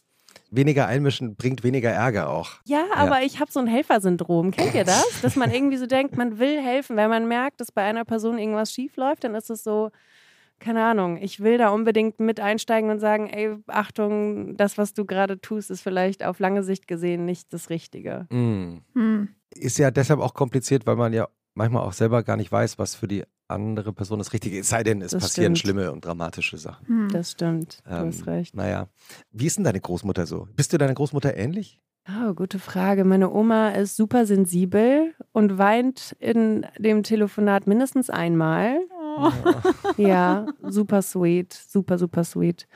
Weniger 0.56 0.86
einmischen 0.86 1.36
bringt 1.36 1.62
weniger 1.62 1.90
Ärger 1.90 2.30
auch. 2.30 2.52
Ja, 2.64 2.84
aber 2.94 3.22
ich 3.22 3.40
habe 3.40 3.52
so 3.52 3.60
ein 3.60 3.66
Helfersyndrom. 3.66 4.50
Kennt 4.50 4.75
ihr 4.75 4.84
das? 4.84 5.20
Dass 5.22 5.36
man 5.36 5.50
irgendwie 5.50 5.76
so 5.76 5.86
denkt, 5.86 6.16
man 6.16 6.38
will 6.38 6.60
helfen, 6.60 6.96
weil 6.96 7.08
man 7.08 7.28
merkt, 7.28 7.60
dass 7.60 7.70
bei 7.70 7.82
einer 7.82 8.04
Person 8.04 8.38
irgendwas 8.38 8.72
schief 8.72 8.96
läuft, 8.96 9.25
dann 9.25 9.34
ist 9.34 9.50
es 9.50 9.62
so, 9.62 9.90
keine 10.58 10.84
Ahnung, 10.84 11.18
ich 11.18 11.40
will 11.40 11.58
da 11.58 11.68
unbedingt 11.68 12.18
mit 12.20 12.40
einsteigen 12.40 12.90
und 12.90 12.98
sagen, 12.98 13.28
ey, 13.28 13.56
Achtung, 13.66 14.56
das, 14.56 14.78
was 14.78 14.94
du 14.94 15.04
gerade 15.04 15.40
tust, 15.40 15.70
ist 15.70 15.82
vielleicht 15.82 16.25
auf 16.25 16.38
lange 16.38 16.62
Sicht 16.62 16.88
gesehen 16.88 17.25
nicht 17.25 17.52
das 17.52 17.70
Richtige. 17.70 18.26
Mhm. 18.30 18.82
Hm. 18.94 19.28
Ist 19.54 19.78
ja 19.78 19.90
deshalb 19.90 20.20
auch 20.20 20.34
kompliziert, 20.34 20.86
weil 20.86 20.96
man 20.96 21.12
ja 21.12 21.28
manchmal 21.54 21.82
auch 21.82 21.92
selber 21.92 22.22
gar 22.22 22.36
nicht 22.36 22.50
weiß, 22.50 22.78
was 22.78 22.94
für 22.94 23.08
die 23.08 23.25
andere 23.48 23.92
Person 23.92 24.18
das 24.18 24.32
Richtige 24.32 24.58
ist. 24.58 24.66
Es 24.66 24.70
sei 24.70 24.82
denn, 24.82 25.02
es 25.02 25.12
Das 25.12 25.22
passieren 25.22 25.56
stimmt. 25.56 25.74
schlimme 25.74 25.92
und 25.92 26.04
dramatische 26.04 26.58
Sachen. 26.58 26.86
Hm. 26.86 27.08
Das 27.12 27.32
stimmt, 27.32 27.82
du 27.84 27.90
Ähm, 27.90 28.06
hast 28.08 28.26
recht. 28.26 28.54
Naja. 28.54 28.88
Wie 29.32 29.46
ist 29.46 29.56
denn 29.56 29.64
deine 29.64 29.80
Großmutter 29.80 30.26
so? 30.26 30.48
Bist 30.56 30.72
du 30.72 30.78
deiner 30.78 30.94
Großmutter 30.94 31.36
ähnlich? 31.36 31.80
Oh, 32.08 32.34
gute 32.34 32.58
Frage. 32.60 33.04
Meine 33.04 33.30
Oma 33.32 33.70
ist 33.70 33.96
super 33.96 34.26
sensibel 34.26 35.12
und 35.32 35.58
weint 35.58 36.14
in 36.20 36.64
dem 36.78 37.02
Telefonat 37.02 37.66
mindestens 37.66 38.10
einmal. 38.10 38.78
Oh. 39.18 39.32
Ja, 39.96 40.46
super 40.62 41.02
sweet, 41.02 41.52
super, 41.52 41.98
super 41.98 42.22
sweet. 42.22 42.68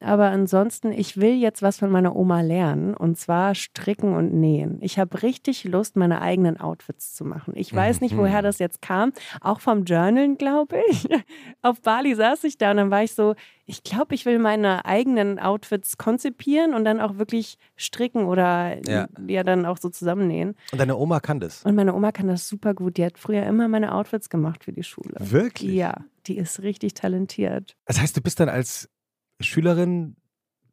Aber 0.00 0.26
ansonsten, 0.30 0.92
ich 0.92 1.16
will 1.16 1.34
jetzt 1.34 1.60
was 1.60 1.78
von 1.78 1.90
meiner 1.90 2.14
Oma 2.14 2.40
lernen 2.40 2.94
und 2.94 3.18
zwar 3.18 3.54
stricken 3.56 4.14
und 4.14 4.32
nähen. 4.32 4.78
Ich 4.80 4.98
habe 4.98 5.22
richtig 5.22 5.64
Lust, 5.64 5.96
meine 5.96 6.20
eigenen 6.20 6.58
Outfits 6.60 7.14
zu 7.14 7.24
machen. 7.24 7.54
Ich 7.56 7.74
weiß 7.74 8.00
nicht, 8.00 8.14
Mhm. 8.14 8.18
woher 8.18 8.42
das 8.42 8.58
jetzt 8.60 8.80
kam. 8.80 9.12
Auch 9.40 9.60
vom 9.60 9.84
Journalen, 9.84 10.38
glaube 10.38 10.80
ich. 10.90 11.08
Auf 11.62 11.82
Bali 11.82 12.14
saß 12.14 12.44
ich 12.44 12.58
da 12.58 12.70
und 12.70 12.76
dann 12.76 12.90
war 12.92 13.02
ich 13.02 13.14
so, 13.14 13.34
ich 13.66 13.82
glaube, 13.82 14.14
ich 14.14 14.24
will 14.24 14.38
meine 14.38 14.84
eigenen 14.84 15.38
Outfits 15.38 15.98
konzipieren 15.98 16.74
und 16.74 16.84
dann 16.84 17.00
auch 17.00 17.18
wirklich 17.18 17.58
stricken 17.76 18.24
oder 18.24 18.78
Ja. 18.88 19.08
ja, 19.26 19.42
dann 19.42 19.66
auch 19.66 19.78
so 19.78 19.88
zusammennähen. 19.90 20.54
Und 20.72 20.78
deine 20.78 20.96
Oma 20.96 21.18
kann 21.20 21.40
das? 21.40 21.64
Und 21.64 21.74
meine 21.74 21.92
Oma 21.94 22.12
kann 22.12 22.28
das 22.28 22.48
super 22.48 22.72
gut. 22.74 22.96
Die 22.98 23.04
hat 23.04 23.18
früher 23.18 23.42
immer 23.44 23.66
meine 23.68 23.92
Outfits 23.94 24.30
gemacht 24.30 24.62
für 24.64 24.72
die 24.72 24.84
Schule. 24.84 25.14
Wirklich? 25.18 25.72
Ja, 25.74 26.04
die 26.28 26.36
ist 26.38 26.62
richtig 26.62 26.94
talentiert. 26.94 27.76
Das 27.86 28.00
heißt, 28.00 28.16
du 28.16 28.20
bist 28.20 28.38
dann 28.40 28.48
als 28.48 28.88
Schülerin 29.40 30.16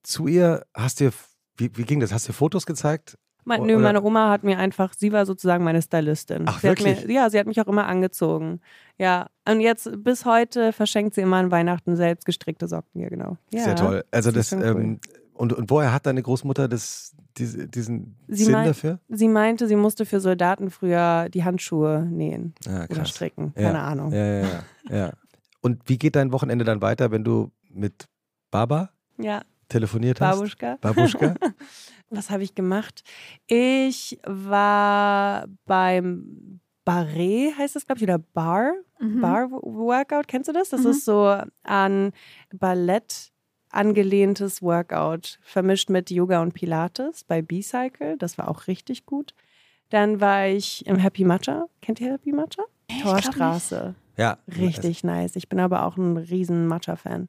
zu 0.04 0.28
ihr, 0.28 0.66
hast 0.74 1.00
dir, 1.00 1.12
wie, 1.58 1.76
wie 1.78 1.84
ging 1.84 2.00
das? 2.00 2.12
Hast 2.14 2.28
du 2.28 2.34
Fotos 2.34 2.66
gezeigt? 2.66 3.18
Mein, 3.48 3.62
nö, 3.64 3.78
meine 3.78 4.02
Oma 4.02 4.32
hat 4.32 4.44
mir 4.44 4.58
einfach, 4.58 4.94
sie 4.98 5.12
war 5.12 5.28
sozusagen 5.28 5.64
meine 5.64 5.80
Stylistin. 5.80 6.46
Ach, 6.48 6.60
sie 6.60 6.68
wirklich? 6.68 7.06
Mir, 7.06 7.14
ja, 7.14 7.30
sie 7.30 7.38
hat 7.40 7.46
mich 7.46 7.62
auch 7.62 7.68
immer 7.68 7.86
angezogen. 7.86 8.60
Ja, 8.98 9.28
und 9.48 9.60
jetzt 9.62 9.92
bis 10.04 10.26
heute 10.26 10.74
verschenkt 10.74 11.14
sie 11.14 11.22
immer 11.22 11.38
an 11.38 11.52
Weihnachten 11.52 11.96
selbst 11.96 12.26
gestrickte 12.26 12.68
Socken. 12.68 13.02
Ja, 13.02 13.10
genau. 13.10 13.38
Ja. 13.54 13.66
Sehr 13.66 13.76
toll. 13.76 14.04
Also 14.10 14.32
das 14.32 14.50
das, 14.50 14.60
schon 14.60 14.60
cool. 14.76 14.82
ähm, 14.82 15.00
und, 15.36 15.54
und 15.54 15.70
woher 15.70 15.94
hat 15.94 16.08
deine 16.08 16.24
Großmutter 16.24 16.68
das, 16.68 17.14
diese, 17.38 17.68
diesen 17.68 18.16
Sie 18.28 18.46
Sinn 18.46 18.54
mein- 18.54 18.66
dafür? 18.68 19.00
Sie 19.10 19.28
meinte, 19.28 19.68
sie 19.68 19.76
musste 19.76 20.06
für 20.08 20.20
Soldaten 20.20 20.72
früher 20.72 21.30
die 21.30 21.44
Handschuhe 21.44 22.08
nähen 22.10 22.56
Ja, 22.66 22.86
oder 22.90 23.06
stricken. 23.06 23.54
Keine 23.54 23.80
Ahnung. 23.80 24.12
Ja, 24.12 24.26
ja, 24.26 24.42
ja, 24.90 24.96
ja. 24.98 25.12
Und 25.62 25.88
wie 25.88 26.00
geht 26.00 26.16
dein 26.16 26.32
Wochenende 26.32 26.66
dann 26.66 26.82
weiter, 26.82 27.12
wenn 27.12 27.24
du 27.24 27.52
mit 27.70 28.08
Baba 28.52 28.90
Ja, 29.18 29.42
telefoniert 29.70 30.22
hast? 30.22 30.38
Babuschka. 30.38 30.78
Babuschka? 30.82 31.36
Was 32.10 32.30
habe 32.30 32.44
ich 32.44 32.56
gemacht? 32.56 33.04
Ich 33.48 34.20
war 34.26 35.46
beim 35.66 36.60
Barret, 36.86 37.58
heißt 37.58 37.76
das, 37.76 37.86
glaube 37.86 37.98
ich, 38.00 38.04
oder 38.04 38.20
Bar. 38.20 38.74
Mhm. 39.00 39.22
Bar 39.22 39.50
Workout, 39.52 40.28
kennst 40.28 40.48
du 40.50 40.54
das? 40.54 40.70
Das 40.70 40.84
Mhm. 40.84 40.92
ist 40.92 41.06
so 41.06 41.36
an 41.64 42.12
Ballett 42.54 43.32
angelehntes 43.72 44.62
Workout, 44.62 45.40
vermischt 45.42 45.90
mit 45.90 46.10
Yoga 46.12 46.42
und 46.42 46.54
Pilates 46.54 47.24
bei 47.24 47.42
B-Cycle. 47.42 48.18
Das 48.18 48.38
war 48.38 48.48
auch 48.48 48.68
richtig 48.68 49.06
gut. 49.06 49.34
Dann 49.90 50.22
war 50.22 50.48
ich 50.48 50.86
im 50.88 50.98
Happy 50.98 51.26
Matcha. 51.26 51.66
Kennt 51.82 52.00
ihr 52.00 52.14
Happy 52.14 52.32
Matcha? 52.32 52.64
Ich 52.88 53.02
Torstraße. 53.02 53.96
Ja. 54.18 54.38
Richtig 54.48 55.04
nice. 55.04 55.36
Ich 55.36 55.50
bin 55.50 55.60
aber 55.60 55.86
auch 55.86 55.98
ein 55.98 56.16
riesen 56.18 56.68
Matcha-Fan. 56.68 57.28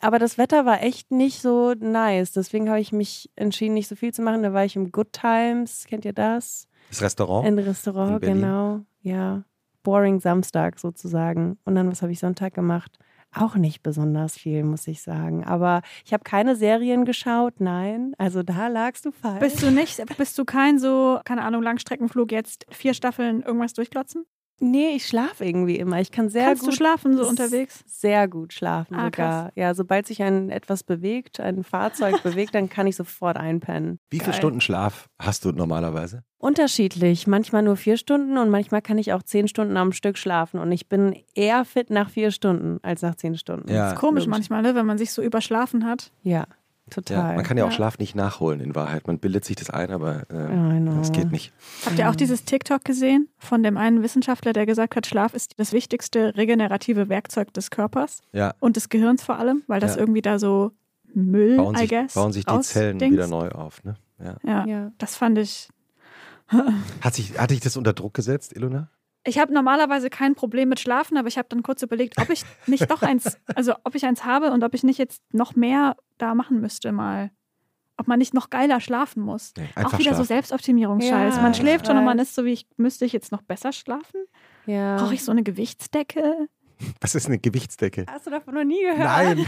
Aber 0.00 0.18
das 0.18 0.38
Wetter 0.38 0.64
war 0.64 0.82
echt 0.82 1.10
nicht 1.10 1.40
so 1.40 1.74
nice. 1.74 2.32
Deswegen 2.32 2.68
habe 2.68 2.80
ich 2.80 2.92
mich 2.92 3.30
entschieden, 3.36 3.74
nicht 3.74 3.88
so 3.88 3.96
viel 3.96 4.12
zu 4.12 4.22
machen. 4.22 4.42
Da 4.42 4.52
war 4.52 4.64
ich 4.64 4.76
im 4.76 4.92
Good 4.92 5.12
Times. 5.12 5.84
Kennt 5.88 6.04
ihr 6.04 6.12
das? 6.12 6.68
Das 6.90 7.02
Restaurant? 7.02 7.46
Ein 7.46 7.58
Restaurant, 7.58 8.20
genau. 8.20 8.80
Ja. 9.00 9.44
Boring 9.82 10.20
Samstag 10.20 10.78
sozusagen. 10.78 11.58
Und 11.64 11.74
dann, 11.74 11.90
was 11.90 12.02
habe 12.02 12.12
ich 12.12 12.18
Sonntag 12.18 12.54
gemacht? 12.54 12.98
Auch 13.34 13.56
nicht 13.56 13.82
besonders 13.82 14.36
viel, 14.38 14.64
muss 14.64 14.86
ich 14.86 15.02
sagen. 15.02 15.44
Aber 15.44 15.82
ich 16.04 16.12
habe 16.12 16.24
keine 16.24 16.56
Serien 16.56 17.04
geschaut, 17.04 17.60
nein. 17.60 18.14
Also 18.16 18.42
da 18.42 18.68
lagst 18.68 19.04
du 19.04 19.10
falsch. 19.10 19.40
Bist 19.40 19.62
du 19.62 19.70
nicht, 19.70 20.02
bist 20.16 20.38
du 20.38 20.44
kein 20.44 20.78
so, 20.78 21.20
keine 21.24 21.42
Ahnung, 21.42 21.62
Langstreckenflug 21.62 22.32
jetzt 22.32 22.64
vier 22.70 22.94
Staffeln 22.94 23.42
irgendwas 23.42 23.74
durchklotzen? 23.74 24.24
Nee, 24.60 24.90
ich 24.96 25.06
schlafe 25.06 25.44
irgendwie 25.44 25.76
immer. 25.76 26.00
Ich 26.00 26.10
kann 26.10 26.28
sehr 26.28 26.46
Kannst 26.46 26.62
gut 26.62 26.72
du 26.72 26.76
schlafen 26.76 27.16
so 27.16 27.26
unterwegs? 27.26 27.84
Sehr 27.86 28.28
gut 28.28 28.52
schlafen 28.52 28.94
Ah, 28.94 29.04
sogar. 29.06 29.52
Ja, 29.54 29.74
sobald 29.74 30.06
sich 30.06 30.22
ein 30.22 30.50
etwas 30.50 30.82
bewegt, 30.82 31.40
ein 31.40 31.64
Fahrzeug 31.64 32.22
bewegt, 32.22 32.54
dann 32.54 32.68
kann 32.68 32.86
ich 32.86 32.96
sofort 32.96 33.36
einpennen. 33.36 33.98
Wie 34.10 34.20
viele. 34.20 34.32
Stunden 34.32 34.60
Schlaf 34.60 35.08
hast 35.18 35.44
du 35.44 35.52
normalerweise? 35.52 36.22
Unterschiedlich. 36.38 37.26
Manchmal 37.26 37.62
nur 37.62 37.76
vier 37.76 37.96
Stunden 37.96 38.38
und 38.38 38.48
manchmal 38.50 38.80
kann 38.80 38.98
ich 38.98 39.12
auch 39.12 39.22
zehn 39.22 39.48
Stunden 39.48 39.76
am 39.76 39.92
Stück 39.92 40.16
schlafen. 40.16 40.60
Und 40.60 40.70
ich 40.70 40.88
bin 40.88 41.16
eher 41.34 41.64
fit 41.64 41.90
nach 41.90 42.10
vier 42.10 42.30
Stunden 42.30 42.78
als 42.82 43.02
nach 43.02 43.16
zehn 43.16 43.36
Stunden. 43.36 43.72
Ja. 43.72 43.90
Ist 43.92 43.98
komisch 43.98 44.24
logisch. 44.24 44.30
manchmal, 44.48 44.62
ne, 44.62 44.74
wenn 44.74 44.86
man 44.86 44.98
sich 44.98 45.12
so 45.12 45.20
überschlafen 45.22 45.84
hat. 45.84 46.12
Ja, 46.22 46.46
Ja, 46.90 47.02
total. 47.02 47.34
man 47.36 47.44
kann 47.44 47.56
ja 47.56 47.64
auch 47.64 47.68
Ja. 47.70 47.74
Schlaf 47.74 47.98
nicht 47.98 48.14
nachholen 48.14 48.60
in 48.60 48.74
Wahrheit. 48.74 49.06
Man 49.06 49.18
bildet 49.18 49.44
sich 49.44 49.56
das 49.56 49.70
ein, 49.70 49.90
aber 49.90 50.22
äh, 50.30 50.78
I 50.78 50.84
das 50.98 51.12
geht 51.12 51.30
nicht. 51.32 51.52
Habt 51.86 51.98
ihr 51.98 52.08
auch 52.10 52.16
dieses 52.16 52.44
TikTok 52.44 52.84
gesehen 52.84 53.28
von 53.38 53.62
dem 53.62 53.76
einen 53.76 54.02
Wissenschaftler, 54.02 54.52
der 54.52 54.66
gesagt 54.66 54.96
hat, 54.96 55.06
Schlaf 55.06 55.34
ist 55.34 55.58
das 55.58 55.72
wichtigste 55.72 56.36
regenerative 56.36 57.08
Werkzeug 57.08 57.52
des 57.54 57.70
Körpers 57.70 58.20
Ja, 58.32 58.54
und 58.60 58.76
des 58.76 58.88
Gehirns 58.88 59.22
vor 59.22 59.38
allem, 59.38 59.62
weil 59.66 59.80
das 59.80 59.94
Ja. 59.94 60.00
irgendwie 60.00 60.22
da 60.22 60.38
so 60.38 60.72
Müll, 61.14 61.56
bauen 61.56 61.74
I 61.74 61.78
sich, 61.80 61.88
guess, 61.90 62.14
bauen 62.14 62.32
sich 62.32 62.44
die 62.44 62.60
Zellen 62.60 62.92
rausdingst. 62.96 63.12
wieder 63.12 63.26
neu 63.26 63.48
auf. 63.50 63.82
Ne? 63.84 63.94
Ja. 64.22 64.36
Ja, 64.44 64.66
Ja. 64.66 64.92
das 64.98 65.16
fand 65.16 65.38
ich. 65.38 65.68
Hat, 67.00 67.14
sich, 67.14 67.38
hat 67.38 67.50
dich 67.50 67.60
das 67.60 67.76
unter 67.76 67.92
Druck 67.92 68.14
gesetzt, 68.14 68.54
Ilona? 68.56 68.88
Ich 69.28 69.38
habe 69.38 69.52
normalerweise 69.52 70.08
kein 70.08 70.34
Problem 70.34 70.70
mit 70.70 70.80
Schlafen, 70.80 71.18
aber 71.18 71.28
ich 71.28 71.36
habe 71.36 71.48
dann 71.50 71.62
kurz 71.62 71.82
überlegt, 71.82 72.18
ob 72.18 72.30
ich 72.30 72.44
nicht 72.66 72.90
doch 72.90 73.02
eins, 73.02 73.38
also 73.54 73.74
ob 73.84 73.94
ich 73.94 74.04
eins 74.06 74.24
habe 74.24 74.50
und 74.52 74.64
ob 74.64 74.74
ich 74.74 74.82
nicht 74.84 74.98
jetzt 74.98 75.22
noch 75.32 75.54
mehr 75.54 75.96
da 76.16 76.34
machen 76.34 76.60
müsste 76.60 76.92
mal. 76.92 77.30
Ob 77.98 78.06
man 78.06 78.18
nicht 78.20 78.32
noch 78.32 78.48
geiler 78.48 78.80
schlafen 78.80 79.22
muss. 79.22 79.52
Nee, 79.58 79.68
Auch 79.74 79.92
wieder 79.98 80.10
so 80.10 80.24
schlafen. 80.24 80.24
Selbstoptimierungsscheiß. 80.24 81.36
Ja, 81.36 81.42
man 81.42 81.52
schläft 81.52 81.88
schon 81.88 81.98
und 81.98 82.04
man 82.04 82.18
ist 82.18 82.34
so 82.34 82.44
wie 82.44 82.52
ich, 82.52 82.66
müsste 82.76 83.04
ich 83.04 83.12
jetzt 83.12 83.32
noch 83.32 83.42
besser 83.42 83.72
schlafen? 83.72 84.24
ja. 84.66 84.96
Brauche 84.96 85.14
ich 85.14 85.24
so 85.24 85.32
eine 85.32 85.42
Gewichtsdecke? 85.42 86.48
Was 87.00 87.14
ist 87.14 87.26
eine 87.26 87.38
Gewichtsdecke? 87.38 88.06
Hast 88.08 88.26
du 88.26 88.30
davon 88.30 88.54
noch 88.54 88.64
nie 88.64 88.80
gehört? 88.82 88.98
Nein. 88.98 89.46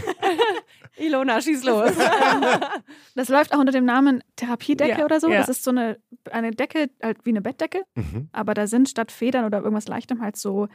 Ilona, 0.97 1.41
schieß 1.41 1.63
los. 1.63 1.91
Das 3.15 3.29
läuft 3.29 3.53
auch 3.53 3.59
unter 3.59 3.71
dem 3.71 3.85
Namen 3.85 4.23
Therapiedecke 4.35 4.99
Ja, 4.99 5.05
oder 5.05 5.19
so. 5.19 5.29
ja. 5.29 5.37
Das 5.39 5.49
ist 5.49 5.63
so 5.63 5.71
eine, 5.71 5.97
eine 6.31 6.51
Decke, 6.51 6.89
halt 7.01 7.17
wie 7.25 7.29
eine 7.31 7.41
Bettdecke, 7.41 7.83
Mhm. 7.95 8.29
aber 8.31 8.53
da 8.53 8.67
sind 8.67 8.89
statt 8.89 9.11
Federn 9.11 9.45
oder 9.45 9.59
irgendwas 9.59 9.87
Leichtem 9.87 10.21
halt 10.21 10.35
so 10.37 10.67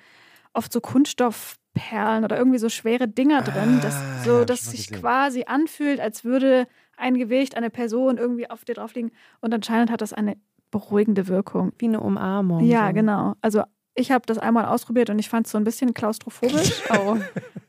oft 0.53 0.73
so 0.73 0.81
Kunststoffperlen 0.81 2.25
oder 2.25 2.37
irgendwie 2.39 2.59
so 2.59 2.69
schwere 2.69 3.09
Dinger 3.09 3.43
drin, 3.43 3.79
das 3.83 3.95
Ah, 3.95 4.23
so, 4.25 4.39
ja, 4.41 4.45
dass 4.45 4.71
sich 4.71 4.89
gesehen. 4.89 5.01
quasi 5.03 5.45
anfühlt, 5.47 6.01
als 6.01 6.25
würde 6.25 6.67
ein 6.97 7.15
Gewicht, 7.19 7.57
eine 7.57 7.69
Person 7.71 8.17
irgendwie 8.17 8.49
auf 8.51 8.65
dir 8.65 8.75
drauf 8.75 8.95
liegen. 8.95 9.13
Und 9.41 9.53
anscheinend 9.53 9.91
hat 9.91 10.01
das 10.01 10.13
eine 10.15 10.37
beruhigende 10.71 11.29
Wirkung. 11.29 11.73
Wie 11.79 11.87
eine 11.87 12.01
Umarmung. 12.01 12.65
Ja, 12.65 12.89
so. 12.89 12.95
genau. 12.95 13.35
Also 13.43 13.63
ich 13.97 14.13
habe 14.13 14.25
das 14.27 14.39
einmal 14.39 14.67
ausprobiert 14.67 15.11
und 15.11 15.19
ich 15.19 15.29
fand 15.29 15.47
es 15.47 15.53
so 15.53 15.59
ein 15.59 15.65
bisschen 15.65 15.95
klaustrophobisch, 15.95 16.83
Oh. 16.91 17.17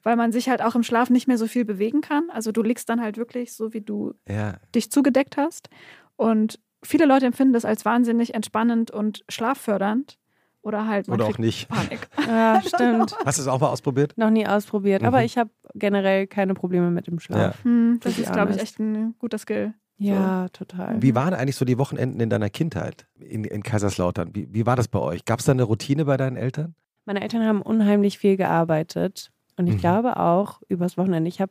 weil 0.04 0.16
man 0.16 0.32
sich 0.32 0.50
halt 0.50 0.62
auch 0.62 0.76
im 0.76 0.84
Schlaf 0.84 1.10
nicht 1.10 1.28
mehr 1.28 1.38
so 1.38 1.48
viel 1.48 1.66
bewegen 1.66 2.02
kann. 2.02 2.30
Also 2.30 2.52
du 2.52 2.62
liegst 2.62 2.90
dann 2.90 3.02
halt 3.02 3.18
wirklich 3.18 3.54
so, 3.54 3.74
wie 3.74 3.82
du 3.82 4.14
Ja, 4.28 4.56
dich 4.76 4.92
zugedeckt 4.92 5.38
hast. 5.38 5.70
Und 6.16 6.60
viele 6.84 7.06
Leute 7.06 7.26
empfinden 7.26 7.54
das 7.54 7.66
als 7.66 7.86
wahnsinnig 7.86 8.34
entspannend 8.36 8.92
und 8.92 9.24
schlaffördernd. 9.30 10.18
Oder 10.64 10.86
halt 10.86 11.08
man 11.08 11.22
oder 11.22 11.30
auch 11.30 11.38
nicht. 11.38 11.70
Panik. 11.70 12.10
Ja, 12.28 12.62
stimmt. 12.66 13.16
Hast 13.26 13.38
du 13.38 13.42
es 13.44 13.48
auch 13.48 13.60
mal 13.62 13.70
ausprobiert? 13.70 14.18
Noch 14.18 14.30
nie 14.30 14.46
ausprobiert, 14.46 15.04
aber 15.04 15.20
Mhm. 15.20 15.26
ich 15.26 15.38
habe 15.38 15.50
generell 15.76 16.28
keine 16.28 16.54
Probleme 16.56 16.92
mit 16.92 17.08
dem 17.08 17.20
Schlaf. 17.20 17.64
Hm, 17.64 18.00
das 18.04 18.16
be 18.16 18.24
ist, 18.24 18.34
glaube 18.34 18.52
ich, 18.52 18.60
echt 18.62 18.78
ein 18.80 19.16
guter 19.20 19.38
Skill. 19.38 19.74
Ja, 19.98 20.48
total. 20.50 21.02
Wie 21.02 21.16
waren 21.16 21.34
eigentlich 21.34 21.56
so 21.56 21.66
die 21.66 21.78
Wochenenden 21.78 22.20
in 22.20 22.30
deiner 22.30 22.50
Kindheit 22.50 23.08
in, 23.20 23.44
in 23.44 23.64
Kaiserslautern? 23.64 24.36
Wie, 24.36 24.48
wie 24.54 24.66
war 24.66 24.76
das 24.76 24.88
bei 24.88 25.00
euch? 25.00 25.26
Gab 25.26 25.40
es 25.40 25.46
da 25.46 25.52
eine 25.54 25.64
Routine 25.64 26.06
bei 26.06 26.18
deinen 26.18 26.38
Eltern? 26.38 26.76
Meine 27.06 27.22
Eltern 27.22 27.44
haben 27.44 27.62
unheimlich 27.62 28.18
viel 28.18 28.38
gearbeitet. 28.38 29.32
Und 29.60 29.66
ich 29.66 29.76
Mhm. 29.76 29.80
glaube 29.80 30.18
auch 30.18 30.62
übers 30.68 30.98
Wochenende. 30.98 31.28
Ich, 31.30 31.42
hab, 31.42 31.50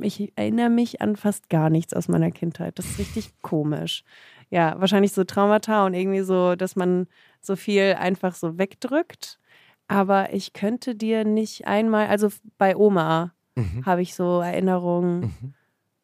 ich 0.00 0.32
erinnere 0.36 0.70
mich 0.70 1.02
an 1.02 1.16
fast 1.16 1.50
gar 1.50 1.68
nichts 1.68 1.92
aus 1.92 2.08
meiner 2.08 2.30
Kindheit. 2.30 2.78
Das 2.78 2.86
ist 2.86 2.98
richtig 2.98 3.34
komisch. 3.42 4.04
Ja, 4.48 4.74
wahrscheinlich 4.78 5.12
so 5.12 5.24
Traumata 5.24 5.84
und 5.84 5.92
irgendwie 5.92 6.20
so, 6.22 6.56
dass 6.56 6.76
man 6.76 7.08
so 7.42 7.56
viel 7.56 7.96
einfach 7.98 8.34
so 8.34 8.56
wegdrückt. 8.56 9.38
Aber 9.86 10.32
ich 10.32 10.54
könnte 10.54 10.94
dir 10.94 11.24
nicht 11.24 11.66
einmal, 11.66 12.06
also 12.06 12.28
bei 12.56 12.74
Oma 12.74 13.34
Mhm. 13.54 13.84
habe 13.84 14.00
ich 14.00 14.14
so 14.14 14.40
Erinnerungen, 14.40 15.20
Mhm. 15.20 15.54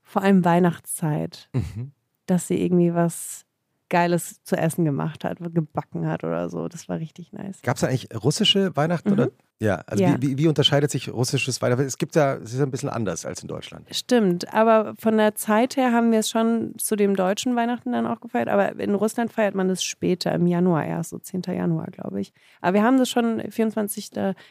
Vor 0.09 0.23
allem 0.23 0.45
Weihnachtszeit, 0.45 1.49
Mhm. 1.53 1.93
dass 2.27 2.49
sie 2.49 2.61
irgendwie 2.63 2.95
was 2.95 3.45
Geiles 3.91 4.43
zu 4.45 4.55
essen 4.57 4.85
gemacht 4.85 5.25
hat, 5.25 5.39
gebacken 5.41 6.07
hat 6.07 6.23
oder 6.23 6.51
so. 6.51 6.69
Das 6.69 6.91
war 6.91 6.99
richtig 6.99 7.33
nice. 7.33 7.63
Gab 7.63 7.77
es 7.79 7.85
eigentlich 7.85 8.09
russische 8.23 8.77
Weihnachten? 8.77 9.09
Mhm. 9.09 9.13
Oder? 9.15 9.29
Ja, 9.61 9.77
also 9.87 10.05
Ja. 10.05 10.15
Wie, 10.21 10.29
wie, 10.33 10.39
wie 10.39 10.47
unterscheidet 10.47 10.91
sich 10.91 11.11
russisches 11.11 11.63
Weihnachten? 11.63 11.85
Es 11.85 11.97
gibt 11.97 12.15
ja, 12.15 12.35
es 12.35 12.53
ist 12.53 12.61
ein 12.61 12.71
bisschen 12.71 12.91
anders 12.91 13.25
als 13.25 13.41
in 13.41 13.49
Deutschland. 13.49 13.89
Stimmt, 13.95 14.53
aber 14.53 14.95
von 14.99 15.17
der 15.17 15.35
Zeit 15.37 15.77
her 15.79 15.91
haben 15.93 16.13
wir 16.13 16.19
es 16.19 16.29
schon 16.29 16.75
zu 16.77 16.97
dem 16.97 17.17
deutschen 17.17 17.57
Weihnachten 17.57 17.93
dann 17.93 18.07
auch 18.07 18.21
gefeiert. 18.21 18.49
Aber 18.49 18.79
in 18.79 18.95
Russland 18.95 19.33
feiert 19.33 19.55
man 19.55 19.69
das 19.69 19.83
später, 19.83 20.33
im 20.35 20.47
Januar 20.47 20.85
erst, 20.85 21.11
so 21.11 21.19
10. 21.19 21.43
Januar, 21.49 21.87
glaube 21.87 22.21
ich. 22.21 22.35
Aber 22.61 22.75
wir 22.75 22.83
haben 22.83 22.99
das 22.99 23.09
schon 23.09 23.41
24. 23.51 24.11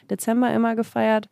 Dezember 0.10 0.52
immer 0.52 0.76
gefeiert. 0.76 1.30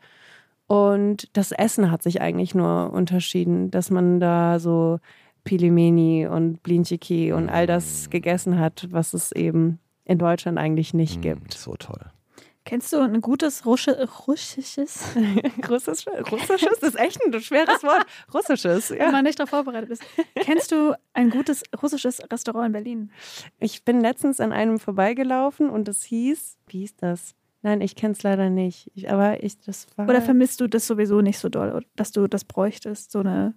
Und 0.67 1.29
das 1.37 1.51
Essen 1.51 1.91
hat 1.91 2.01
sich 2.01 2.21
eigentlich 2.21 2.55
nur 2.55 2.91
unterschieden, 2.91 3.69
dass 3.71 3.91
man 3.91 4.19
da 4.19 4.59
so 4.59 4.99
Pilimeni 5.43 6.27
und 6.27 6.63
Blinchiki 6.63 7.31
und 7.33 7.49
all 7.49 7.67
das 7.67 8.09
gegessen 8.09 8.59
hat, 8.59 8.87
was 8.89 9.13
es 9.13 9.31
eben 9.31 9.79
in 10.05 10.17
Deutschland 10.17 10.57
eigentlich 10.57 10.93
nicht 10.93 11.17
Mhm, 11.17 11.21
gibt. 11.21 11.53
So 11.53 11.75
toll. 11.75 12.11
Kennst 12.63 12.91
du 12.93 12.99
ein 12.99 13.21
gutes 13.21 13.67
Rusche, 13.67 14.09
russisches, 14.25 15.03
Russisch, 15.69 16.05
Russisches 16.31 16.79
ist 16.81 16.97
echt 16.99 17.23
ein 17.23 17.39
schweres 17.39 17.83
Wort. 17.83 18.07
Russisches, 18.33 18.89
wenn 18.89 18.97
ja. 18.97 19.11
man 19.11 19.23
nicht 19.23 19.37
darauf 19.37 19.51
vorbereitet 19.51 19.89
bist? 19.89 20.03
Kennst 20.33 20.71
du 20.71 20.95
ein 21.13 21.29
gutes 21.29 21.61
russisches 21.79 22.19
Restaurant 22.31 22.65
in 22.65 22.71
Berlin? 22.71 23.11
Ich 23.59 23.85
bin 23.85 24.01
letztens 24.01 24.39
an 24.39 24.51
einem 24.51 24.79
vorbeigelaufen 24.79 25.69
und 25.69 25.87
es 25.87 26.03
hieß, 26.05 26.57
wie 26.65 26.79
hieß 26.79 26.95
das? 26.95 27.35
Nein, 27.65 27.81
ich 27.81 27.95
kenne 27.95 28.11
es 28.13 28.21
leider 28.21 28.51
nicht. 28.51 28.91
Ich, 28.93 29.09
aber 29.11 29.43
ich, 29.43 29.59
das 29.61 29.87
war. 29.95 30.07
Oder 30.07 30.21
vermisst 30.21 30.61
du 30.61 30.67
das 30.67 30.85
sowieso 30.85 31.21
nicht 31.21 31.39
so 31.39 31.49
doll, 31.49 31.83
dass 31.95 32.11
du 32.11 32.27
das 32.27 32.45
bräuchtest, 32.45 33.11
so 33.11 33.21
eine 33.21 33.55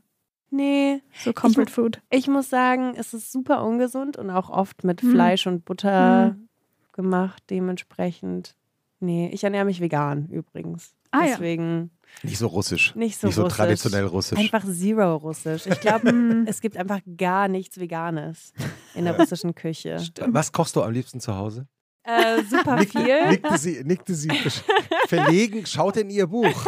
nee, 0.51 1.03
so 1.23 1.35
Comfort 1.35 1.67
Food? 1.69 2.01
ich 2.09 2.27
muss 2.27 2.49
sagen, 2.49 2.95
es 2.97 3.13
ist 3.13 3.31
super 3.31 3.63
ungesund 3.63 4.17
und 4.17 4.31
auch 4.31 4.49
oft 4.49 4.83
mit 4.83 5.03
Hm. 5.03 5.11
Fleisch 5.11 5.47
und 5.47 5.67
Butter 5.67 6.29
Hm. 6.29 6.49
gemacht. 6.95 7.43
Dementsprechend. 7.51 8.55
Nee, 8.99 9.29
ich 9.31 9.45
ernähre 9.45 9.67
mich 9.67 9.83
vegan 9.83 10.27
übrigens. 10.31 10.95
Ah, 11.11 11.25
ja. 11.25 11.27
Deswegen 11.33 11.91
Nicht 12.23 12.39
so 12.39 12.47
russisch. 12.47 12.95
nicht 12.95 13.19
so 13.19 13.27
Nicht 13.27 13.37
so 13.37 13.43
russisch. 13.43 13.57
traditionell 13.59 14.07
russisch. 14.07 14.39
Einfach 14.39 14.65
zero 14.65 15.17
russisch. 15.17 15.67
Ich 15.67 15.81
glaube, 15.81 16.09
Hm. 16.13 16.45
es 16.49 16.63
gibt 16.63 16.79
einfach 16.79 17.01
gar 17.19 17.47
nichts 17.49 17.79
Veganes 17.79 18.55
in 18.95 19.05
der 19.05 19.19
russischen 19.21 19.55
Küche. 19.55 19.99
Was 20.29 20.51
kochst 20.51 20.77
du 20.77 20.83
am 20.83 20.93
liebsten 20.93 21.21
zu 21.21 21.37
Hause? 21.37 21.67
Äh, 22.05 22.43
super 22.45 22.79
viel. 22.79 23.29
Nickte 23.29 23.59
sie, 23.59 23.85
nickte 23.85 24.15
sie 24.15 24.31
verlegen, 25.09 25.67
schaut 25.67 25.97
in 25.97 26.11
ihr 26.11 26.27
Buch. 26.27 26.67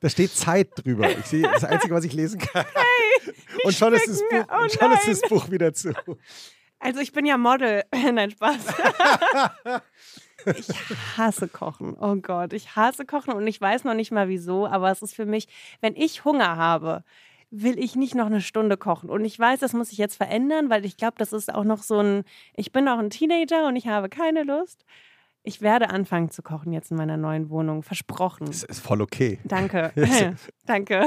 Da 0.00 0.08
steht 0.08 0.32
Zeit 0.32 0.70
drüber. 0.76 1.08
Ich 1.10 1.26
sehe 1.26 1.42
das 1.42 1.64
Einzige, 1.64 1.94
was 1.94 2.04
ich 2.04 2.12
lesen 2.12 2.40
kann. 2.40 2.64
und 3.64 3.74
schon, 3.74 3.94
ist 3.94 4.08
das. 4.08 4.20
Buch, 4.20 4.44
Oh 4.52 4.62
und 4.62 4.72
schon 4.72 4.92
ist 4.92 5.08
das 5.08 5.20
Buch 5.28 5.50
wieder 5.50 5.72
zu. 5.72 5.92
Also 6.78 7.00
ich 7.00 7.12
bin 7.12 7.24
ja 7.26 7.36
Model. 7.38 7.82
Nein, 8.12 8.30
Spaß. 8.30 8.58
Ich 10.54 10.68
hasse 11.16 11.48
Kochen. 11.48 11.96
Oh 11.98 12.16
Gott, 12.16 12.52
ich 12.52 12.76
hasse 12.76 13.04
Kochen 13.04 13.32
und 13.32 13.46
ich 13.46 13.60
weiß 13.60 13.84
noch 13.84 13.94
nicht 13.94 14.12
mal 14.12 14.28
wieso, 14.28 14.66
aber 14.66 14.90
es 14.90 15.02
ist 15.02 15.14
für 15.14 15.26
mich, 15.26 15.48
wenn 15.80 15.96
ich 15.96 16.24
Hunger 16.24 16.56
habe, 16.56 17.02
will 17.62 17.78
ich 17.78 17.96
nicht 17.96 18.14
noch 18.14 18.26
eine 18.26 18.40
Stunde 18.40 18.76
kochen. 18.76 19.10
Und 19.10 19.24
ich 19.24 19.38
weiß, 19.38 19.60
das 19.60 19.72
muss 19.72 19.92
ich 19.92 19.98
jetzt 19.98 20.16
verändern, 20.16 20.70
weil 20.70 20.84
ich 20.84 20.96
glaube, 20.96 21.14
das 21.18 21.32
ist 21.32 21.52
auch 21.52 21.64
noch 21.64 21.82
so 21.82 22.00
ein, 22.00 22.24
ich 22.54 22.72
bin 22.72 22.88
auch 22.88 22.98
ein 22.98 23.10
Teenager 23.10 23.66
und 23.66 23.76
ich 23.76 23.88
habe 23.88 24.08
keine 24.08 24.42
Lust. 24.42 24.84
Ich 25.48 25.62
werde 25.62 25.90
anfangen 25.90 26.28
zu 26.30 26.42
kochen 26.42 26.72
jetzt 26.72 26.90
in 26.90 26.96
meiner 26.96 27.16
neuen 27.16 27.50
Wohnung. 27.50 27.84
Versprochen. 27.84 28.46
Das 28.46 28.64
ist 28.64 28.80
voll 28.80 29.00
okay. 29.00 29.38
Danke. 29.44 29.92
Danke. 30.66 31.06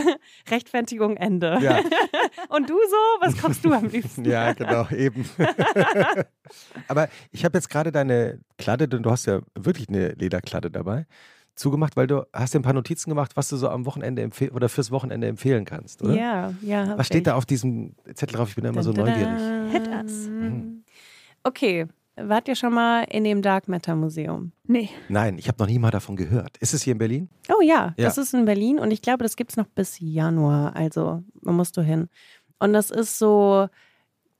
Rechtfertigung 0.49 1.17
Ende. 1.17 1.57
Ja, 1.61 1.81
Und 2.49 2.69
du 2.69 2.75
so? 2.75 2.97
Was 3.19 3.37
kochst 3.37 3.65
du 3.65 3.73
am 3.73 3.89
liebsten? 3.89 4.23
ja 4.23 4.53
genau, 4.53 4.87
eben. 4.91 5.25
Aber 6.87 7.09
ich 7.31 7.43
habe 7.43 7.57
jetzt 7.57 7.69
gerade 7.69 7.91
deine 7.91 8.39
Kladde, 8.57 8.87
denn 8.87 9.03
du 9.03 9.11
hast 9.11 9.25
ja 9.25 9.41
wirklich 9.55 9.89
eine 9.89 10.13
Lederkladde 10.13 10.71
dabei, 10.71 11.05
zugemacht, 11.59 11.95
weil 11.97 12.07
du 12.07 12.25
hast 12.33 12.53
dir 12.53 12.59
ein 12.59 12.63
paar 12.63 12.73
Notizen 12.73 13.09
gemacht, 13.09 13.31
was 13.35 13.49
du 13.49 13.57
so 13.57 13.69
am 13.69 13.85
Wochenende 13.85 14.21
empfehlen 14.21 14.51
oder 14.51 14.69
fürs 14.69 14.91
Wochenende 14.91 15.27
empfehlen 15.27 15.65
kannst, 15.65 16.01
oder? 16.01 16.15
Ja, 16.15 16.53
ja. 16.61 16.97
Was 16.97 17.07
steht 17.07 17.27
da 17.27 17.35
auf 17.35 17.45
diesem 17.45 17.95
Zettel 18.13 18.37
drauf? 18.37 18.49
Ich 18.49 18.55
bin 18.55 18.63
da 18.63 18.69
immer 18.71 18.83
so 18.83 18.91
neugierig. 18.91 19.71
Hit 19.71 19.87
us. 19.89 20.27
Mhm. 20.27 20.83
Okay, 21.43 21.87
wart 22.15 22.47
ihr 22.47 22.55
schon 22.55 22.73
mal 22.73 23.03
in 23.03 23.23
dem 23.23 23.41
Dark 23.41 23.67
Matter 23.67 23.95
Museum? 23.95 24.51
Nee. 24.65 24.89
Nein, 25.09 25.37
ich 25.37 25.47
habe 25.47 25.57
noch 25.59 25.67
nie 25.67 25.79
mal 25.79 25.91
davon 25.91 26.15
gehört. 26.15 26.57
Ist 26.57 26.73
es 26.73 26.81
hier 26.83 26.93
in 26.93 26.97
Berlin? 26.97 27.29
Oh 27.49 27.61
ja, 27.61 27.93
Ja. 27.97 28.05
das 28.05 28.17
ist 28.17 28.33
in 28.33 28.45
Berlin 28.45 28.79
und 28.79 28.91
ich 28.91 29.01
glaube, 29.01 29.23
das 29.23 29.35
gibt 29.35 29.51
es 29.51 29.57
noch 29.57 29.67
bis 29.67 29.97
Januar. 29.99 30.75
Also, 30.75 31.23
man 31.41 31.55
musst 31.55 31.77
du 31.77 31.81
hin. 31.81 32.09
Und 32.59 32.73
das 32.73 32.89
ist 32.91 33.17
so, 33.19 33.67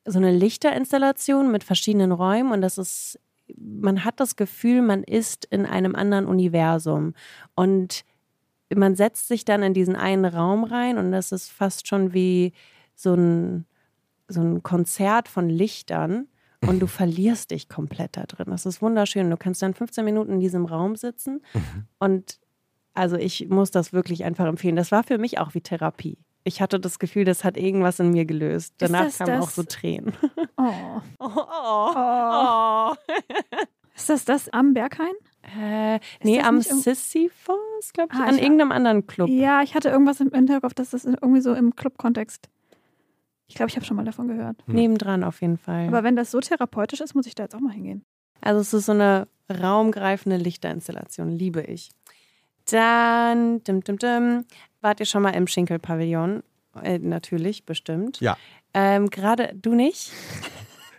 so 0.06 0.18
eine 0.20 0.32
Lichterinstallation 0.32 1.52
mit 1.52 1.64
verschiedenen 1.64 2.12
Räumen 2.12 2.52
und 2.52 2.62
das 2.62 2.78
ist, 2.78 3.20
man 3.58 4.04
hat 4.04 4.20
das 4.20 4.36
Gefühl, 4.36 4.82
man 4.82 5.04
ist 5.04 5.46
in 5.46 5.66
einem 5.66 5.96
anderen 5.96 6.26
Universum. 6.26 7.14
Und 7.56 8.04
man 8.74 8.96
setzt 8.96 9.28
sich 9.28 9.46
dann 9.46 9.64
in 9.64 9.74
diesen 9.74 9.96
einen 9.96 10.26
Raum 10.26 10.64
rein 10.64 10.98
und 10.98 11.12
das 11.12 11.32
ist 11.32 11.50
fast 11.50 11.88
schon 11.88 12.14
wie 12.14 12.54
so 12.96 13.14
ein, 13.14 13.66
so 14.28 14.42
ein 14.42 14.62
Konzert 14.62 15.28
von 15.28 15.50
Lichtern. 15.50 16.28
Und 16.68 16.80
du 16.80 16.88
verlierst 16.88 17.52
dich 17.52 17.70
komplett 17.70 18.18
da 18.18 18.26
drin. 18.26 18.48
Das 18.50 18.66
ist 18.66 18.82
wunderschön. 18.82 19.30
Du 19.30 19.38
kannst 19.38 19.62
dann 19.62 19.74
15 19.74 20.04
Minuten 20.04 20.34
in 20.34 20.40
diesem 20.40 20.66
Raum 20.66 20.96
sitzen 20.96 21.42
und 22.00 22.40
also 22.94 23.16
ich 23.16 23.48
muss 23.48 23.72
das 23.72 23.94
wirklich 23.94 24.26
einfach 24.26 24.46
empfehlen. 24.46 24.76
Das 24.76 24.92
war 24.92 25.04
für 25.04 25.18
mich 25.18 25.40
auch 25.40 25.54
wie 25.54 25.62
Therapie. 25.62 26.18
Ich 26.50 26.62
hatte 26.62 26.80
das 26.80 26.98
Gefühl, 26.98 27.26
das 27.26 27.44
hat 27.44 27.58
irgendwas 27.58 28.00
in 28.00 28.10
mir 28.12 28.26
gelöst. 28.26 28.74
Ist 28.74 28.82
Danach 28.92 29.16
kamen 29.16 29.30
das- 29.40 29.44
auch 29.46 29.50
so 29.52 29.64
Tränen. 29.64 30.14
Oh. 30.58 30.64
Oh, 31.20 31.30
oh, 31.36 31.94
oh. 31.96 32.94
Ist 33.96 34.10
das 34.10 34.26
das 34.26 34.50
am 34.50 34.74
Berghain? 34.74 35.14
Äh, 35.60 36.00
nee, 36.24 36.42
am 36.42 36.60
Sisyphos, 36.62 37.94
glaube 37.94 38.10
ich, 38.14 38.20
Ah, 38.20 38.26
an 38.26 38.36
ich- 38.36 38.42
irgendeinem 38.42 38.72
anderen 38.72 39.06
Club. 39.06 39.30
Ja, 39.30 39.62
ich 39.62 39.76
hatte 39.76 39.90
irgendwas 39.90 40.20
im 40.22 40.32
Hinterkopf, 40.32 40.74
dass 40.74 40.90
das 40.90 41.06
irgendwie 41.06 41.42
so 41.42 41.54
im 41.54 41.76
Club-Kontext. 41.76 42.50
Ich 43.48 43.56
glaube, 43.56 43.70
ich 43.70 43.76
habe 43.76 43.86
schon 43.86 43.98
mal 43.98 44.06
davon 44.06 44.28
gehört. 44.28 44.58
Hm. 44.66 44.76
Nebendran 44.76 45.24
auf 45.24 45.42
jeden 45.42 45.58
Fall. 45.58 45.88
Aber 45.88 46.04
wenn 46.04 46.16
das 46.16 46.32
so 46.32 46.40
therapeutisch 46.40 47.02
ist, 47.02 47.14
muss 47.16 47.26
ich 47.28 47.36
da 47.36 47.44
jetzt 47.44 47.56
auch 47.56 47.60
mal 47.60 47.74
hingehen. 47.74 48.04
Also 48.42 48.62
es 48.62 48.74
ist 48.74 48.86
so 48.88 48.92
eine 48.94 49.28
raumgreifende 49.52 50.38
Lichterinstallation, 50.38 51.30
liebe 51.30 51.62
ich. 51.62 51.90
Dann, 52.72 53.64
dim, 53.64 53.84
dim, 53.84 53.98
dim, 53.98 54.46
wart 54.82 55.00
ihr 55.00 55.06
schon 55.06 55.24
mal 55.24 55.32
im 55.32 55.48
Schinkel-Pavillon? 55.48 56.44
Äh, 56.84 57.00
natürlich, 57.00 57.66
bestimmt. 57.66 58.20
Ja. 58.22 58.38
Ähm, 58.74 59.10
Gerade 59.10 59.52
du 59.56 59.74
nicht? 59.76 60.12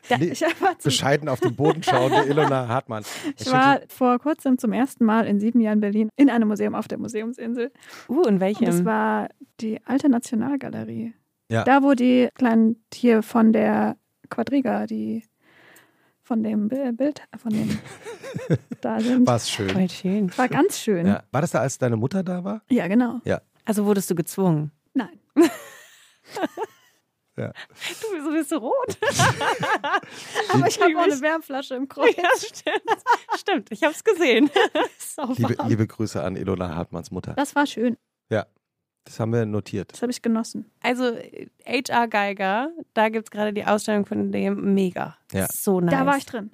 Ja, 0.09 0.19
Nee, 0.19 0.25
ich 0.33 0.45
Bescheiden 0.83 1.29
auf 1.29 1.39
den 1.39 1.55
Boden 1.55 1.83
schauende 1.85 2.25
Ilona 2.29 2.67
Hartmann. 2.67 3.05
ich 3.39 3.51
war 3.53 3.81
vor 3.89 4.19
kurzem 4.19 4.59
zum 4.59 4.73
ersten 4.73 5.05
Mal 5.05 5.25
in 5.27 5.39
sieben 5.39 5.61
Jahren 5.61 5.79
Berlin 5.81 6.09
in 6.17 6.29
einem 6.31 6.49
Museum 6.49 6.75
auf 6.75 6.89
der 6.89 6.99
Museumsinsel. 6.99 7.71
Uh, 8.09 8.23
in 8.23 8.35
Und 8.35 8.41
welchem? 8.41 8.67
das 8.67 8.85
war 8.85 9.29
die 9.61 9.79
Alte 9.87 10.09
Nationalgalerie. 10.09 11.15
Ja. 11.49 11.63
Da, 11.63 11.83
wo 11.85 11.95
die 11.95 12.29
kleinen 12.35 12.83
hier 12.93 13.23
von 13.23 13.53
der 13.53 13.97
Quadriga, 14.31 14.87
die 14.87 15.23
von 16.25 16.43
dem 16.43 16.69
Bi- 16.69 16.91
Bild, 16.93 17.23
von 17.37 17.53
dem 17.53 17.79
da 18.81 18.99
sind. 19.01 19.27
War 19.29 19.37
es 19.37 19.49
schön. 19.49 19.71
Voll 19.71 19.89
schön. 19.91 20.37
War 20.39 20.49
ganz 20.49 20.79
schön. 20.81 21.07
Ja, 21.07 21.13
Ja. 21.15 21.23
War 21.31 21.41
das 21.41 21.53
da, 21.53 21.61
als 21.61 21.79
deine 21.79 21.97
Mutter 21.97 22.23
da 22.25 22.43
war? 22.43 22.63
genau. 22.69 23.21
Also 23.71 23.87
wurdest 23.87 24.11
du 24.11 24.17
gezwungen? 24.17 24.73
Nein. 24.95 25.21
Ja. 27.37 27.53
Du, 28.03 28.07
wieso 28.13 28.31
bist 28.33 28.53
du 28.53 28.57
rot? 28.57 28.99
Aber 30.53 30.67
ich 30.67 30.79
habe 30.79 30.95
auch 30.99 31.05
eine 31.05 31.21
Wärmflasche 31.23 31.75
im 31.75 31.89
Kreuz. 31.89 32.15
ja, 32.15 32.29
stimmt. 32.37 33.03
Stimmt, 33.39 33.73
ich 33.73 33.83
habe 33.83 33.95
es 33.95 34.05
gesehen. 34.05 34.51
Liebe, 35.39 35.57
liebe 35.67 35.87
Grüße 35.87 36.23
an 36.23 36.37
Ilona 36.37 36.75
Hartmanns 36.75 37.11
Mutter. 37.11 37.33
Das 37.35 37.55
war 37.55 37.65
schön. 37.67 37.97
Das 39.05 39.19
haben 39.19 39.33
wir 39.33 39.47
notiert. 39.47 39.93
Das 39.93 40.03
habe 40.03 40.13
ich 40.13 40.21
genossen. 40.21 40.71
Also 40.83 41.17
HR 41.65 42.09
Geiger, 42.09 42.71
da 42.93 43.09
gibt 43.09 43.27
es 43.27 43.31
gerade 43.31 43.55
die 43.55 43.65
Ausstellung 43.65 44.05
von 44.05 44.31
dem 44.31 44.75
Mega. 44.75 45.17
Ja. 45.33 45.47
So 45.51 45.81
nice. 45.81 45.91
Da 45.99 46.05
war 46.05 46.19
ich 46.19 46.27
drin. 46.27 46.51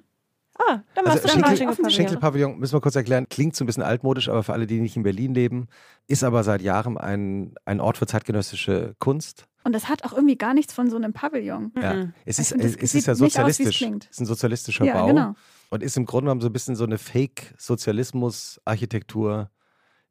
Ah, 0.59 0.79
da 0.95 1.05
warst 1.05 1.23
Also 1.25 1.37
du 1.37 1.41
dann 1.41 1.55
Schenkel, 1.57 1.91
Schenkelpavillon, 1.91 2.57
müssen 2.57 2.73
wir 2.73 2.81
kurz 2.81 2.95
erklären, 2.95 3.27
klingt 3.29 3.55
so 3.55 3.63
ein 3.63 3.67
bisschen 3.67 3.83
altmodisch, 3.83 4.27
aber 4.29 4.43
für 4.43 4.53
alle, 4.53 4.65
die 4.67 4.79
nicht 4.81 4.95
in 4.95 5.03
Berlin 5.03 5.33
leben, 5.33 5.67
ist 6.07 6.23
aber 6.23 6.43
seit 6.43 6.61
Jahren 6.61 6.97
ein, 6.97 7.53
ein 7.65 7.79
Ort 7.79 7.97
für 7.97 8.07
zeitgenössische 8.07 8.95
Kunst. 8.99 9.45
Und 9.63 9.73
das 9.73 9.89
hat 9.89 10.03
auch 10.05 10.13
irgendwie 10.13 10.37
gar 10.37 10.53
nichts 10.53 10.73
von 10.73 10.89
so 10.89 10.95
einem 10.95 11.13
Pavillon. 11.13 11.71
Ja. 11.81 11.93
Mhm. 11.93 12.13
Es, 12.25 12.39
ist, 12.39 12.53
das 12.53 12.75
es 12.75 12.95
ist 12.95 13.07
ja 13.07 13.13
aus, 13.13 13.21
es 13.21 13.33
sozialistisch. 13.33 13.77
klingt. 13.77 14.05
Es 14.05 14.11
ist 14.11 14.19
ein 14.21 14.25
sozialistischer 14.25 14.85
Ja, 14.85 14.93
Bau 14.93 15.07
genau. 15.07 15.35
und 15.69 15.83
ist 15.83 15.97
im 15.97 16.05
Grunde 16.05 16.25
genommen 16.25 16.41
so 16.41 16.47
ein 16.47 16.53
bisschen 16.53 16.75
so 16.75 16.85
eine 16.85 16.97
Fake-Sozialismus-Architektur, 16.97 19.49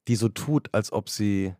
die 0.09 0.17
so 0.17 0.29
tut, 0.29 0.69
als 0.73 0.93
ob 0.93 1.09
sie 1.09 1.55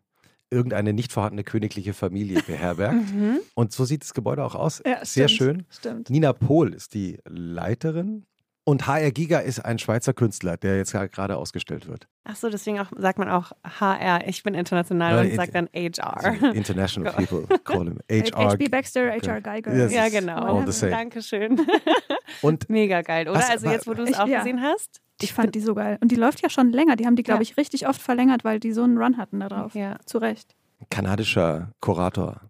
irgendeine 0.49 0.93
nicht 0.93 1.11
vorhandene 1.11 1.43
königliche 1.43 1.93
Familie 1.93 2.41
beherbergt. 2.43 3.11
Mhm. 3.13 3.39
Und 3.55 3.71
so 3.73 3.83
sieht 3.85 4.03
das 4.03 4.13
Gebäude 4.13 4.43
auch 4.45 4.55
aus. 4.55 4.81
Ja, 4.85 5.03
Sehr 5.03 5.27
stimmt. 5.27 5.37
schön. 5.37 5.65
Stimmt. 5.69 6.09
Nina 6.09 6.31
Pohl 6.33 6.73
ist 6.73 6.93
die 6.93 7.19
Leiterin. 7.27 8.25
Und 8.67 8.85
HR 8.85 9.11
Giga 9.11 9.39
ist 9.39 9.63
ein 9.63 9.79
Schweizer 9.79 10.11
Künstler, 10.11 10.57
der 10.57 10.75
jetzt 10.75 10.91
gerade 10.91 11.37
ausgestellt 11.37 11.87
wird. 11.87 12.09
Ach 12.25 12.35
so, 12.35 12.49
deswegen 12.49 12.81
auch, 12.81 12.87
sagt 12.97 13.17
man 13.17 13.29
auch 13.29 13.53
HR. 13.63 14.27
Ich 14.27 14.43
bin 14.43 14.55
international 14.55 15.13
Ja, 15.13 15.21
und 15.21 15.27
it- 15.27 15.35
sagt 15.37 15.55
dann 15.55 15.69
HR. 15.73 16.53
International 16.53 17.13
people 17.15 17.47
call 17.59 17.85
him 17.85 17.99
HR. 18.11 18.51
HB 18.55 18.69
Baxter, 18.69 19.09
HR 19.09 19.39
Geiger. 19.39 19.73
Yes. 19.73 19.93
ja, 19.93 20.09
genau. 20.09 20.57
all 20.57 20.65
the 20.65 20.73
same. 20.73 20.91
Dankeschön. 20.91 21.65
Und 22.41 22.69
Mega 22.69 23.03
geil, 23.03 23.29
oder? 23.29 23.39
Was- 23.39 23.49
also 23.51 23.69
jetzt, 23.69 23.87
wo 23.87 23.93
du 23.93 24.03
es 24.03 24.19
auch 24.19 24.27
ja. 24.27 24.39
gesehen 24.39 24.61
hast. 24.61 24.99
Ich 25.21 25.31
fand 25.31 25.55
die 25.55 25.61
so 25.61 25.73
geil. 25.73 25.97
Und 26.01 26.11
die 26.11 26.15
läuft 26.15 26.41
ja 26.41 26.49
schon 26.49 26.69
länger. 26.73 26.97
Die 26.97 27.05
haben 27.05 27.15
die, 27.15 27.23
glaube 27.23 27.43
Ja. 27.45 27.49
ich, 27.49 27.55
richtig 27.55 27.87
oft 27.87 28.01
verlängert, 28.01 28.43
weil 28.43 28.59
die 28.59 28.73
so 28.73 28.83
einen 28.83 28.97
Run 28.97 29.15
hatten 29.17 29.39
da 29.39 29.47
drauf. 29.47 29.75
Ja. 29.75 29.95
Zu 30.05 30.17
Recht. 30.17 30.57
kanadischer 30.89 31.71
Kurator 31.79 32.41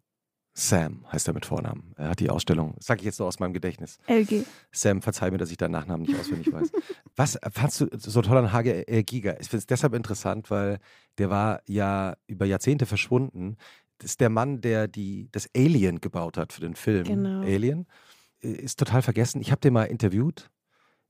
Sam 0.60 1.06
heißt 1.12 1.28
er 1.28 1.36
mit 1.36 1.46
Vornamen. 1.46 1.94
Er 1.98 2.10
hat 2.10 2.20
die 2.20 2.32
Ausstellung, 2.32 2.74
sage 2.80 3.02
ich 3.02 3.06
jetzt 3.06 3.20
nur 3.20 3.28
aus 3.28 3.40
meinem 3.40 3.54
Gedächtnis. 3.54 4.00
LG. 4.08 4.44
Sam, 4.72 5.04
verzeih 5.04 5.30
mir, 5.30 5.38
dass 5.38 5.52
ich 5.52 5.58
deinen 5.58 5.72
Nachnamen 5.74 6.08
nicht 6.08 6.20
auswendig 6.20 6.52
weiß. 6.52 6.72
Was 7.16 7.38
fandst 7.52 7.82
du 7.82 7.88
so 7.96 8.24
toll 8.24 8.38
an 8.38 8.52
Hage 8.52 8.88
äh, 8.88 9.04
Giga? 9.04 9.34
Ich 9.40 9.50
finde 9.50 9.58
es 9.60 9.68
deshalb 9.68 9.94
interessant, 9.94 10.50
weil 10.50 10.80
der 11.20 11.30
war 11.30 11.62
ja 11.68 12.18
über 12.26 12.46
Jahrzehnte 12.48 12.88
verschwunden. 12.88 13.58
Das 14.00 14.12
ist 14.12 14.20
der 14.20 14.30
Mann, 14.32 14.60
der 14.62 14.88
die, 14.88 15.30
das 15.32 15.48
Alien 15.56 16.02
gebaut 16.02 16.38
hat 16.38 16.54
für 16.54 16.62
den 16.62 16.74
Film 16.76 17.04
Genau. 17.04 17.42
Alien. 17.42 17.86
Äh, 18.42 18.50
Ist 18.54 18.80
total 18.80 19.04
vergessen. 19.04 19.42
Ich 19.42 19.52
habe 19.52 19.62
den 19.62 19.74
mal 19.74 19.84
interviewt. 19.84 20.50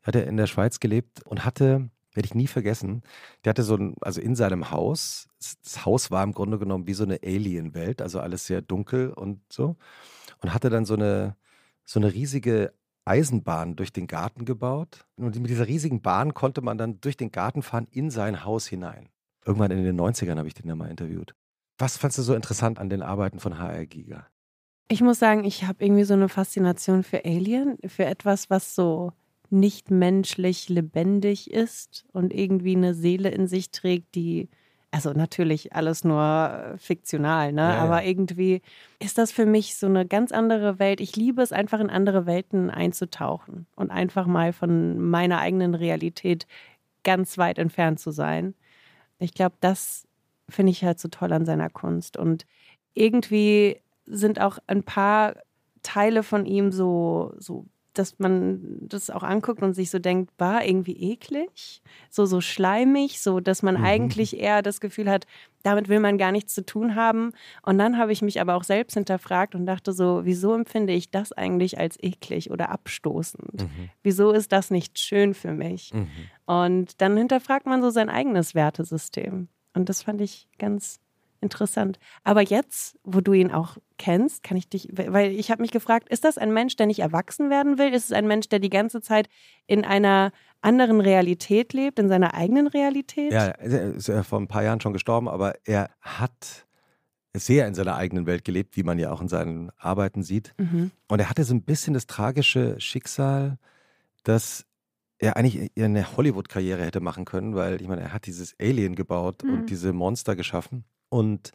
Hat 0.03 0.15
er 0.15 0.27
in 0.27 0.35
der 0.35 0.47
Schweiz 0.47 0.81
gelebt 0.81 1.23
und 1.25 1.45
hatte 1.45 1.89
werde 2.17 2.25
ich 2.25 2.35
nie 2.35 2.47
vergessen. 2.47 3.03
Der 3.45 3.51
hatte 3.51 3.63
so 3.63 3.75
ein, 3.75 3.95
also 4.01 4.19
in 4.19 4.35
seinem 4.35 4.71
Haus, 4.71 5.29
das 5.63 5.85
Haus 5.85 6.09
war 6.11 6.23
im 6.23 6.33
Grunde 6.33 6.57
genommen 6.57 6.87
wie 6.87 6.93
so 6.93 7.03
eine 7.03 7.19
Alien-Welt, 7.23 8.01
also 8.01 8.19
alles 8.19 8.47
sehr 8.47 8.61
dunkel 8.61 9.11
und 9.11 9.39
so. 9.53 9.77
Und 10.41 10.53
hatte 10.53 10.69
dann 10.69 10.83
so 10.83 10.95
eine, 10.95 11.37
so 11.85 11.99
eine 11.99 12.11
riesige 12.11 12.73
Eisenbahn 13.05 13.75
durch 13.75 13.93
den 13.93 14.07
Garten 14.07 14.45
gebaut. 14.45 15.05
Und 15.15 15.39
mit 15.39 15.49
dieser 15.49 15.67
riesigen 15.67 16.01
Bahn 16.01 16.33
konnte 16.33 16.61
man 16.61 16.77
dann 16.77 16.99
durch 16.99 17.17
den 17.17 17.31
Garten 17.31 17.61
fahren 17.61 17.87
in 17.91 18.09
sein 18.09 18.43
Haus 18.43 18.67
hinein. 18.67 19.09
Irgendwann 19.45 19.71
in 19.71 19.83
den 19.83 19.99
90ern 19.99 20.37
habe 20.37 20.47
ich 20.47 20.55
den 20.55 20.67
ja 20.67 20.75
mal 20.75 20.89
interviewt. 20.89 21.35
Was 21.77 21.97
fandst 21.97 22.17
du 22.17 22.23
so 22.23 22.33
interessant 22.33 22.79
an 22.79 22.89
den 22.89 23.03
Arbeiten 23.03 23.39
von 23.39 23.59
HR 23.59 23.85
Giga? 23.85 24.27
Ich 24.89 25.01
muss 25.01 25.19
sagen, 25.19 25.43
ich 25.43 25.65
habe 25.65 25.85
irgendwie 25.85 26.03
so 26.03 26.15
eine 26.15 26.29
Faszination 26.29 27.03
für 27.03 27.23
Alien, 27.23 27.77
für 27.87 28.05
etwas, 28.05 28.49
was 28.49 28.73
so 28.73 29.13
nicht 29.49 29.91
menschlich 29.91 30.69
lebendig 30.69 31.51
ist 31.51 32.05
und 32.13 32.33
irgendwie 32.33 32.75
eine 32.75 32.93
Seele 32.93 33.29
in 33.29 33.47
sich 33.47 33.71
trägt, 33.71 34.15
die, 34.15 34.49
also 34.91 35.11
natürlich 35.11 35.73
alles 35.73 36.03
nur 36.03 36.21
äh, 36.21 36.77
fiktional, 36.77 37.51
ne? 37.51 37.61
Ja, 37.61 37.77
aber 37.79 38.03
irgendwie 38.03 38.61
ist 38.99 39.17
das 39.17 39.31
für 39.31 39.45
mich 39.45 39.75
so 39.75 39.87
eine 39.87 40.05
ganz 40.05 40.31
andere 40.31 40.79
Welt. 40.79 41.01
Ich 41.01 41.15
liebe 41.15 41.41
es 41.41 41.51
einfach 41.51 41.79
in 41.79 41.89
andere 41.89 42.25
Welten 42.25 42.69
einzutauchen 42.69 43.67
und 43.75 43.91
einfach 43.91 44.27
mal 44.27 44.53
von 44.53 44.99
meiner 44.99 45.39
eigenen 45.39 45.75
Realität 45.75 46.47
ganz 47.03 47.37
weit 47.37 47.59
entfernt 47.59 47.99
zu 47.99 48.11
sein. 48.11 48.53
Ich 49.19 49.33
glaube, 49.33 49.55
das 49.61 50.07
finde 50.49 50.71
ich 50.71 50.83
halt 50.83 50.99
so 50.99 51.09
toll 51.09 51.33
an 51.33 51.45
seiner 51.45 51.69
Kunst 51.69 52.17
und 52.17 52.45
irgendwie 52.93 53.81
sind 54.05 54.39
auch 54.39 54.57
ein 54.67 54.83
paar 54.83 55.35
Teile 55.83 56.23
von 56.23 56.45
ihm 56.45 56.71
so, 56.71 57.33
so 57.37 57.65
dass 57.97 58.19
man 58.19 58.59
das 58.81 59.09
auch 59.09 59.23
anguckt 59.23 59.61
und 59.61 59.73
sich 59.73 59.89
so 59.89 59.99
denkt, 59.99 60.31
war 60.37 60.65
irgendwie 60.65 61.11
eklig, 61.11 61.81
so 62.09 62.25
so 62.25 62.41
schleimig, 62.41 63.21
so 63.21 63.39
dass 63.39 63.63
man 63.63 63.77
mhm. 63.77 63.83
eigentlich 63.83 64.39
eher 64.39 64.61
das 64.61 64.79
Gefühl 64.79 65.09
hat, 65.09 65.25
damit 65.63 65.89
will 65.89 65.99
man 65.99 66.17
gar 66.17 66.31
nichts 66.31 66.53
zu 66.53 66.65
tun 66.65 66.95
haben. 66.95 67.33
Und 67.61 67.77
dann 67.77 67.97
habe 67.97 68.11
ich 68.11 68.21
mich 68.21 68.39
aber 68.39 68.55
auch 68.55 68.63
selbst 68.63 68.93
hinterfragt 68.93 69.55
und 69.55 69.65
dachte 69.65 69.91
so, 69.91 70.21
wieso 70.23 70.53
empfinde 70.53 70.93
ich 70.93 71.11
das 71.11 71.33
eigentlich 71.33 71.77
als 71.77 72.01
eklig 72.01 72.51
oder 72.51 72.69
abstoßend? 72.69 73.63
Mhm. 73.63 73.89
Wieso 74.03 74.31
ist 74.31 74.51
das 74.51 74.71
nicht 74.71 74.97
schön 74.99 75.33
für 75.33 75.51
mich? 75.51 75.93
Mhm. 75.93 76.07
Und 76.45 77.01
dann 77.01 77.17
hinterfragt 77.17 77.65
man 77.65 77.81
so 77.81 77.89
sein 77.89 78.09
eigenes 78.09 78.55
Wertesystem. 78.55 79.49
Und 79.73 79.89
das 79.89 80.03
fand 80.03 80.21
ich 80.21 80.47
ganz 80.57 80.99
Interessant. 81.39 81.99
Aber 82.23 82.41
jetzt, 82.41 82.97
wo 83.03 83.21
du 83.21 83.33
ihn 83.33 83.51
auch 83.51 83.77
kennst, 83.97 84.43
kann 84.43 84.57
ich 84.57 84.69
dich, 84.69 84.89
weil 84.91 85.31
ich 85.31 85.51
habe 85.51 85.61
mich 85.61 85.71
gefragt, 85.71 86.09
ist 86.09 86.23
das 86.23 86.37
ein 86.37 86.51
Mensch, 86.51 86.75
der 86.75 86.87
nicht 86.87 86.99
erwachsen 86.99 87.49
werden 87.49 87.77
will? 87.77 87.93
Ist 87.93 88.05
es 88.05 88.11
ein 88.11 88.27
Mensch, 88.27 88.49
der 88.49 88.59
die 88.59 88.69
ganze 88.69 89.01
Zeit 89.01 89.29
in 89.67 89.85
einer 89.85 90.31
anderen 90.61 90.99
Realität 90.99 91.73
lebt, 91.73 91.99
in 91.99 92.09
seiner 92.09 92.33
eigenen 92.33 92.67
Realität? 92.67 93.31
Ja, 93.31 93.47
er 93.47 93.95
ist 93.95 94.07
ja 94.07 94.23
vor 94.23 94.39
ein 94.39 94.47
paar 94.47 94.63
Jahren 94.63 94.81
schon 94.81 94.93
gestorben, 94.93 95.29
aber 95.29 95.53
er 95.65 95.91
hat 96.01 96.65
sehr 97.33 97.67
in 97.67 97.75
seiner 97.75 97.95
eigenen 97.95 98.25
Welt 98.25 98.43
gelebt, 98.43 98.75
wie 98.75 98.83
man 98.83 98.97
ja 98.97 99.11
auch 99.11 99.21
in 99.21 99.27
seinen 99.27 99.71
Arbeiten 99.77 100.23
sieht. 100.23 100.55
Mhm. 100.57 100.91
Und 101.07 101.19
er 101.19 101.29
hatte 101.29 101.43
so 101.43 101.53
ein 101.53 101.61
bisschen 101.61 101.93
das 101.93 102.07
tragische 102.07 102.79
Schicksal, 102.79 103.59
dass 104.23 104.65
er 105.19 105.37
eigentlich 105.37 105.71
eine 105.77 106.15
Hollywood-Karriere 106.15 106.83
hätte 106.83 106.99
machen 106.99 107.25
können, 107.25 107.55
weil 107.55 107.81
ich 107.81 107.87
meine, 107.87 108.01
er 108.01 108.13
hat 108.13 108.25
dieses 108.25 108.55
Alien 108.59 108.95
gebaut 108.95 109.43
mhm. 109.43 109.53
und 109.53 109.69
diese 109.69 109.93
Monster 109.93 110.35
geschaffen. 110.35 110.83
Und 111.09 111.51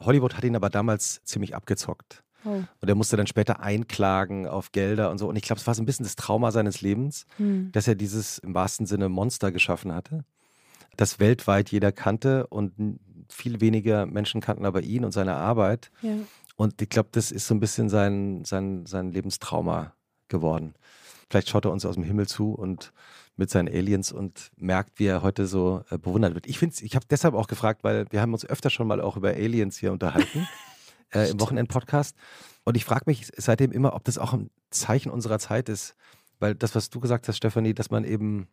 Hollywood 0.00 0.34
hat 0.34 0.44
ihn 0.44 0.56
aber 0.56 0.70
damals 0.70 1.22
ziemlich 1.24 1.54
abgezockt. 1.54 2.22
Oh. 2.44 2.62
Und 2.80 2.88
er 2.88 2.94
musste 2.94 3.16
dann 3.16 3.26
später 3.26 3.60
einklagen 3.60 4.46
auf 4.46 4.72
Gelder 4.72 5.10
und 5.10 5.18
so. 5.18 5.28
Und 5.28 5.36
ich 5.36 5.42
glaube, 5.42 5.60
es 5.60 5.66
war 5.66 5.74
so 5.74 5.82
ein 5.82 5.86
bisschen 5.86 6.04
das 6.04 6.16
Trauma 6.16 6.50
seines 6.50 6.80
Lebens, 6.80 7.26
hm. 7.36 7.70
dass 7.72 7.86
er 7.86 7.94
dieses 7.94 8.38
im 8.38 8.54
wahrsten 8.54 8.86
Sinne 8.86 9.08
Monster 9.08 9.52
geschaffen 9.52 9.92
hatte, 9.92 10.24
das 10.96 11.20
weltweit 11.20 11.70
jeder 11.70 11.92
kannte 11.92 12.46
und 12.48 12.98
viel 13.28 13.60
weniger 13.60 14.06
Menschen 14.06 14.40
kannten 14.40 14.66
aber 14.66 14.82
ihn 14.82 15.04
und 15.04 15.12
seine 15.12 15.34
Arbeit. 15.34 15.90
Ja. 16.02 16.16
Und 16.56 16.82
ich 16.82 16.88
glaube, 16.88 17.08
das 17.12 17.30
ist 17.30 17.46
so 17.46 17.54
ein 17.54 17.60
bisschen 17.60 17.88
sein, 17.88 18.44
sein, 18.44 18.84
sein 18.86 19.10
Lebenstrauma 19.10 19.94
geworden. 20.28 20.74
Vielleicht 21.30 21.48
schaut 21.48 21.64
er 21.64 21.70
uns 21.70 21.86
aus 21.86 21.94
dem 21.94 22.04
Himmel 22.04 22.26
zu 22.26 22.52
und 22.52 22.92
mit 23.36 23.50
seinen 23.50 23.68
Aliens 23.68 24.12
und 24.12 24.50
merkt, 24.56 24.98
wie 24.98 25.06
er 25.06 25.22
heute 25.22 25.46
so 25.46 25.84
äh, 25.90 25.98
bewundert 25.98 26.34
wird. 26.34 26.46
Ich 26.46 26.58
finde 26.58 26.76
ich 26.80 26.94
habe 26.94 27.06
deshalb 27.08 27.34
auch 27.34 27.46
gefragt, 27.46 27.82
weil 27.82 28.06
wir 28.10 28.20
haben 28.20 28.32
uns 28.32 28.44
öfter 28.44 28.70
schon 28.70 28.86
mal 28.86 29.00
auch 29.00 29.16
über 29.16 29.30
Aliens 29.30 29.78
hier 29.78 29.92
unterhalten 29.92 30.46
äh, 31.14 31.30
im 31.30 31.40
Wochenend-Podcast. 31.40 32.16
Und 32.64 32.76
ich 32.76 32.84
frage 32.84 33.04
mich 33.06 33.28
seitdem 33.36 33.72
immer, 33.72 33.94
ob 33.94 34.04
das 34.04 34.18
auch 34.18 34.32
ein 34.32 34.50
Zeichen 34.70 35.10
unserer 35.10 35.38
Zeit 35.38 35.68
ist. 35.68 35.96
Weil 36.38 36.54
das, 36.54 36.74
was 36.74 36.90
du 36.90 37.00
gesagt 37.00 37.28
hast, 37.28 37.36
Stefanie, 37.36 37.74
dass 37.74 37.90
man 37.90 38.04
eben 38.04 38.48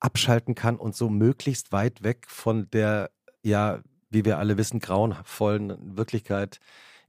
abschalten 0.00 0.54
kann 0.54 0.76
und 0.76 0.94
so 0.94 1.08
möglichst 1.08 1.72
weit 1.72 2.02
weg 2.02 2.26
von 2.28 2.68
der, 2.70 3.10
ja, 3.42 3.82
wie 4.10 4.24
wir 4.24 4.38
alle 4.38 4.56
wissen, 4.56 4.80
grauenvollen 4.80 5.96
Wirklichkeit, 5.96 6.60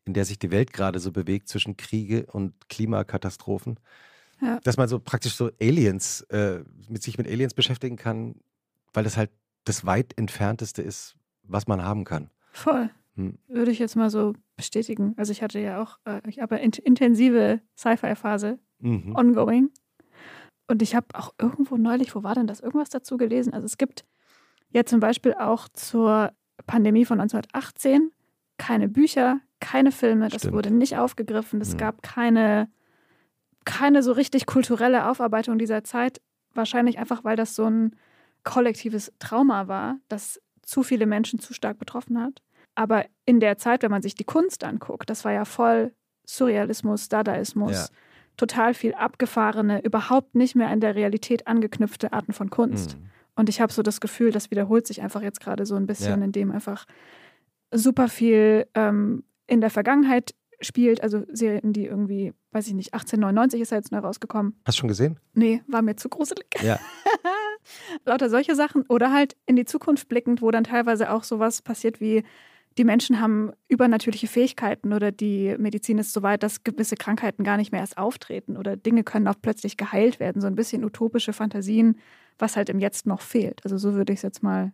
in 0.05 0.13
der 0.13 0.25
sich 0.25 0.39
die 0.39 0.51
Welt 0.51 0.73
gerade 0.73 0.99
so 0.99 1.11
bewegt 1.11 1.49
zwischen 1.49 1.77
Kriege 1.77 2.25
und 2.27 2.53
Klimakatastrophen, 2.69 3.79
ja. 4.41 4.59
Dass 4.63 4.77
man 4.77 4.87
so 4.87 4.99
praktisch 4.99 5.35
so 5.35 5.49
Aliens, 5.61 6.21
äh, 6.29 6.63
mit 6.89 7.03
sich 7.03 7.17
mit 7.17 7.27
Aliens 7.27 7.53
beschäftigen 7.53 7.95
kann, 7.95 8.35
weil 8.93 9.03
das 9.03 9.17
halt 9.17 9.31
das 9.63 9.85
weit 9.85 10.17
entfernteste 10.17 10.81
ist, 10.81 11.15
was 11.43 11.67
man 11.67 11.83
haben 11.83 12.03
kann. 12.03 12.29
Voll. 12.51 12.89
Hm. 13.15 13.37
Würde 13.47 13.71
ich 13.71 13.79
jetzt 13.79 13.95
mal 13.95 14.09
so 14.09 14.33
bestätigen. 14.55 15.13
Also 15.17 15.31
ich 15.31 15.41
hatte 15.41 15.59
ja 15.59 15.81
auch, 15.81 15.99
äh, 16.05 16.21
ich 16.27 16.39
habe 16.39 16.57
in 16.57 16.71
intensive 16.71 17.61
Sci-Fi-Phase 17.77 18.59
mhm. 18.79 19.15
ongoing. 19.15 19.71
Und 20.67 20.81
ich 20.81 20.95
habe 20.95 21.07
auch 21.13 21.33
irgendwo 21.39 21.77
neulich, 21.77 22.15
wo 22.15 22.23
war 22.23 22.35
denn 22.35 22.47
das, 22.47 22.59
irgendwas 22.59 22.89
dazu 22.89 23.17
gelesen? 23.17 23.53
Also 23.53 23.65
es 23.65 23.77
gibt 23.77 24.03
ja 24.71 24.83
zum 24.83 24.99
Beispiel 24.99 25.33
auch 25.35 25.69
zur 25.69 26.31
Pandemie 26.65 27.05
von 27.05 27.19
1918 27.19 28.11
keine 28.57 28.87
Bücher, 28.87 29.39
keine 29.59 29.91
Filme, 29.91 30.29
das 30.29 30.41
Stimmt. 30.41 30.55
wurde 30.55 30.71
nicht 30.71 30.97
aufgegriffen, 30.97 31.61
es 31.61 31.73
mhm. 31.73 31.77
gab 31.77 32.01
keine 32.01 32.69
keine 33.65 34.03
so 34.03 34.11
richtig 34.11 34.45
kulturelle 34.45 35.09
Aufarbeitung 35.09 35.57
dieser 35.57 35.83
Zeit. 35.83 36.21
Wahrscheinlich 36.53 36.97
einfach, 36.97 37.23
weil 37.23 37.35
das 37.35 37.55
so 37.55 37.65
ein 37.65 37.95
kollektives 38.43 39.11
Trauma 39.19 39.67
war, 39.67 39.97
das 40.07 40.41
zu 40.61 40.83
viele 40.83 41.05
Menschen 41.05 41.39
zu 41.39 41.53
stark 41.53 41.77
betroffen 41.77 42.21
hat. 42.21 42.41
Aber 42.75 43.05
in 43.25 43.39
der 43.39 43.57
Zeit, 43.57 43.83
wenn 43.83 43.91
man 43.91 44.01
sich 44.01 44.15
die 44.15 44.23
Kunst 44.23 44.63
anguckt, 44.63 45.09
das 45.09 45.25
war 45.25 45.31
ja 45.31 45.45
voll 45.45 45.93
Surrealismus, 46.25 47.09
Dadaismus, 47.09 47.71
ja. 47.71 47.95
total 48.37 48.73
viel 48.73 48.93
abgefahrene, 48.93 49.81
überhaupt 49.83 50.35
nicht 50.35 50.55
mehr 50.55 50.69
an 50.69 50.81
der 50.81 50.95
Realität 50.95 51.47
angeknüpfte 51.47 52.13
Arten 52.13 52.33
von 52.33 52.49
Kunst. 52.49 52.97
Mhm. 52.97 53.09
Und 53.35 53.49
ich 53.49 53.61
habe 53.61 53.71
so 53.71 53.81
das 53.81 54.01
Gefühl, 54.01 54.31
das 54.31 54.51
wiederholt 54.51 54.87
sich 54.87 55.01
einfach 55.01 55.21
jetzt 55.21 55.39
gerade 55.39 55.65
so 55.65 55.75
ein 55.75 55.87
bisschen, 55.87 56.19
ja. 56.19 56.25
indem 56.25 56.51
einfach 56.51 56.85
super 57.71 58.07
viel 58.07 58.67
ähm, 58.73 59.23
in 59.47 59.61
der 59.61 59.69
Vergangenheit 59.69 60.33
spielt, 60.61 61.01
also 61.01 61.23
Serien, 61.31 61.73
die 61.73 61.85
irgendwie, 61.85 62.33
weiß 62.55 62.67
ich 62.67 62.73
nicht, 62.73 62.93
1899 62.93 63.61
ist 63.61 63.71
er 63.71 63.77
jetzt 63.77 63.91
neu 63.91 63.99
rausgekommen. 63.99 64.55
Hast 64.65 64.77
du 64.77 64.79
schon 64.79 64.87
gesehen? 64.87 65.19
Nee, 65.33 65.61
war 65.67 65.81
mir 65.81 65.97
zu 65.97 66.07
gruselig. 66.09 66.45
Ja. 66.63 66.79
Lauter 68.05 68.29
solche 68.29 68.55
Sachen 68.55 68.83
oder 68.83 69.11
halt 69.11 69.35
in 69.45 69.55
die 69.57 69.65
Zukunft 69.65 70.07
blickend, 70.07 70.41
wo 70.41 70.49
dann 70.51 70.63
teilweise 70.63 71.11
auch 71.11 71.23
sowas 71.23 71.61
passiert 71.61 71.99
wie 71.99 72.23
die 72.77 72.83
Menschen 72.83 73.21
haben 73.21 73.51
übernatürliche 73.67 74.27
Fähigkeiten 74.27 74.93
oder 74.93 75.11
die 75.11 75.55
Medizin 75.57 75.97
ist 75.97 76.13
so 76.13 76.23
weit, 76.23 76.43
dass 76.43 76.63
gewisse 76.63 76.95
Krankheiten 76.95 77.43
gar 77.43 77.57
nicht 77.57 77.71
mehr 77.71 77.81
erst 77.81 77.97
auftreten 77.97 78.57
oder 78.57 78.75
Dinge 78.75 79.03
können 79.03 79.27
auch 79.27 79.35
plötzlich 79.41 79.77
geheilt 79.77 80.19
werden. 80.19 80.41
So 80.41 80.47
ein 80.47 80.55
bisschen 80.55 80.83
utopische 80.83 81.31
Fantasien, 81.31 81.99
was 82.37 82.57
halt 82.57 82.69
im 82.69 82.79
Jetzt 82.79 83.05
noch 83.05 83.21
fehlt. 83.21 83.61
Also 83.63 83.77
so 83.77 83.93
würde 83.93 84.11
ich 84.11 84.19
es 84.19 84.23
jetzt 84.23 84.43
mal 84.43 84.73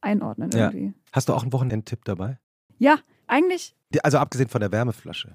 einordnen 0.00 0.50
irgendwie. 0.54 0.86
Ja. 0.86 0.92
Hast 1.12 1.28
du 1.28 1.34
auch 1.34 1.42
einen 1.42 1.52
Wochenendtipp 1.52 2.04
dabei? 2.04 2.38
Ja, 2.78 2.98
eigentlich 3.26 3.76
also 4.02 4.18
abgesehen 4.18 4.48
von 4.48 4.60
der 4.60 4.72
Wärmeflasche. 4.72 5.30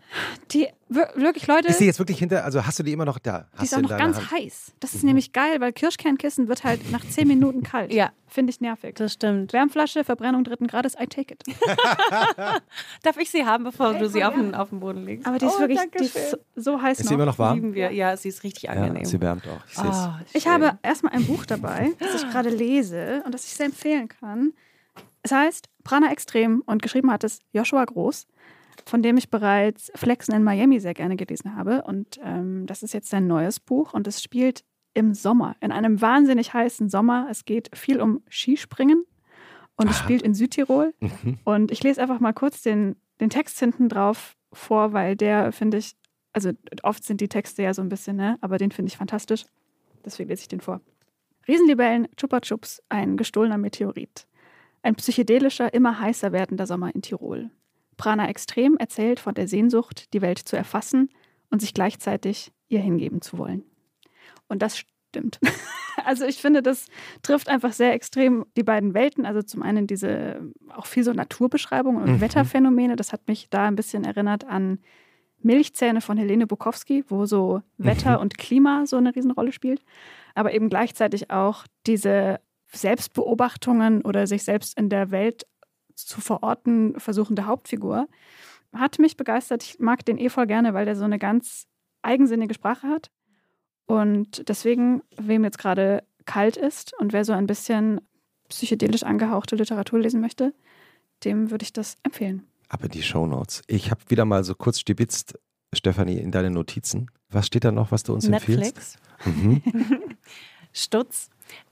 Die 0.51 0.67
wirklich, 0.89 1.47
Leute. 1.47 1.67
Ist 1.67 1.79
die 1.79 1.85
jetzt 1.85 1.99
wirklich 1.99 2.19
hinter, 2.19 2.43
also 2.43 2.65
hast 2.65 2.79
du 2.79 2.83
die 2.83 2.91
immer 2.91 3.05
noch 3.05 3.19
da? 3.19 3.47
Hast 3.53 3.61
die 3.61 3.65
ist 3.65 3.73
auch 3.75 3.81
noch 3.81 3.97
ganz 3.97 4.17
Hand? 4.17 4.31
heiß. 4.31 4.73
Das 4.79 4.93
ist 4.93 5.03
mhm. 5.03 5.09
nämlich 5.09 5.31
geil, 5.33 5.61
weil 5.61 5.71
Kirschkernkissen 5.71 6.47
wird 6.47 6.63
halt 6.63 6.91
nach 6.91 7.05
zehn 7.07 7.27
Minuten 7.27 7.63
kalt. 7.63 7.93
ja. 7.93 8.11
Finde 8.27 8.51
ich 8.51 8.61
nervig. 8.61 8.95
Das 8.95 9.13
stimmt. 9.13 9.53
Wärmflasche, 9.53 10.03
Verbrennung 10.03 10.43
dritten 10.43 10.67
Grades, 10.67 10.93
I 10.93 11.07
take 11.07 11.33
it. 11.33 11.43
Darf 13.01 13.17
ich 13.17 13.31
sie 13.31 13.43
haben, 13.43 13.63
bevor 13.63 13.93
hey, 13.93 13.99
du 13.99 14.07
sie 14.07 14.23
auf 14.23 14.35
den, 14.35 14.53
auf 14.53 14.69
den 14.69 14.79
Boden 14.79 15.03
legst? 15.03 15.25
Aber 15.25 15.39
die 15.39 15.47
ist 15.47 15.55
oh, 15.57 15.61
wirklich 15.61 15.79
die 15.99 16.05
ist 16.05 16.37
so 16.55 16.79
heiß 16.79 16.99
Ist 16.99 17.05
noch. 17.05 17.09
sie 17.09 17.13
immer 17.15 17.25
noch 17.25 17.39
warm? 17.39 17.55
Lieben 17.55 17.73
wir. 17.73 17.91
Ja, 17.91 18.15
sie 18.15 18.29
ist 18.29 18.43
richtig 18.43 18.69
angenehm. 18.69 18.97
Ja, 18.97 19.05
sie 19.05 19.19
wärmt 19.19 19.47
auch. 19.47 19.61
Ich, 19.71 19.79
oh, 19.79 20.09
ich 20.33 20.47
habe 20.47 20.77
erstmal 20.83 21.13
ein 21.13 21.25
Buch 21.25 21.45
dabei, 21.45 21.91
das 21.97 22.21
ich 22.21 22.29
gerade 22.29 22.49
lese 22.49 23.23
und 23.25 23.33
das 23.33 23.45
ich 23.45 23.55
sehr 23.55 23.65
empfehlen 23.65 24.07
kann. 24.07 24.53
Es 25.29 25.35
heißt 25.35 25.69
Prana 25.83 26.11
Extrem 26.11 26.63
und 26.65 26.81
geschrieben 26.81 27.11
hat 27.11 27.23
es 27.23 27.39
Joshua 27.53 27.85
Groß 27.85 28.25
von 28.85 29.03
dem 29.03 29.17
ich 29.17 29.29
bereits 29.29 29.91
Flexen 29.93 30.33
in 30.33 30.41
Miami 30.41 30.79
sehr 30.79 30.95
gerne 30.95 31.17
gelesen 31.17 31.55
habe. 31.55 31.83
Und 31.83 32.19
ähm, 32.23 32.65
das 32.65 32.81
ist 32.81 32.93
jetzt 32.93 33.09
sein 33.09 33.27
neues 33.27 33.59
Buch 33.59 33.93
und 33.93 34.07
es 34.07 34.23
spielt 34.23 34.63
im 34.95 35.13
Sommer, 35.13 35.55
in 35.59 35.71
einem 35.71 36.01
wahnsinnig 36.01 36.53
heißen 36.53 36.89
Sommer. 36.89 37.27
Es 37.29 37.45
geht 37.45 37.69
viel 37.77 38.01
um 38.01 38.23
Skispringen 38.29 39.03
und 39.75 39.89
es 39.89 39.99
spielt 39.99 40.23
in 40.23 40.33
Südtirol. 40.33 40.95
Mhm. 40.99 41.37
Und 41.43 41.71
ich 41.71 41.83
lese 41.83 42.01
einfach 42.01 42.19
mal 42.21 42.33
kurz 42.33 42.63
den, 42.63 42.95
den 43.19 43.29
Text 43.29 43.59
hinten 43.59 43.89
drauf 43.89 44.35
vor, 44.51 44.93
weil 44.93 45.15
der 45.15 45.51
finde 45.51 45.77
ich, 45.77 45.95
also 46.33 46.51
oft 46.81 47.03
sind 47.03 47.21
die 47.21 47.29
Texte 47.29 47.61
ja 47.61 47.75
so 47.75 47.83
ein 47.83 47.89
bisschen, 47.89 48.15
ne? 48.15 48.37
aber 48.41 48.57
den 48.57 48.71
finde 48.71 48.89
ich 48.89 48.97
fantastisch. 48.97 49.45
Deswegen 50.03 50.29
lese 50.29 50.43
ich 50.43 50.47
den 50.47 50.61
vor. 50.61 50.81
Riesenlibellen, 51.47 52.07
Chupa 52.15 52.39
Chups, 52.39 52.81
ein 52.89 53.17
gestohlener 53.17 53.57
Meteorit. 53.59 54.25
Ein 54.81 54.95
psychedelischer, 54.95 55.73
immer 55.73 55.99
heißer 55.99 56.31
werdender 56.31 56.65
Sommer 56.65 56.93
in 56.93 57.01
Tirol. 57.01 57.49
Prana 57.97 58.29
Extrem 58.29 58.77
erzählt 58.77 59.19
von 59.19 59.33
der 59.33 59.47
Sehnsucht, 59.47 60.13
die 60.13 60.21
Welt 60.21 60.39
zu 60.39 60.55
erfassen 60.55 61.09
und 61.49 61.59
sich 61.59 61.73
gleichzeitig 61.73 62.51
ihr 62.69 62.79
hingeben 62.79 63.21
zu 63.21 63.37
wollen. 63.37 63.63
Und 64.47 64.61
das 64.61 64.77
stimmt. 64.77 65.39
Also 66.05 66.23
ich 66.23 66.37
finde, 66.37 66.61
das 66.63 66.85
trifft 67.23 67.49
einfach 67.49 67.73
sehr 67.73 67.93
extrem 67.93 68.45
die 68.55 68.63
beiden 68.63 68.93
Welten. 68.93 69.25
Also 69.25 69.41
zum 69.41 69.61
einen 69.61 69.85
diese 69.85 70.39
auch 70.73 70.85
viel 70.85 71.03
so 71.03 71.11
Naturbeschreibungen 71.11 72.01
und 72.01 72.11
mhm. 72.13 72.21
Wetterphänomene. 72.21 72.95
Das 72.95 73.11
hat 73.11 73.27
mich 73.27 73.49
da 73.49 73.67
ein 73.67 73.75
bisschen 73.75 74.05
erinnert 74.05 74.45
an 74.45 74.79
Milchzähne 75.41 75.99
von 75.99 76.17
Helene 76.17 76.47
Bukowski, 76.47 77.03
wo 77.09 77.25
so 77.25 77.61
Wetter 77.77 78.15
mhm. 78.15 78.21
und 78.21 78.37
Klima 78.37 78.85
so 78.85 78.95
eine 78.95 79.13
Riesenrolle 79.13 79.51
spielt. 79.51 79.83
Aber 80.35 80.53
eben 80.53 80.69
gleichzeitig 80.69 81.31
auch 81.31 81.65
diese 81.85 82.39
Selbstbeobachtungen 82.71 84.01
oder 84.01 84.27
sich 84.27 84.43
selbst 84.43 84.77
in 84.77 84.89
der 84.89 85.12
Welt 85.12 85.45
zu 85.95 86.21
verorten 86.21 86.99
versuchende 86.99 87.45
Hauptfigur. 87.45 88.08
Hat 88.73 88.99
mich 88.99 89.17
begeistert. 89.17 89.63
Ich 89.63 89.79
mag 89.79 90.05
den 90.05 90.17
eh 90.17 90.29
voll 90.29 90.47
gerne, 90.47 90.73
weil 90.73 90.86
der 90.86 90.95
so 90.95 91.03
eine 91.03 91.19
ganz 91.19 91.67
eigensinnige 92.01 92.53
Sprache 92.53 92.88
hat. 92.88 93.10
Und 93.86 94.47
deswegen, 94.47 95.01
wem 95.17 95.43
jetzt 95.43 95.58
gerade 95.58 96.03
kalt 96.25 96.58
ist 96.58 96.93
und 96.99 97.12
wer 97.12 97.25
so 97.25 97.34
ein 97.34 97.47
bisschen 97.47 98.01
psychedelisch 98.49 99.03
angehauchte 99.03 99.55
Literatur 99.55 99.99
lesen 99.99 100.21
möchte, 100.21 100.53
dem 101.23 101.51
würde 101.51 101.63
ich 101.63 101.73
das 101.73 101.97
empfehlen. 102.03 102.45
Ab 102.69 102.84
in 102.84 102.91
die 102.91 103.01
Shownotes. 103.01 103.63
Ich 103.67 103.89
habe 103.89 104.01
wieder 104.10 104.25
mal 104.25 104.43
so 104.43 104.53
kurz 104.53 104.79
stibitzt, 104.79 105.39
Stefanie, 105.73 106.19
in 106.19 106.32
deine 106.32 106.51
Notizen. 106.51 107.10
Was 107.29 107.47
steht 107.47 107.63
da 107.63 107.71
noch, 107.71 107.91
was 107.91 108.03
du 108.03 108.13
uns 108.13 108.27
Netflix. 108.27 108.67
empfiehlst? 108.67 108.99
Mhm. 109.25 109.62
Stutz 110.71 111.29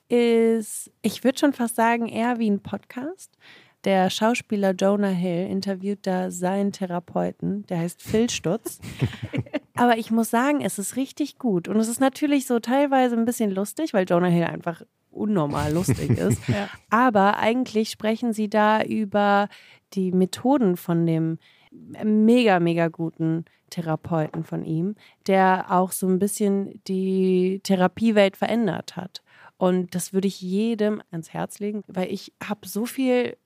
ist, 0.08 0.90
ich 1.02 1.24
würde 1.24 1.38
schon 1.38 1.52
fast 1.52 1.76
sagen, 1.76 2.06
eher 2.08 2.38
wie 2.38 2.50
ein 2.50 2.60
Podcast. 2.60 3.36
Der 3.84 4.10
Schauspieler 4.10 4.72
Jonah 4.72 5.08
Hill 5.08 5.46
interviewt 5.48 6.00
da 6.02 6.30
seinen 6.30 6.72
Therapeuten, 6.72 7.64
der 7.66 7.78
heißt 7.78 8.02
Phil 8.02 8.28
Stutz. 8.28 8.80
Aber 9.74 9.96
ich 9.96 10.10
muss 10.10 10.30
sagen, 10.30 10.60
es 10.60 10.78
ist 10.78 10.96
richtig 10.96 11.38
gut. 11.38 11.68
Und 11.68 11.76
es 11.76 11.88
ist 11.88 12.00
natürlich 12.00 12.46
so 12.46 12.58
teilweise 12.58 13.16
ein 13.16 13.24
bisschen 13.24 13.52
lustig, 13.52 13.94
weil 13.94 14.06
Jonah 14.08 14.26
Hill 14.26 14.44
einfach 14.44 14.82
unnormal 15.10 15.72
lustig 15.72 16.10
ist. 16.18 16.46
ja. 16.48 16.68
Aber 16.90 17.38
eigentlich 17.38 17.90
sprechen 17.90 18.32
sie 18.32 18.50
da 18.50 18.82
über 18.82 19.48
die 19.94 20.10
Methoden 20.10 20.76
von 20.76 21.06
dem 21.06 21.38
mega, 21.70 22.58
mega 22.60 22.88
guten 22.88 23.44
Therapeuten 23.70 24.44
von 24.44 24.64
ihm, 24.64 24.96
der 25.26 25.66
auch 25.70 25.92
so 25.92 26.08
ein 26.08 26.18
bisschen 26.18 26.82
die 26.88 27.60
Therapiewelt 27.62 28.36
verändert 28.36 28.96
hat. 28.96 29.22
Und 29.58 29.94
das 29.94 30.12
würde 30.12 30.28
ich 30.28 30.40
jedem 30.40 31.02
ans 31.10 31.32
Herz 31.32 31.58
legen, 31.58 31.82
weil 31.88 32.10
ich 32.12 32.32
habe 32.42 32.66
so 32.66 32.86
viel 32.86 33.36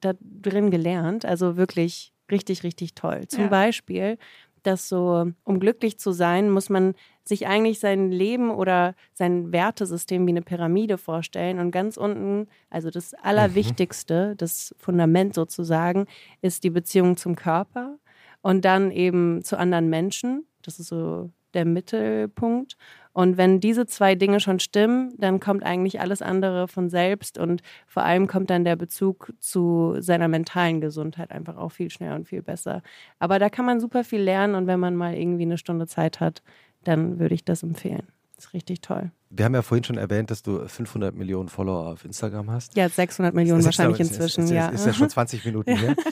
da 0.00 0.12
drin 0.20 0.70
gelernt. 0.70 1.24
Also 1.24 1.56
wirklich 1.56 2.12
richtig, 2.30 2.64
richtig 2.64 2.94
toll. 2.94 3.26
Zum 3.28 3.44
ja. 3.44 3.48
Beispiel, 3.48 4.18
dass 4.62 4.88
so, 4.88 5.30
um 5.44 5.60
glücklich 5.60 5.98
zu 5.98 6.12
sein, 6.12 6.50
muss 6.50 6.68
man 6.68 6.94
sich 7.24 7.46
eigentlich 7.46 7.78
sein 7.78 8.10
Leben 8.10 8.50
oder 8.50 8.94
sein 9.14 9.52
Wertesystem 9.52 10.26
wie 10.26 10.32
eine 10.32 10.42
Pyramide 10.42 10.98
vorstellen. 10.98 11.58
Und 11.58 11.70
ganz 11.70 11.96
unten, 11.96 12.48
also 12.68 12.90
das 12.90 13.14
Allerwichtigste, 13.14 14.30
mhm. 14.32 14.36
das 14.36 14.74
Fundament 14.78 15.34
sozusagen, 15.34 16.06
ist 16.42 16.64
die 16.64 16.70
Beziehung 16.70 17.16
zum 17.16 17.36
Körper 17.36 17.98
und 18.42 18.64
dann 18.64 18.90
eben 18.90 19.42
zu 19.44 19.58
anderen 19.58 19.88
Menschen. 19.88 20.46
Das 20.62 20.78
ist 20.78 20.88
so 20.88 21.30
der 21.54 21.64
Mittelpunkt. 21.64 22.76
Und 23.12 23.36
wenn 23.36 23.60
diese 23.60 23.86
zwei 23.86 24.14
Dinge 24.14 24.40
schon 24.40 24.60
stimmen, 24.60 25.14
dann 25.18 25.40
kommt 25.40 25.64
eigentlich 25.64 26.00
alles 26.00 26.22
andere 26.22 26.68
von 26.68 26.88
selbst 26.88 27.38
und 27.38 27.62
vor 27.86 28.04
allem 28.04 28.26
kommt 28.26 28.50
dann 28.50 28.64
der 28.64 28.76
Bezug 28.76 29.32
zu 29.40 29.96
seiner 29.98 30.28
mentalen 30.28 30.80
Gesundheit 30.80 31.30
einfach 31.32 31.56
auch 31.56 31.70
viel 31.72 31.90
schneller 31.90 32.14
und 32.14 32.28
viel 32.28 32.42
besser. 32.42 32.82
Aber 33.18 33.38
da 33.38 33.48
kann 33.48 33.64
man 33.64 33.80
super 33.80 34.04
viel 34.04 34.20
lernen 34.20 34.54
und 34.54 34.66
wenn 34.66 34.80
man 34.80 34.94
mal 34.94 35.14
irgendwie 35.14 35.42
eine 35.42 35.58
Stunde 35.58 35.86
Zeit 35.86 36.20
hat, 36.20 36.42
dann 36.84 37.18
würde 37.18 37.34
ich 37.34 37.44
das 37.44 37.62
empfehlen. 37.62 38.06
Das 38.36 38.46
ist 38.46 38.54
richtig 38.54 38.80
toll. 38.80 39.10
Wir 39.28 39.44
haben 39.44 39.54
ja 39.54 39.62
vorhin 39.62 39.84
schon 39.84 39.98
erwähnt, 39.98 40.30
dass 40.30 40.42
du 40.42 40.66
500 40.66 41.14
Millionen 41.14 41.48
Follower 41.48 41.88
auf 41.88 42.04
Instagram 42.04 42.50
hast. 42.50 42.76
Ja, 42.76 42.88
600 42.88 43.34
Millionen 43.34 43.64
wahrscheinlich 43.64 44.00
inzwischen. 44.00 44.44
Ist, 44.44 44.50
ist, 44.50 44.56
ja. 44.56 44.68
ist 44.68 44.86
ja 44.86 44.94
schon 44.94 45.10
20 45.10 45.44
Minuten 45.44 45.76
her. 45.76 45.94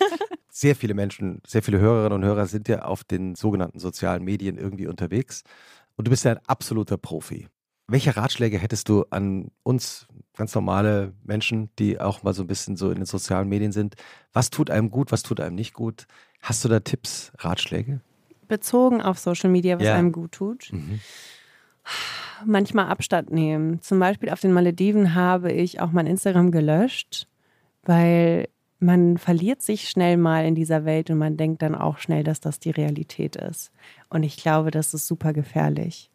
Sehr 0.51 0.75
viele 0.75 0.95
Menschen, 0.95 1.41
sehr 1.47 1.63
viele 1.63 1.79
Hörerinnen 1.79 2.21
und 2.21 2.25
Hörer 2.25 2.47
sind 2.47 2.67
ja 2.67 2.83
auf 2.83 3.05
den 3.05 3.37
sogenannten 3.37 3.79
sozialen 3.79 4.25
Medien 4.25 4.59
irgendwie 4.59 4.89
unterwegs. 4.89 5.45
Und 5.99 6.07
du 6.07 6.11
bist 6.11 6.25
ja 6.25 6.31
ein 6.31 6.41
absoluter 6.47 6.97
Profi. 6.97 7.49
Welche 7.89 8.17
Ratschläge 8.17 8.59
hättest 8.59 8.89
du 8.89 9.05
an 9.11 9.51
uns, 9.65 10.07
ganz 10.37 10.55
normale 10.55 11.13
Menschen, 11.25 11.71
die 11.79 12.01
auch 12.01 12.23
mal 12.23 12.35
so 12.35 12.45
ein 12.45 12.47
bisschen 12.47 12.77
so 12.77 12.91
in 12.91 12.97
den 12.97 13.07
sozialen 13.07 13.49
Medien 13.49 13.73
sind? 13.73 13.97
Was 14.33 14.51
tut 14.51 14.71
einem 14.71 14.91
gut, 14.91 15.11
was 15.11 15.23
tut 15.23 15.41
einem 15.41 15.57
nicht 15.57 15.75
gut? 15.75 16.07
Hast 16.41 16.65
du 16.65 16.69
da 16.69 16.81
Tipps, 16.81 17.33
Ratschläge? 17.39 18.01
Bezogen 18.47 19.03
auf 19.03 19.19
Social 19.19 19.51
Media, 19.51 19.77
was 19.77 19.87
ja. 19.87 19.97
einem 19.97 20.13
gut 20.13 20.33
tut. 20.33 20.73
Mhm. 20.73 21.01
Manchmal 22.45 22.87
Abstand 22.87 23.33
nehmen. 23.33 23.81
Zum 23.81 23.99
Beispiel 23.99 24.31
auf 24.31 24.41
den 24.41 24.53
Malediven 24.53 25.17
habe 25.17 25.51
ich 25.51 25.81
auch 25.81 25.91
mein 25.91 26.07
Instagram 26.07 26.53
gelöscht, 26.53 27.27
weil 27.83 28.49
man 28.81 29.19
verliert 29.19 29.63
sich 29.63 29.89
schnell 29.89 30.17
mal 30.17 30.45
in 30.45 30.55
dieser 30.55 30.85
Welt 30.85 31.11
und 31.11 31.19
man 31.19 31.37
denkt 31.37 31.63
dann 31.63 31.75
auch 31.75 31.99
schnell, 31.99 32.23
dass 32.23 32.41
das 32.41 32.61
die 32.61 32.71
Realität 32.71 33.37
ist. 33.37 33.73
Und 34.09 34.23
ich 34.23 34.37
glaube, 34.37 34.71
das 34.71 34.95
ist 34.95 35.07
super 35.07 35.33
gefährlich. 35.33 36.11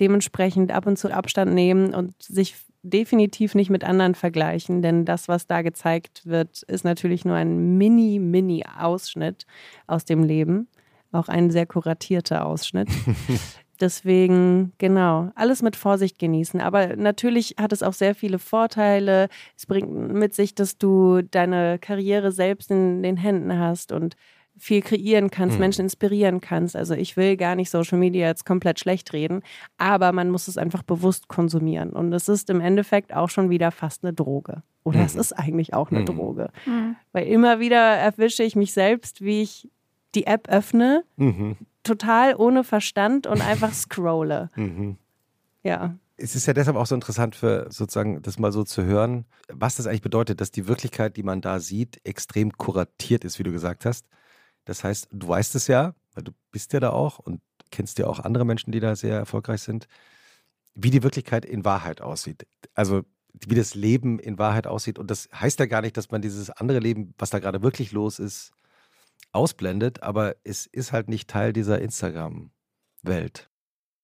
Dementsprechend 0.00 0.72
ab 0.72 0.86
und 0.86 0.98
zu 0.98 1.12
Abstand 1.12 1.52
nehmen 1.52 1.94
und 1.94 2.20
sich 2.22 2.56
definitiv 2.82 3.54
nicht 3.54 3.70
mit 3.70 3.84
anderen 3.84 4.14
vergleichen, 4.14 4.82
denn 4.82 5.04
das, 5.04 5.28
was 5.28 5.46
da 5.46 5.62
gezeigt 5.62 6.22
wird, 6.26 6.62
ist 6.62 6.84
natürlich 6.84 7.24
nur 7.24 7.36
ein 7.36 7.78
mini, 7.78 8.18
mini 8.18 8.64
Ausschnitt 8.78 9.46
aus 9.86 10.04
dem 10.04 10.24
Leben. 10.24 10.68
Auch 11.12 11.28
ein 11.28 11.50
sehr 11.50 11.66
kuratierter 11.66 12.46
Ausschnitt. 12.46 12.88
Deswegen, 13.82 14.72
genau, 14.78 15.32
alles 15.34 15.60
mit 15.60 15.74
Vorsicht 15.74 16.20
genießen. 16.20 16.60
Aber 16.60 16.94
natürlich 16.94 17.56
hat 17.58 17.72
es 17.72 17.82
auch 17.82 17.94
sehr 17.94 18.14
viele 18.14 18.38
Vorteile. 18.38 19.28
Es 19.56 19.66
bringt 19.66 19.90
mit 20.12 20.34
sich, 20.34 20.54
dass 20.54 20.78
du 20.78 21.22
deine 21.22 21.80
Karriere 21.80 22.30
selbst 22.30 22.70
in 22.70 23.02
den 23.02 23.16
Händen 23.16 23.58
hast 23.58 23.90
und 23.90 24.14
viel 24.56 24.82
kreieren 24.82 25.32
kannst, 25.32 25.56
mhm. 25.56 25.62
Menschen 25.62 25.80
inspirieren 25.86 26.40
kannst. 26.40 26.76
Also 26.76 26.94
ich 26.94 27.16
will 27.16 27.36
gar 27.36 27.56
nicht 27.56 27.70
Social 27.70 27.98
Media 27.98 28.28
jetzt 28.28 28.46
komplett 28.46 28.78
schlecht 28.78 29.12
reden, 29.12 29.42
aber 29.78 30.12
man 30.12 30.30
muss 30.30 30.46
es 30.46 30.58
einfach 30.58 30.84
bewusst 30.84 31.26
konsumieren. 31.26 31.90
Und 31.90 32.12
es 32.12 32.28
ist 32.28 32.50
im 32.50 32.60
Endeffekt 32.60 33.12
auch 33.12 33.30
schon 33.30 33.50
wieder 33.50 33.72
fast 33.72 34.04
eine 34.04 34.12
Droge. 34.12 34.62
Oder 34.84 35.00
mhm. 35.00 35.06
es 35.06 35.16
ist 35.16 35.32
eigentlich 35.32 35.74
auch 35.74 35.90
eine 35.90 36.02
mhm. 36.02 36.06
Droge. 36.06 36.50
Mhm. 36.66 36.94
Weil 37.10 37.26
immer 37.26 37.58
wieder 37.58 37.96
erwische 37.96 38.44
ich 38.44 38.54
mich 38.54 38.72
selbst, 38.72 39.22
wie 39.22 39.42
ich 39.42 39.68
die 40.14 40.28
App 40.28 40.48
öffne, 40.48 41.02
mhm 41.16 41.56
total 41.82 42.34
ohne 42.36 42.64
Verstand 42.64 43.26
und 43.26 43.40
einfach 43.40 43.72
scrolle. 43.72 44.50
Mhm. 44.56 44.96
Ja. 45.64 45.96
Es 46.16 46.34
ist 46.34 46.46
ja 46.46 46.52
deshalb 46.52 46.76
auch 46.76 46.86
so 46.86 46.94
interessant 46.94 47.36
für 47.36 47.66
sozusagen 47.70 48.20
das 48.22 48.38
mal 48.38 48.52
so 48.52 48.64
zu 48.64 48.84
hören, 48.84 49.26
was 49.48 49.76
das 49.76 49.86
eigentlich 49.86 50.02
bedeutet, 50.02 50.40
dass 50.40 50.50
die 50.50 50.66
Wirklichkeit, 50.66 51.16
die 51.16 51.22
man 51.22 51.40
da 51.40 51.60
sieht, 51.60 52.00
extrem 52.04 52.52
kuratiert 52.52 53.24
ist, 53.24 53.38
wie 53.38 53.44
du 53.44 53.52
gesagt 53.52 53.84
hast. 53.84 54.06
Das 54.64 54.84
heißt, 54.84 55.08
du 55.12 55.28
weißt 55.28 55.54
es 55.54 55.68
ja, 55.68 55.94
weil 56.14 56.24
du 56.24 56.32
bist 56.50 56.72
ja 56.72 56.80
da 56.80 56.90
auch 56.90 57.18
und 57.18 57.40
kennst 57.70 57.98
ja 57.98 58.06
auch 58.06 58.20
andere 58.20 58.44
Menschen, 58.44 58.72
die 58.72 58.80
da 58.80 58.94
sehr 58.94 59.16
erfolgreich 59.16 59.62
sind, 59.62 59.86
wie 60.74 60.90
die 60.90 61.02
Wirklichkeit 61.02 61.44
in 61.44 61.64
Wahrheit 61.64 62.00
aussieht. 62.00 62.46
Also 62.74 63.02
wie 63.32 63.54
das 63.54 63.74
Leben 63.74 64.18
in 64.18 64.38
Wahrheit 64.38 64.66
aussieht. 64.66 64.98
Und 64.98 65.10
das 65.10 65.28
heißt 65.34 65.58
ja 65.58 65.66
gar 65.66 65.80
nicht, 65.80 65.96
dass 65.96 66.10
man 66.10 66.22
dieses 66.22 66.50
andere 66.50 66.78
Leben, 66.78 67.14
was 67.18 67.30
da 67.30 67.38
gerade 67.38 67.62
wirklich 67.62 67.92
los 67.92 68.18
ist, 68.18 68.52
ausblendet, 69.32 70.02
aber 70.02 70.36
es 70.44 70.66
ist 70.66 70.92
halt 70.92 71.08
nicht 71.08 71.28
Teil 71.28 71.52
dieser 71.52 71.80
Instagram-Welt. 71.80 73.48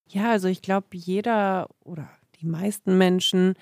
Ja, 0.09 0.31
also 0.31 0.48
ich 0.48 0.62
glaube, 0.62 0.87
jeder 0.92 1.68
oder 1.85 2.09
die 2.40 2.46
meisten 2.46 2.96
Menschen 2.96 3.54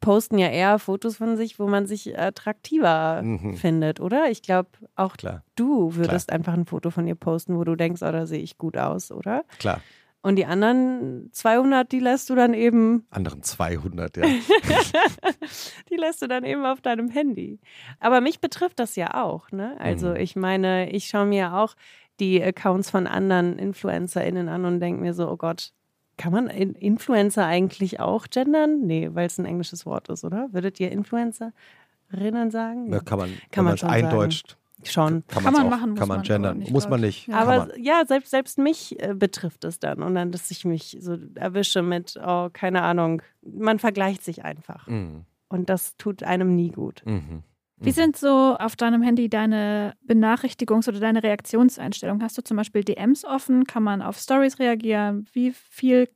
posten 0.00 0.38
ja 0.38 0.48
eher 0.48 0.78
Fotos 0.78 1.16
von 1.16 1.36
sich, 1.36 1.58
wo 1.58 1.66
man 1.66 1.86
sich 1.86 2.18
attraktiver 2.18 3.22
mhm. 3.22 3.54
findet, 3.54 4.00
oder? 4.00 4.30
Ich 4.30 4.42
glaube, 4.42 4.68
auch 4.96 5.16
Klar. 5.16 5.42
du 5.56 5.94
würdest 5.96 6.28
Klar. 6.28 6.36
einfach 6.36 6.52
ein 6.52 6.66
Foto 6.66 6.90
von 6.90 7.06
dir 7.06 7.14
posten, 7.14 7.56
wo 7.56 7.64
du 7.64 7.74
denkst, 7.74 8.02
oh, 8.02 8.12
da 8.12 8.26
sehe 8.26 8.42
ich 8.42 8.58
gut 8.58 8.76
aus, 8.76 9.10
oder? 9.10 9.44
Klar. 9.58 9.80
Und 10.24 10.36
die 10.36 10.46
anderen 10.46 11.28
200, 11.32 11.92
die 11.92 12.00
lässt 12.00 12.30
du 12.30 12.34
dann 12.34 12.54
eben. 12.54 13.06
Anderen 13.10 13.42
200, 13.42 14.16
ja. 14.16 14.24
die 15.90 15.96
lässt 15.96 16.22
du 16.22 16.28
dann 16.28 16.44
eben 16.44 16.64
auf 16.64 16.80
deinem 16.80 17.10
Handy. 17.10 17.60
Aber 18.00 18.22
mich 18.22 18.40
betrifft 18.40 18.78
das 18.78 18.96
ja 18.96 19.22
auch, 19.22 19.52
ne? 19.52 19.76
Also 19.78 20.08
mhm. 20.08 20.16
ich 20.16 20.34
meine, 20.34 20.90
ich 20.90 21.08
schaue 21.08 21.26
mir 21.26 21.52
auch 21.52 21.74
die 22.20 22.42
Accounts 22.42 22.88
von 22.88 23.06
anderen 23.06 23.58
InfluencerInnen 23.58 24.48
an 24.48 24.64
und 24.64 24.80
denke 24.80 25.02
mir 25.02 25.12
so, 25.12 25.30
oh 25.30 25.36
Gott, 25.36 25.74
kann 26.16 26.32
man 26.32 26.46
Influencer 26.48 27.44
eigentlich 27.44 28.00
auch 28.00 28.26
gendern? 28.30 28.80
Nee, 28.80 29.10
weil 29.12 29.26
es 29.26 29.36
ein 29.36 29.44
englisches 29.44 29.84
Wort 29.84 30.08
ist, 30.08 30.24
oder? 30.24 30.48
Würdet 30.52 30.80
ihr 30.80 30.90
Influencerinnen 30.90 32.50
sagen? 32.50 32.90
Ja, 32.90 33.00
kann 33.00 33.18
man, 33.18 33.30
kann 33.50 33.66
man 33.66 33.74
es 33.74 33.84
eindeutscht. 33.84 34.56
Schon. 34.84 35.24
Kann, 35.28 35.44
Kann 35.44 35.52
man 35.52 35.66
auch, 35.66 35.70
machen, 35.70 35.90
muss 35.90 35.98
Kann 35.98 36.08
man 36.08 36.18
man 36.18 36.26
gendern. 36.26 36.58
nicht, 36.58 36.70
muss 36.72 36.88
man 36.88 37.00
ich. 37.00 37.26
nicht. 37.26 37.28
Ja. 37.28 37.36
Aber 37.36 37.66
man. 37.66 37.82
ja, 37.82 38.04
selbst, 38.06 38.30
selbst 38.30 38.58
mich 38.58 39.00
äh, 39.02 39.14
betrifft 39.14 39.64
es 39.64 39.78
dann. 39.78 40.02
Und 40.02 40.14
dann, 40.14 40.32
dass 40.32 40.50
ich 40.50 40.64
mich 40.64 40.96
so 41.00 41.16
erwische 41.34 41.82
mit, 41.82 42.18
oh, 42.24 42.48
keine 42.52 42.82
Ahnung. 42.82 43.22
Man 43.42 43.78
vergleicht 43.78 44.24
sich 44.24 44.44
einfach. 44.44 44.86
Mhm. 44.86 45.24
Und 45.48 45.68
das 45.68 45.96
tut 45.96 46.22
einem 46.22 46.54
nie 46.54 46.70
gut. 46.70 47.02
Mhm. 47.04 47.42
Wie 47.76 47.90
sind 47.90 48.16
so 48.16 48.56
auf 48.58 48.76
deinem 48.76 49.02
Handy 49.02 49.28
deine 49.28 49.94
Benachrichtigungs- 50.06 50.88
oder 50.88 51.00
deine 51.00 51.22
Reaktionseinstellungen? 51.22 52.22
Hast 52.22 52.38
du 52.38 52.42
zum 52.42 52.56
Beispiel 52.56 52.82
DMs 52.84 53.24
offen? 53.24 53.64
Kann 53.64 53.82
man 53.82 54.00
auf 54.00 54.16
Stories 54.18 54.58
reagieren? 54.58 55.26
Wie 55.32 55.52
viel 55.52 56.08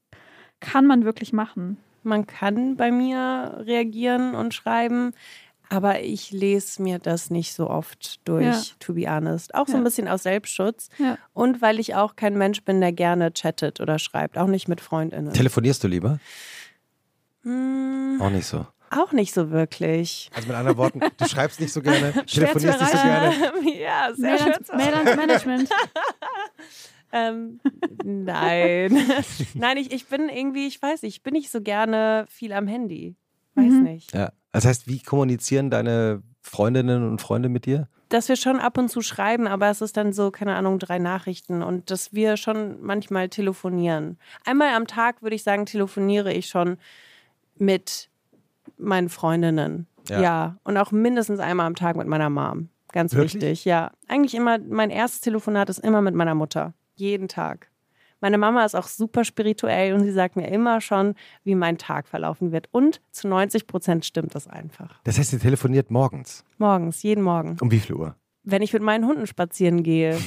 kann 0.60 0.86
man 0.86 1.04
wirklich 1.04 1.32
machen? 1.32 1.76
Man 2.04 2.26
kann 2.26 2.76
bei 2.76 2.90
mir 2.90 3.62
reagieren 3.66 4.34
und 4.34 4.54
schreiben, 4.54 5.12
aber 5.70 6.00
ich 6.00 6.30
lese 6.30 6.82
mir 6.82 6.98
das 6.98 7.30
nicht 7.30 7.52
so 7.52 7.68
oft 7.68 8.26
durch, 8.26 8.44
Ja. 8.44 8.62
to 8.80 8.94
be 8.94 9.08
honest. 9.10 9.54
Auch 9.54 9.66
so 9.66 9.72
Ja. 9.74 9.78
ein 9.78 9.84
bisschen 9.84 10.08
aus 10.08 10.22
Selbstschutz. 10.22 10.88
Ja. 10.98 11.18
Und 11.34 11.60
weil 11.62 11.78
ich 11.78 11.94
auch 11.94 12.16
kein 12.16 12.36
Mensch 12.38 12.64
bin, 12.64 12.80
der 12.80 12.92
gerne 12.92 13.32
chattet 13.32 13.80
oder 13.80 13.98
schreibt, 13.98 14.38
auch 14.38 14.46
nicht 14.46 14.68
mit 14.68 14.80
FreundInnen. 14.80 15.32
Telefonierst 15.32 15.84
du 15.84 15.88
lieber? 15.88 16.18
Hm, 17.42 18.18
Auch 18.20 18.30
nicht 18.30 18.46
so. 18.46 18.66
auch 18.90 19.12
nicht 19.12 19.32
so 19.34 19.50
wirklich. 19.50 20.30
Also 20.34 20.48
mit 20.48 20.56
anderen 20.56 20.76
Worten, 20.78 21.00
du 21.16 21.28
schreibst 21.28 21.60
nicht 21.60 21.72
so 21.72 21.80
gerne, 21.82 22.12
telefonierst 22.26 22.80
nicht 22.80 22.90
so 22.92 22.98
gerne. 22.98 23.34
ja, 23.80 24.08
sehr 24.14 24.38
schön. 24.38 24.54
Mail 24.76 24.94
ans 24.94 25.16
Management. 25.16 25.70
Ähm, 27.10 27.58
nein. 28.04 29.02
nein, 29.54 29.76
ich, 29.78 29.92
ich 29.92 30.06
bin 30.08 30.28
irgendwie, 30.28 30.66
ich 30.66 30.82
weiß 30.82 31.00
nicht, 31.00 31.16
ich 31.16 31.22
bin 31.22 31.32
nicht 31.32 31.50
so 31.50 31.62
gerne 31.62 32.26
viel 32.28 32.52
am 32.52 32.66
Handy. 32.66 33.16
Weiß 33.54 33.64
Mhm. 33.72 33.82
nicht. 33.84 34.12
Ja. 34.14 34.30
Das 34.52 34.64
heißt, 34.64 34.86
wie 34.86 35.00
kommunizieren 35.00 35.70
deine 35.70 36.22
Freundinnen 36.42 37.08
und 37.08 37.20
Freunde 37.20 37.48
mit 37.48 37.66
dir? 37.66 37.88
Dass 38.08 38.28
wir 38.28 38.36
schon 38.36 38.58
ab 38.58 38.78
und 38.78 38.88
zu 38.88 39.02
schreiben, 39.02 39.46
aber 39.46 39.68
es 39.68 39.82
ist 39.82 39.96
dann 39.98 40.14
so, 40.14 40.30
keine 40.30 40.54
Ahnung, 40.54 40.78
drei 40.78 40.98
Nachrichten 40.98 41.62
und 41.62 41.90
dass 41.90 42.14
wir 42.14 42.38
schon 42.38 42.80
manchmal 42.80 43.28
telefonieren. 43.28 44.18
Einmal 44.46 44.74
am 44.74 44.86
Tag 44.86 45.22
würde 45.22 45.36
ich 45.36 45.42
sagen, 45.42 45.66
telefoniere 45.66 46.32
ich 46.32 46.48
schon 46.48 46.78
mit 47.58 48.08
meinen 48.78 49.10
Freundinnen. 49.10 49.86
Ja. 50.08 50.20
Ja. 50.20 50.56
Und 50.64 50.78
auch 50.78 50.90
mindestens 50.90 51.38
einmal 51.40 51.66
am 51.66 51.74
Tag 51.74 51.96
mit 51.96 52.06
meiner 52.06 52.30
Mom. 52.30 52.70
Ganz 52.92 53.12
Wirklich? 53.12 53.34
wichtig, 53.34 53.64
ja. 53.66 53.92
Eigentlich 54.06 54.34
immer, 54.34 54.58
mein 54.58 54.88
erstes 54.88 55.20
Telefonat 55.20 55.68
ist 55.68 55.78
immer 55.78 56.00
mit 56.00 56.14
meiner 56.14 56.34
Mutter. 56.34 56.72
Jeden 56.94 57.28
Tag. 57.28 57.68
Meine 58.20 58.38
Mama 58.38 58.64
ist 58.64 58.74
auch 58.74 58.86
super 58.88 59.24
spirituell 59.24 59.92
und 59.94 60.02
sie 60.02 60.12
sagt 60.12 60.36
mir 60.36 60.48
immer 60.48 60.80
schon, 60.80 61.14
wie 61.44 61.54
mein 61.54 61.78
Tag 61.78 62.08
verlaufen 62.08 62.50
wird. 62.52 62.68
Und 62.72 63.00
zu 63.12 63.28
90 63.28 63.66
Prozent 63.66 64.04
stimmt 64.04 64.34
das 64.34 64.46
einfach. 64.48 65.00
Das 65.04 65.18
heißt, 65.18 65.32
ihr 65.32 65.38
telefoniert 65.40 65.90
morgens. 65.90 66.44
Morgens, 66.58 67.02
jeden 67.02 67.22
Morgen. 67.22 67.56
Um 67.60 67.70
wie 67.70 67.78
viel 67.80 67.94
Uhr? 67.94 68.16
Wenn 68.42 68.62
ich 68.62 68.72
mit 68.72 68.82
meinen 68.82 69.06
Hunden 69.06 69.26
spazieren 69.26 69.82
gehe. 69.82 70.18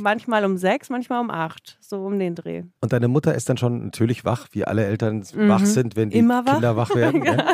manchmal 0.00 0.44
um 0.44 0.56
sechs, 0.56 0.90
manchmal 0.90 1.20
um 1.20 1.30
acht. 1.30 1.76
So 1.80 2.04
um 2.04 2.18
den 2.18 2.34
Dreh. 2.34 2.62
Und 2.80 2.92
deine 2.92 3.08
Mutter 3.08 3.34
ist 3.34 3.48
dann 3.48 3.56
schon 3.58 3.84
natürlich 3.84 4.24
wach, 4.24 4.48
wie 4.52 4.64
alle 4.64 4.84
Eltern 4.86 5.24
Mhm. 5.34 5.48
wach 5.48 5.64
sind, 5.66 5.96
wenn 5.96 6.10
die 6.10 6.18
Immer 6.18 6.46
wach. 6.46 6.54
Kinder 6.54 6.76
wach 6.76 6.94
werden. 6.94 7.24
ja? 7.24 7.44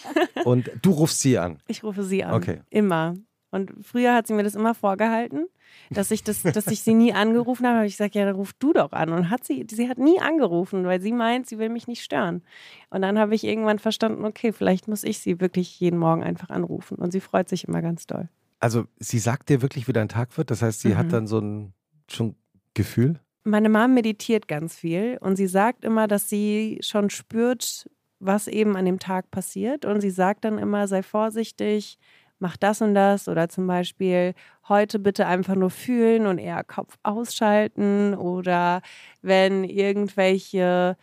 Und 0.44 0.70
du 0.82 0.92
rufst 0.92 1.20
sie 1.20 1.38
an. 1.38 1.58
Ich 1.66 1.82
rufe 1.82 2.02
sie 2.02 2.24
an. 2.24 2.34
Okay. 2.34 2.60
Immer. 2.70 3.14
Und 3.50 3.72
früher 3.82 4.14
hat 4.14 4.26
sie 4.26 4.34
mir 4.34 4.42
das 4.44 4.54
immer 4.54 4.74
vorgehalten, 4.74 5.46
dass 5.90 6.10
ich, 6.10 6.22
das, 6.24 6.42
dass 6.42 6.66
ich 6.68 6.82
sie 6.82 6.94
nie 6.94 7.12
angerufen 7.12 7.66
habe. 7.66 7.78
Aber 7.78 7.86
ich 7.86 7.96
sage, 7.96 8.18
ja, 8.18 8.24
dann 8.24 8.36
ruf 8.36 8.52
du 8.58 8.72
doch 8.72 8.92
an. 8.92 9.10
Und 9.12 9.30
hat 9.30 9.44
sie, 9.44 9.66
sie 9.70 9.88
hat 9.88 9.98
nie 9.98 10.20
angerufen, 10.20 10.84
weil 10.84 11.00
sie 11.00 11.12
meint, 11.12 11.46
sie 11.48 11.58
will 11.58 11.68
mich 11.68 11.86
nicht 11.88 12.02
stören. 12.02 12.42
Und 12.90 13.02
dann 13.02 13.18
habe 13.18 13.34
ich 13.34 13.44
irgendwann 13.44 13.78
verstanden, 13.78 14.24
okay, 14.24 14.52
vielleicht 14.52 14.88
muss 14.88 15.02
ich 15.04 15.18
sie 15.18 15.40
wirklich 15.40 15.78
jeden 15.80 15.98
Morgen 15.98 16.22
einfach 16.22 16.50
anrufen. 16.50 16.96
Und 16.96 17.10
sie 17.12 17.20
freut 17.20 17.48
sich 17.48 17.66
immer 17.66 17.82
ganz 17.82 18.06
doll. 18.06 18.28
Also 18.60 18.84
sie 18.98 19.18
sagt 19.18 19.48
dir 19.48 19.62
wirklich, 19.62 19.88
wie 19.88 19.92
dein 19.92 20.08
Tag 20.08 20.36
wird. 20.36 20.50
Das 20.50 20.62
heißt, 20.62 20.80
sie 20.80 20.90
Mhm. 20.90 20.96
hat 20.98 21.12
dann 21.12 21.26
so 21.26 21.38
ein 21.40 21.72
schon 22.08 22.34
Gefühl. 22.74 23.18
Meine 23.42 23.68
Mom 23.70 23.94
meditiert 23.94 24.48
ganz 24.48 24.76
viel 24.76 25.16
und 25.20 25.36
sie 25.36 25.46
sagt 25.46 25.84
immer, 25.84 26.06
dass 26.06 26.28
sie 26.28 26.78
schon 26.82 27.08
spürt, 27.10 27.88
was 28.18 28.48
eben 28.48 28.76
an 28.76 28.84
dem 28.84 28.98
Tag 28.98 29.30
passiert. 29.30 29.86
Und 29.86 30.02
sie 30.02 30.10
sagt 30.10 30.44
dann 30.44 30.58
immer, 30.58 30.86
sei 30.88 31.02
vorsichtig, 31.02 31.98
mach 32.40 32.56
das 32.56 32.82
und 32.82 32.94
das. 32.94 33.28
Oder 33.28 33.48
zum 33.48 33.66
Beispiel, 33.66 34.34
heute 34.68 34.98
bitte 34.98 35.26
einfach 35.26 35.54
nur 35.54 35.70
fühlen 35.70 36.26
und 36.26 36.38
eher 36.38 36.64
Kopf 36.64 36.96
ausschalten. 37.02 38.14
Oder 38.14 38.82
wenn 39.22 39.64
irgendwelche 39.64 40.96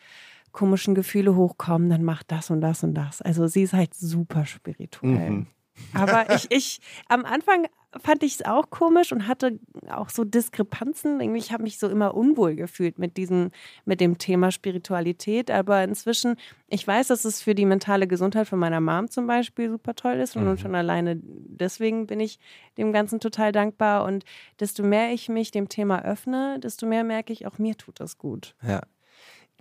komischen 0.51 0.95
Gefühle 0.95 1.35
hochkommen, 1.35 1.89
dann 1.89 2.03
mach 2.03 2.23
das 2.23 2.49
und 2.49 2.61
das 2.61 2.83
und 2.83 2.95
das. 2.95 3.21
Also 3.21 3.47
sie 3.47 3.63
ist 3.63 3.73
halt 3.73 3.93
super 3.93 4.45
spirituell. 4.45 5.29
Mhm. 5.29 5.47
Aber 5.93 6.34
ich, 6.34 6.47
ich, 6.49 6.80
am 7.07 7.25
Anfang 7.25 7.67
fand 8.03 8.21
ich 8.23 8.36
es 8.36 8.45
auch 8.45 8.69
komisch 8.69 9.11
und 9.11 9.28
hatte 9.28 9.59
auch 9.89 10.09
so 10.09 10.23
Diskrepanzen. 10.23 11.19
Irgendwie, 11.21 11.39
ich 11.39 11.51
habe 11.51 11.63
mich 11.63 11.80
so 11.80 11.88
immer 11.88 12.15
unwohl 12.15 12.55
gefühlt 12.55 12.99
mit 12.99 13.17
diesem, 13.17 13.51
mit 13.86 14.01
dem 14.01 14.17
Thema 14.17 14.51
Spiritualität. 14.51 15.49
Aber 15.49 15.84
inzwischen, 15.84 16.36
ich 16.67 16.86
weiß, 16.86 17.07
dass 17.07 17.25
es 17.25 17.41
für 17.41 17.55
die 17.55 17.65
mentale 17.65 18.07
Gesundheit 18.07 18.47
von 18.47 18.59
meiner 18.59 18.82
Mom 18.82 19.09
zum 19.09 19.25
Beispiel 19.28 19.69
super 19.69 19.95
toll 19.95 20.15
ist. 20.15 20.36
Und 20.36 20.45
Mhm. 20.45 20.57
schon 20.57 20.75
alleine 20.75 21.19
deswegen 21.23 22.07
bin 22.07 22.19
ich 22.19 22.39
dem 22.78 22.91
Ganzen 22.91 23.19
total 23.19 23.51
dankbar. 23.51 24.03
Und 24.03 24.25
desto 24.59 24.84
mehr 24.84 25.11
ich 25.13 25.30
mich 25.30 25.51
dem 25.51 25.69
Thema 25.69 26.03
öffne, 26.03 26.59
desto 26.59 26.86
mehr 26.86 27.03
merke 27.03 27.34
ich, 27.34 27.47
auch 27.47 27.57
mir 27.57 27.75
tut 27.78 27.99
das 27.99 28.17
gut. 28.17 28.55
Ja. 28.61 28.82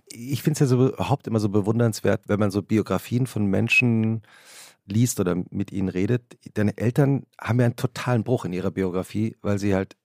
Ich 0.09 0.41
finde 0.41 0.53
es 0.53 0.59
ja 0.59 0.65
so 0.67 0.87
überhaupt 0.89 1.27
immer 1.27 1.39
so 1.39 1.49
bewundernswert, 1.49 2.23
wenn 2.27 2.39
man 2.39 2.51
so 2.51 2.61
Biografien 2.61 3.27
von 3.27 3.45
Menschen 3.45 4.21
liest 4.87 5.19
oder 5.19 5.35
mit 5.49 5.71
ihnen 5.71 5.89
redet. 5.89 6.37
Deine 6.53 6.77
Eltern 6.77 7.23
haben 7.39 7.59
ja 7.59 7.65
einen 7.65 7.75
totalen 7.75 8.23
Bruch 8.23 8.45
in 8.45 8.53
ihrer 8.53 8.71
Biografie, 8.71 9.35
weil 9.41 9.59
sie 9.59 9.75
halt 9.75 9.95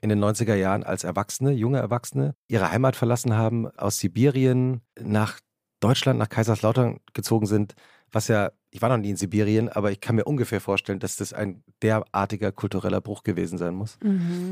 in 0.00 0.10
den 0.10 0.22
90er 0.22 0.54
Jahren 0.54 0.84
als 0.84 1.04
Erwachsene, 1.04 1.52
junge 1.52 1.78
Erwachsene, 1.78 2.34
ihre 2.46 2.70
Heimat 2.70 2.94
verlassen 2.94 3.34
haben, 3.34 3.68
aus 3.76 3.98
Sibirien 3.98 4.82
nach 5.00 5.40
Deutschland, 5.80 6.18
nach 6.18 6.28
Kaiserslautern 6.28 7.00
gezogen 7.14 7.46
sind, 7.46 7.74
was 8.10 8.28
ja, 8.28 8.52
ich 8.70 8.80
war 8.80 8.88
noch 8.88 8.96
nie 8.98 9.10
in 9.10 9.16
Sibirien, 9.16 9.68
aber 9.68 9.90
ich 9.90 10.00
kann 10.00 10.16
mir 10.16 10.24
ungefähr 10.24 10.60
vorstellen, 10.60 10.98
dass 10.98 11.16
das 11.16 11.32
ein 11.32 11.62
derartiger 11.82 12.52
kultureller 12.52 13.00
Bruch 13.00 13.22
gewesen 13.22 13.58
sein 13.58 13.74
muss. 13.74 13.98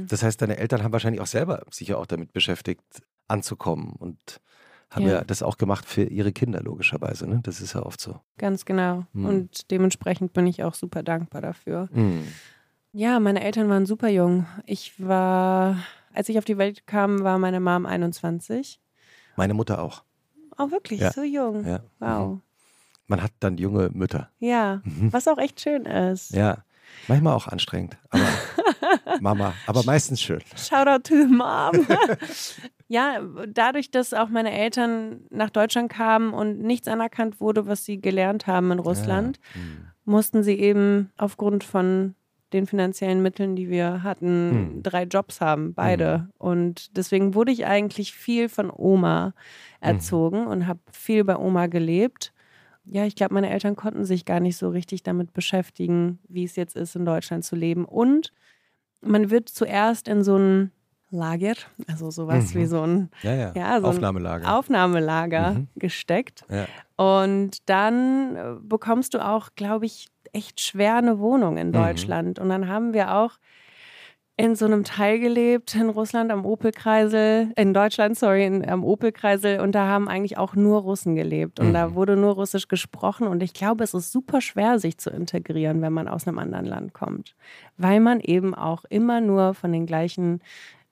Das 0.08 0.22
heißt, 0.22 0.40
deine 0.42 0.58
Eltern 0.58 0.82
haben 0.82 0.92
wahrscheinlich 0.92 1.20
auch 1.20 1.26
selber 1.26 1.62
sich 1.70 1.88
ja 1.88 1.96
auch 1.96 2.06
damit 2.06 2.32
beschäftigt, 2.32 2.82
anzukommen 3.28 3.92
und 3.98 4.40
haben 4.90 5.04
ja, 5.06 5.14
Ja. 5.14 5.24
das 5.24 5.42
auch 5.42 5.56
gemacht 5.58 5.84
für 5.86 6.04
ihre 6.04 6.32
Kinder, 6.32 6.60
logischerweise. 6.62 7.28
Ne? 7.28 7.40
Das 7.42 7.60
ist 7.60 7.74
ja 7.74 7.82
oft 7.82 8.00
so. 8.00 8.20
Ganz 8.38 8.64
genau. 8.64 9.04
Mhm. 9.12 9.24
Und 9.26 9.70
dementsprechend 9.70 10.32
bin 10.32 10.46
ich 10.46 10.62
auch 10.62 10.74
super 10.74 11.02
dankbar 11.02 11.42
dafür. 11.42 11.88
Mhm. 11.92 12.26
Ja, 12.92 13.20
meine 13.20 13.42
Eltern 13.42 13.68
waren 13.68 13.84
super 13.86 14.08
jung. 14.08 14.46
Ich 14.64 14.94
war, 15.04 15.76
als 16.14 16.28
ich 16.28 16.38
auf 16.38 16.44
die 16.44 16.56
Welt 16.58 16.86
kam, 16.86 17.22
war 17.24 17.38
meine 17.38 17.60
Mom 17.60 17.84
21. 17.84 18.80
Meine 19.36 19.52
Mutter 19.54 19.82
auch. 19.82 20.02
Oh, 20.56 20.70
wirklich? 20.70 21.00
Ja. 21.00 21.12
So 21.12 21.22
jung? 21.22 21.66
Ja. 21.66 21.80
Wow. 21.98 22.28
Mhm. 22.36 22.40
Man 23.08 23.22
hat 23.22 23.32
dann 23.40 23.58
junge 23.58 23.90
Mütter. 23.92 24.30
Ja, 24.38 24.80
Mhm. 24.84 25.12
was 25.12 25.28
auch 25.28 25.38
echt 25.38 25.60
schön 25.60 25.84
ist. 25.84 26.30
Ja. 26.30 26.64
Manchmal 27.08 27.34
auch 27.34 27.46
anstrengend, 27.48 27.98
aber 28.10 28.24
Mama, 29.20 29.54
aber 29.66 29.82
meistens 29.84 30.20
schön. 30.22 30.40
Shoutout 30.56 31.02
to 31.08 31.14
the 31.22 31.26
mom. 31.28 31.86
ja, 32.88 33.20
dadurch, 33.48 33.90
dass 33.90 34.12
auch 34.14 34.28
meine 34.28 34.52
Eltern 34.52 35.20
nach 35.30 35.50
Deutschland 35.50 35.90
kamen 35.92 36.32
und 36.32 36.60
nichts 36.60 36.88
anerkannt 36.88 37.40
wurde, 37.40 37.66
was 37.66 37.84
sie 37.84 38.00
gelernt 38.00 38.46
haben 38.46 38.70
in 38.72 38.78
Russland, 38.78 39.38
Ja. 39.54 39.60
Mhm. 39.60 39.86
mussten 40.04 40.42
sie 40.42 40.58
eben 40.58 41.10
aufgrund 41.16 41.64
von 41.64 42.14
den 42.52 42.66
finanziellen 42.66 43.22
Mitteln, 43.22 43.56
die 43.56 43.68
wir 43.68 44.04
hatten, 44.04 44.50
Hm. 44.76 44.82
drei 44.84 45.02
Jobs 45.02 45.40
haben, 45.40 45.74
beide. 45.74 46.28
Und 46.38 46.96
deswegen 46.96 47.34
wurde 47.34 47.50
ich 47.50 47.66
eigentlich 47.66 48.12
viel 48.14 48.48
von 48.48 48.70
Oma 48.74 49.34
erzogen 49.80 50.46
und 50.46 50.66
habe 50.68 50.78
viel 50.92 51.24
bei 51.24 51.36
Oma 51.36 51.66
gelebt. 51.66 52.32
Ja, 52.84 53.04
ich 53.04 53.16
glaube, 53.16 53.34
meine 53.34 53.50
Eltern 53.50 53.74
konnten 53.74 54.04
sich 54.04 54.24
gar 54.24 54.38
nicht 54.38 54.56
so 54.56 54.68
richtig 54.68 55.02
damit 55.02 55.32
beschäftigen, 55.32 56.20
wie 56.28 56.44
es 56.44 56.54
jetzt 56.54 56.76
ist, 56.76 56.94
in 56.94 57.04
Deutschland 57.04 57.44
zu 57.44 57.56
leben. 57.56 57.84
Und 57.84 58.32
man 59.06 59.30
wird 59.30 59.48
zuerst 59.48 60.08
in 60.08 60.22
so 60.24 60.36
ein 60.36 60.72
Lager, 61.10 61.54
also 61.86 62.10
sowas 62.10 62.52
Mhm. 62.54 62.58
wie 62.58 62.66
so 62.66 62.82
ein 62.82 63.10
Ja, 63.22 63.34
ja. 63.34 63.52
Ja, 63.54 63.80
so 63.80 63.86
ein 63.86 63.94
Aufnahmelager. 63.94 64.56
Aufnahmelager 64.58 65.50
Mhm. 65.52 65.68
gesteckt. 65.76 66.44
ja. 66.50 66.66
Und 66.96 67.68
dann 67.68 68.36
äh, 68.36 68.54
bekommst 68.60 69.14
du 69.14 69.18
auch, 69.24 69.50
glaube 69.54 69.86
ich, 69.86 70.08
echt 70.32 70.60
schwer 70.60 70.96
eine 70.96 71.18
Wohnung 71.18 71.56
in 71.58 71.68
Mhm. 71.68 71.72
Deutschland. 71.72 72.38
Und 72.38 72.48
dann 72.48 72.68
haben 72.68 72.92
wir 72.94 73.14
auch 73.14 73.32
in 74.38 74.54
so 74.54 74.66
einem 74.66 74.84
Teil 74.84 75.18
gelebt 75.18 75.74
in 75.74 75.88
Russland 75.88 76.30
am 76.30 76.44
Opelkreisel, 76.44 77.52
in 77.56 77.72
Deutschland, 77.72 78.18
sorry, 78.18 78.44
in, 78.44 78.68
am 78.68 78.84
Opelkreisel. 78.84 79.60
Und 79.60 79.74
da 79.74 79.86
haben 79.86 80.08
eigentlich 80.08 80.36
auch 80.36 80.54
nur 80.54 80.82
Russen 80.82 81.14
gelebt. 81.14 81.58
Und 81.58 81.72
da 81.72 81.88
Mhm. 81.88 81.94
wurde 81.94 82.16
nur 82.16 82.34
Russisch 82.34 82.68
gesprochen. 82.68 83.28
Und 83.28 83.42
ich 83.42 83.54
glaube, 83.54 83.82
es 83.82 83.94
ist 83.94 84.12
super 84.12 84.42
schwer, 84.42 84.78
sich 84.78 84.98
zu 84.98 85.08
integrieren, 85.08 85.80
wenn 85.80 85.94
man 85.94 86.06
aus 86.06 86.28
einem 86.28 86.38
anderen 86.38 86.66
Land 86.66 86.92
kommt. 86.92 87.34
Weil 87.78 87.98
man 88.00 88.20
eben 88.20 88.54
auch 88.54 88.84
immer 88.90 89.22
nur 89.22 89.54
von 89.54 89.72
den 89.72 89.86
gleichen 89.86 90.40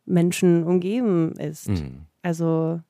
Menschen 0.06 0.64
umgeben 0.64 1.32
ist. 1.32 1.68
Mhm. 1.68 2.06
Also 2.22 2.80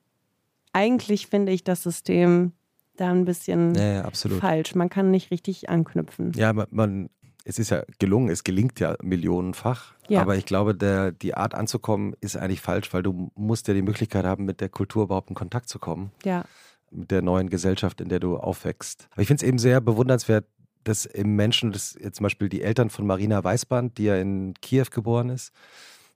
eigentlich 0.71 1.27
finde 1.27 1.51
ich 1.51 1.65
das 1.65 1.83
System 1.83 2.53
da 2.95 3.11
ein 3.11 3.25
bisschen 3.25 3.75
ja, 3.75 4.03
ja, 4.03 4.09
falsch. 4.39 4.73
Man 4.73 4.87
kann 4.89 5.11
nicht 5.11 5.31
richtig 5.31 5.69
anknüpfen. 5.69 6.31
Ja, 6.35 6.53
man, 6.53 6.67
man 6.71 7.09
es 7.45 7.59
ist 7.59 7.69
ja 7.69 7.83
gelungen, 7.99 8.29
es 8.29 8.43
gelingt 8.43 8.79
ja 8.79 8.95
millionenfach. 9.01 9.93
Ja. 10.09 10.21
Aber 10.21 10.35
ich 10.35 10.45
glaube, 10.45 10.75
der, 10.75 11.11
die 11.11 11.35
Art 11.35 11.53
anzukommen 11.53 12.15
ist 12.19 12.35
eigentlich 12.35 12.59
falsch, 12.59 12.91
weil 12.93 13.03
du 13.03 13.31
musst 13.35 13.67
ja 13.67 13.73
die 13.73 13.83
Möglichkeit 13.83 14.25
haben, 14.25 14.45
mit 14.45 14.61
der 14.61 14.69
Kultur 14.69 15.03
überhaupt 15.03 15.29
in 15.29 15.35
Kontakt 15.35 15.69
zu 15.69 15.79
kommen. 15.79 16.11
Ja. 16.23 16.43
Mit 16.91 17.11
der 17.11 17.21
neuen 17.21 17.49
Gesellschaft, 17.49 18.01
in 18.01 18.09
der 18.09 18.19
du 18.19 18.37
aufwächst. 18.37 19.07
Aber 19.11 19.21
ich 19.21 19.27
finde 19.27 19.43
es 19.43 19.47
eben 19.47 19.59
sehr 19.59 19.79
bewundernswert, 19.79 20.45
dass 20.83 21.05
im 21.05 21.35
Menschen, 21.35 21.71
das 21.71 21.95
jetzt 21.99 22.17
zum 22.17 22.23
Beispiel 22.23 22.49
die 22.49 22.61
Eltern 22.61 22.89
von 22.89 23.05
Marina 23.05 23.43
Weißband, 23.43 23.97
die 23.97 24.05
ja 24.05 24.15
in 24.15 24.53
Kiew 24.61 24.85
geboren 24.91 25.29
ist, 25.29 25.51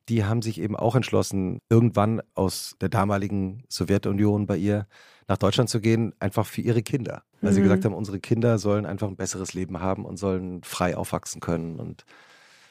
die 0.09 0.25
haben 0.25 0.41
sich 0.41 0.59
eben 0.59 0.75
auch 0.75 0.95
entschlossen, 0.95 1.59
irgendwann 1.69 2.21
aus 2.35 2.75
der 2.81 2.89
damaligen 2.89 3.63
Sowjetunion 3.69 4.47
bei 4.47 4.57
ihr 4.57 4.87
nach 5.27 5.37
Deutschland 5.37 5.69
zu 5.69 5.79
gehen, 5.79 6.13
einfach 6.19 6.45
für 6.45 6.61
ihre 6.61 6.81
Kinder. 6.81 7.23
Weil 7.41 7.53
sie 7.53 7.59
Mhm. 7.59 7.63
gesagt 7.65 7.85
haben, 7.85 7.93
unsere 7.93 8.19
Kinder 8.19 8.57
sollen 8.57 8.85
einfach 8.85 9.07
ein 9.07 9.15
besseres 9.15 9.53
Leben 9.53 9.79
haben 9.79 10.03
und 10.05 10.17
sollen 10.17 10.63
frei 10.63 10.97
aufwachsen 10.97 11.39
können. 11.39 11.79
Und 11.79 12.03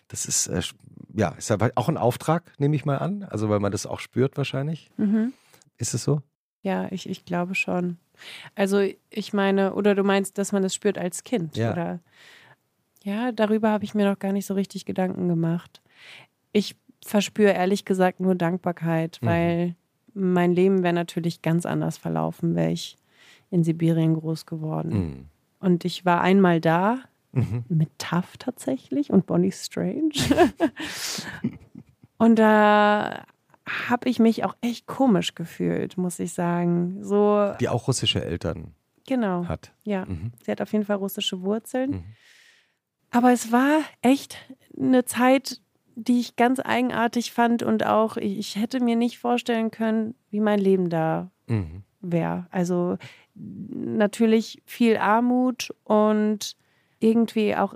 das 0.09 0.27
ist, 0.27 0.49
äh, 0.49 0.61
ja, 1.15 1.29
ist 1.31 1.51
auch 1.51 1.89
ein 1.89 1.97
Auftrag, 1.97 2.53
nehme 2.59 2.75
ich 2.77 2.85
mal 2.85 2.97
an. 2.99 3.23
Also, 3.23 3.49
weil 3.49 3.61
man 3.61 3.73
das 3.73 3.87
auch 3.87 4.01
spürt 4.01 4.37
wahrscheinlich. 4.37 4.91
Mhm. 4.97 5.33
Ist 5.77 5.95
es 5.95 6.03
so? 6.05 6.21
Ja, 6.63 6.89
ich, 6.91 7.09
ich 7.09 7.25
glaube 7.25 7.55
schon. 7.55 7.99
Also 8.57 8.81
ich 9.11 9.33
meine, 9.33 9.75
oder 9.75 9.95
du 9.95 10.03
meinst, 10.03 10.39
dass 10.39 10.51
man 10.51 10.63
das 10.63 10.75
spürt 10.75 10.99
als 10.99 11.23
Kind, 11.23 11.57
Ja. 11.57 11.73
oder? 11.73 12.01
Ja, 13.05 13.31
darüber 13.31 13.71
habe 13.71 13.85
ich 13.85 13.95
mir 13.95 14.11
noch 14.11 14.19
gar 14.19 14.33
nicht 14.33 14.45
so 14.47 14.55
richtig 14.55 14.85
Gedanken 14.85 15.29
gemacht. 15.29 15.81
Ich 16.53 16.77
verspüre 17.05 17.53
ehrlich 17.53 17.85
gesagt 17.85 18.21
nur 18.21 18.35
Dankbarkeit, 18.35 19.19
Mhm. 19.23 19.27
weil 19.27 19.75
mein 20.15 20.53
Leben 20.53 20.83
wäre 20.83 20.95
natürlich 20.95 21.43
ganz 21.43 21.65
anders 21.67 21.97
verlaufen, 21.99 22.55
wäre 22.57 22.71
ich 22.73 22.97
in 23.51 23.63
Sibirien 23.65 24.15
groß 24.15 24.47
geworden. 24.47 24.91
Mhm. 24.93 25.25
Und 25.61 25.85
ich 25.85 26.05
war 26.05 26.21
einmal 26.21 26.61
da 26.61 26.99
Mhm. 27.33 27.65
mit 27.69 27.91
Tuff 27.99 28.37
tatsächlich 28.39 29.11
und 29.11 29.27
Bonnie 29.27 29.53
Strange. 29.53 30.11
und 32.19 32.39
da 32.39 33.25
habe 33.89 34.09
ich 34.09 34.19
mich 34.19 34.45
auch 34.45 34.57
echt 34.63 34.87
komisch 34.87 35.35
gefühlt, 35.35 35.99
muss 35.99 36.19
ich 36.19 36.33
sagen. 36.33 37.05
So, 37.05 37.53
Die 37.61 37.69
auch 37.69 37.87
russische 37.87 38.25
Eltern 38.25 38.75
genau. 39.07 39.45
hat. 39.47 39.73
Ja, 39.85 40.07
Mhm. 40.07 40.33
sie 40.43 40.51
hat 40.51 40.61
auf 40.63 40.73
jeden 40.73 40.85
Fall 40.85 40.97
russische 40.97 41.43
Wurzeln. 41.43 41.91
Mhm. 41.91 42.05
Aber 43.11 43.33
es 43.33 43.53
war 43.53 43.81
echt 44.03 44.37
eine 44.79 45.05
Zeit, 45.05 45.61
die 46.01 46.21
ich 46.21 46.37
ganz 46.37 46.61
eigenartig 46.61 47.33
fand 47.33 47.63
und 47.65 47.85
auch 47.85 48.17
ich, 48.17 48.55
hätte 48.57 48.81
mir 48.81 48.95
nicht 48.95 49.19
vorstellen 49.19 49.71
können, 49.71 50.15
wie 50.31 50.41
mein 50.41 50.61
Leben 50.61 50.89
da 50.91 51.31
Mhm. 51.49 51.83
wäre. 52.01 52.47
Also 52.51 52.99
natürlich 53.35 54.63
viel 54.65 54.97
Armut 54.99 55.75
und 55.85 56.57
irgendwie 57.01 57.57
auch 57.57 57.75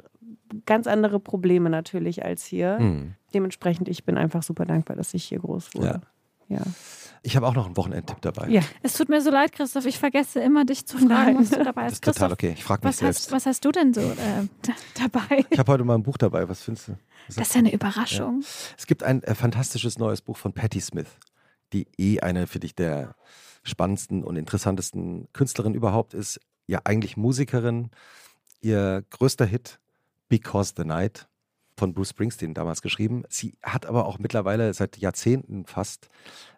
ganz 0.66 0.86
andere 0.86 1.18
Probleme 1.18 1.70
natürlich 1.70 2.24
als 2.24 2.44
hier. 2.44 2.78
Mhm. 2.78 3.14
Dementsprechend, 3.34 3.88
ich 3.88 4.04
bin 4.04 4.18
einfach 4.18 4.42
super 4.42 4.66
dankbar, 4.66 4.96
dass 4.96 5.14
ich 5.14 5.24
hier 5.24 5.38
groß 5.40 5.74
wurde. 5.74 6.02
Ja. 6.48 6.62
Ich 7.24 7.36
habe 7.36 7.46
auch 7.46 7.54
noch 7.54 7.66
einen 7.66 7.76
Wochenendtipp 7.76 8.20
dabei. 8.20 8.48
Ja. 8.48 8.62
Es 8.82 8.94
tut 8.94 9.08
mir 9.08 9.20
so 9.20 9.30
leid, 9.30 9.52
Christoph. 9.52 9.86
Ich 9.86 9.98
vergesse 9.98 10.40
immer, 10.40 10.64
dich 10.64 10.86
zu 10.86 10.98
fragen, 10.98 11.08
Nein. 11.08 11.38
was 11.38 11.50
du 11.50 11.62
dabei 11.62 11.82
Das 11.82 11.92
hast. 11.92 11.92
ist 11.92 12.04
total 12.04 12.14
Christoph, 12.14 12.32
okay. 12.32 12.54
Ich 12.56 12.64
frage 12.64 12.80
mich 12.86 12.88
was 12.94 12.98
selbst. 12.98 13.20
hast, 13.26 13.32
was 13.32 13.46
hast 13.46 13.64
du 13.64 13.70
denn 13.72 13.94
so 13.94 14.00
äh, 14.00 14.14
da, 14.62 14.72
dabei? 15.08 15.44
Ich 15.50 15.58
habe 15.58 15.70
heute 15.72 15.84
mal 15.84 15.94
ein 15.94 16.02
Buch 16.02 16.16
dabei. 16.18 16.48
Was 16.48 16.62
findest 16.62 16.88
du? 16.88 16.92
Was 17.28 17.36
Das 17.36 17.48
ist 17.48 17.54
ja 17.54 17.60
eine 17.60 17.72
Überraschung. 17.72 18.42
Es 18.76 18.86
gibt 18.86 19.04
ein 19.04 19.22
äh, 19.22 19.34
fantastisches 19.36 19.98
neues 19.98 20.20
Buch 20.20 20.36
von 20.36 20.52
Patti 20.52 20.80
Smith, 20.80 21.06
die 21.72 21.86
eh 21.96 22.18
eine, 22.20 22.48
finde 22.48 22.66
ich, 22.66 22.74
der 22.74 23.14
spannendsten 23.62 24.24
und 24.24 24.34
interessantesten 24.34 25.28
Künstlerin 25.32 25.74
überhaupt 25.74 26.14
ist. 26.14 26.40
Ja, 26.66 26.80
eigentlich 26.84 27.16
Musikerin. 27.16 27.90
Ihr 28.60 29.04
größter 29.10 29.44
Hit, 29.46 29.78
Because 30.28 30.72
the 30.76 30.84
Night, 30.84 31.28
von 31.82 31.94
Bruce 31.94 32.10
Springsteen 32.10 32.54
damals 32.54 32.80
geschrieben. 32.80 33.24
Sie 33.28 33.58
hat 33.60 33.86
aber 33.86 34.06
auch 34.06 34.20
mittlerweile 34.20 34.72
seit 34.72 34.98
Jahrzehnten 34.98 35.66
fast 35.66 36.10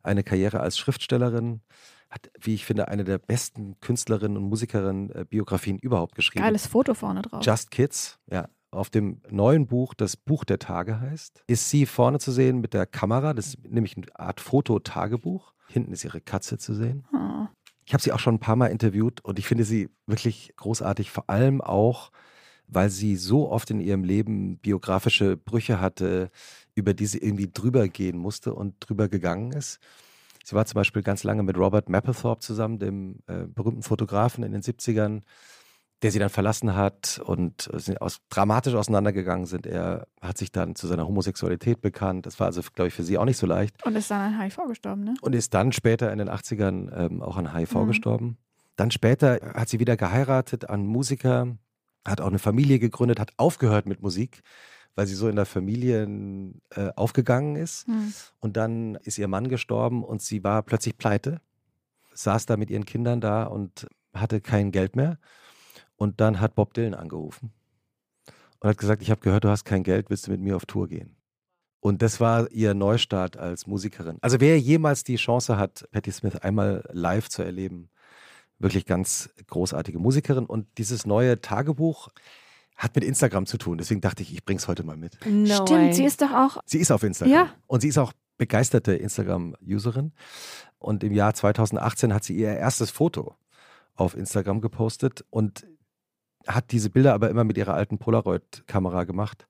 eine 0.03 0.23
Karriere 0.23 0.61
als 0.61 0.77
Schriftstellerin. 0.77 1.63
Hat, 2.11 2.31
wie 2.39 2.53
ich 2.53 2.67
finde, 2.67 2.89
eine 2.89 3.05
der 3.05 3.17
besten 3.17 3.81
Künstlerinnen 3.81 4.37
und 4.37 4.45
Musikerinnen-Biografien 4.51 5.79
überhaupt 5.79 6.15
geschrieben. 6.15 6.45
Geiles 6.45 6.67
Foto 6.67 6.93
vorne 6.93 7.23
drauf. 7.23 7.43
Just 7.43 7.71
Kids, 7.71 8.19
ja. 8.31 8.51
Auf 8.71 8.91
dem 8.91 9.23
neuen 9.31 9.67
Buch, 9.67 9.95
das 9.95 10.19
Buch 10.19 10.45
der 10.45 10.59
Tage 10.59 11.01
heißt, 11.01 11.43
ist 11.47 11.71
sie 11.71 11.87
vorne 11.87 12.19
zu 12.19 12.31
sehen 12.31 12.61
mit 12.61 12.75
der 12.75 12.85
Kamera. 12.85 13.33
Das 13.33 13.47
ist 13.47 13.65
nämlich 13.67 13.97
eine 13.97 14.07
Art 14.15 14.43
Fototagebuch. 14.43 15.55
Hinten 15.69 15.95
ist 15.95 16.05
ihre 16.05 16.21
Katze 16.21 16.59
zu 16.59 16.75
sehen. 16.75 17.07
Oh. 17.15 17.47
Ich 17.87 17.95
habe 17.95 18.03
sie 18.03 18.13
auch 18.13 18.19
schon 18.19 18.35
ein 18.35 18.41
paar 18.41 18.57
Mal 18.57 18.67
interviewt 18.67 19.25
und 19.25 19.39
ich 19.39 19.47
finde 19.47 19.65
sie 19.65 19.89
wirklich 20.07 20.53
großartig, 20.57 21.11
vor 21.11 21.31
allem 21.31 21.63
auch, 21.63 22.11
weil 22.67 22.91
sie 22.91 23.17
so 23.17 23.51
oft 23.51 23.71
in 23.71 23.81
ihrem 23.81 24.05
Leben 24.05 24.59
biografische 24.59 25.37
Brüche 25.37 25.81
hatte, 25.81 26.31
über 26.75 26.95
die 26.95 27.07
sie 27.07 27.19
irgendwie 27.19 27.51
drüber 27.53 27.89
gehen 27.89 28.19
musste 28.19 28.55
und 28.55 28.75
drüber 28.81 29.09
gegangen 29.09 29.53
ist. 29.53 29.79
Sie 30.45 30.55
war 30.55 30.67
zum 30.67 30.75
Beispiel 30.75 31.03
ganz 31.03 31.25
lange 31.25 31.43
mit 31.43 31.57
Robert 31.57 31.89
Mapplethorpe 31.89 32.41
zusammen, 32.41 32.79
dem 32.79 33.21
äh, 33.27 33.47
berühmten 33.47 33.83
Fotografen 33.83 34.45
in 34.45 34.53
den 34.53 34.61
70ern, 34.63 35.23
der 36.03 36.11
sie 36.11 36.19
dann 36.19 36.29
verlassen 36.29 36.75
hat 36.77 37.19
und 37.25 37.71
äh, 37.89 37.97
aus, 37.97 38.19
dramatisch 38.29 38.75
auseinandergegangen 38.75 39.47
sind. 39.47 39.67
Er 39.67 40.07
hat 40.21 40.37
sich 40.37 40.53
dann 40.53 40.75
zu 40.75 40.87
seiner 40.87 41.07
Homosexualität 41.07 41.81
bekannt. 41.81 42.27
Das 42.27 42.39
war 42.41 42.47
also, 42.49 42.61
glaube 42.75 42.89
ich, 42.89 42.95
für 42.95 43.05
sie 43.05 43.17
auch 43.17 43.25
nicht 43.25 43.39
so 43.39 43.47
leicht 43.47 43.83
Und 43.87 43.97
ist 43.97 44.11
dann 44.11 44.35
an 44.35 44.41
HIV 44.41 44.59
gestorben, 44.69 45.05
ne? 45.05 45.15
und 45.23 45.35
ist 45.35 45.55
dann 45.55 45.73
später 45.73 46.13
in 46.13 46.19
den 46.19 46.29
80ern 46.29 46.93
ähm, 46.95 47.23
auch 47.23 47.39
an 47.39 47.55
HIV 47.57 47.75
Mhm. 47.75 47.87
gestorben. 47.87 48.37
Dann 48.77 48.91
später 48.91 49.39
hat 49.55 49.69
sie 49.71 49.79
wieder 49.81 49.97
geheiratet 49.97 50.69
an 50.69 50.85
Musiker, 50.85 51.57
hat 52.05 52.21
auch 52.21 52.29
eine 52.29 52.39
Familie 52.39 52.79
gegründet, 52.79 53.21
hat 53.21 53.33
aufgehört 53.37 53.87
mit 53.87 54.03
Musik, 54.03 54.43
weil 54.95 55.07
sie 55.07 55.15
so 55.15 55.29
in 55.29 55.37
der 55.37 55.47
Familie 55.47 56.05
äh, 56.71 56.91
aufgegangen 56.97 57.57
ist. 57.57 57.87
Hm. 57.87 58.13
Und 58.41 58.57
dann 58.57 58.97
ist 58.97 59.19
ihr 59.19 59.29
Mann 59.29 59.49
gestorben 59.49 60.05
und 60.05 60.23
sie 60.23 60.45
war 60.45 60.63
plötzlich 60.63 60.97
pleite, 60.97 61.41
saß 62.13 62.47
da 62.47 62.57
mit 62.57 62.71
ihren 62.71 62.85
Kindern 62.85 63.21
da 63.21 63.45
und 63.45 63.87
hatte 64.13 64.41
kein 64.41 64.71
Geld 64.71 64.97
mehr. 64.97 65.19
Und 65.97 66.21
dann 66.21 66.41
hat 66.41 66.55
Bob 66.55 66.75
Dylan 66.75 66.95
angerufen 66.95 67.53
und 68.61 68.69
hat 68.69 68.79
gesagt, 68.79 69.03
ich 69.03 69.11
habe 69.11 69.21
gehört, 69.21 69.45
du 69.45 69.49
hast 69.49 69.65
kein 69.65 69.83
Geld, 69.83 70.11
willst 70.11 70.27
du 70.27 70.31
mit 70.31 70.41
mir 70.41 70.57
auf 70.57 70.67
Tour 70.67 70.89
gehen? 70.89 71.17
Und 71.81 72.01
das 72.01 72.19
war 72.19 72.51
ihr 72.51 72.73
Neustart 72.73 73.37
als 73.37 73.67
Musikerin. 73.67 74.17
Also 74.23 74.41
wer 74.41 74.59
jemals 74.59 75.05
die 75.05 75.17
Chance 75.17 75.59
hat, 75.59 75.87
Patti 75.91 76.11
Smith 76.13 76.37
einmal 76.37 76.83
live 76.91 77.29
zu 77.29 77.43
erleben, 77.43 77.91
wirklich 78.59 78.87
ganz 78.87 79.31
großartige 79.47 79.99
Musikerin. 79.99 80.47
Und 80.47 80.67
dieses 80.79 81.07
neue 81.07 81.41
Tagebuch 81.41 82.09
hat 82.77 82.95
mit 82.95 83.05
Instagram 83.05 83.47
zu 83.47 83.59
tun. 83.59 83.79
Deswegen 83.79 84.01
dachte 84.01 84.23
ich, 84.23 84.33
ich 84.33 84.45
bring's 84.45 84.69
heute 84.69 84.85
mal 84.85 84.97
mit. 84.97 85.19
No 85.27 85.55
Stimmt, 85.55 85.71
way. 85.71 85.93
sie 85.93 86.05
ist 86.05 86.23
doch 86.23 86.33
auch. 86.33 86.59
Sie 86.67 86.79
ist 86.79 86.91
auf 86.91 87.03
Instagram. 87.03 87.33
Ja. 87.33 87.55
Und 87.67 87.81
sie 87.81 87.89
ist 87.89 87.99
auch 87.99 88.13
begeisterte 88.37 88.95
Instagram-Userin. 88.95 90.13
Und 90.79 91.05
im 91.05 91.13
Jahr 91.13 91.35
2018 91.35 92.13
hat 92.13 92.25
sie 92.25 92.37
ihr 92.37 92.57
erstes 92.57 92.91
Foto 92.91 93.37
auf 93.95 94.17
Instagram 94.17 94.61
gepostet 94.61 95.25
und 95.31 95.67
hat 96.47 96.73
diese 96.73 96.91
Bilder 96.91 97.15
aber 97.15 97.31
immer 97.31 97.45
mit 97.45 97.57
ihrer 97.57 97.75
alten 97.75 97.99
Polaroid-Kamera 97.99 99.05
gemacht 99.05 99.47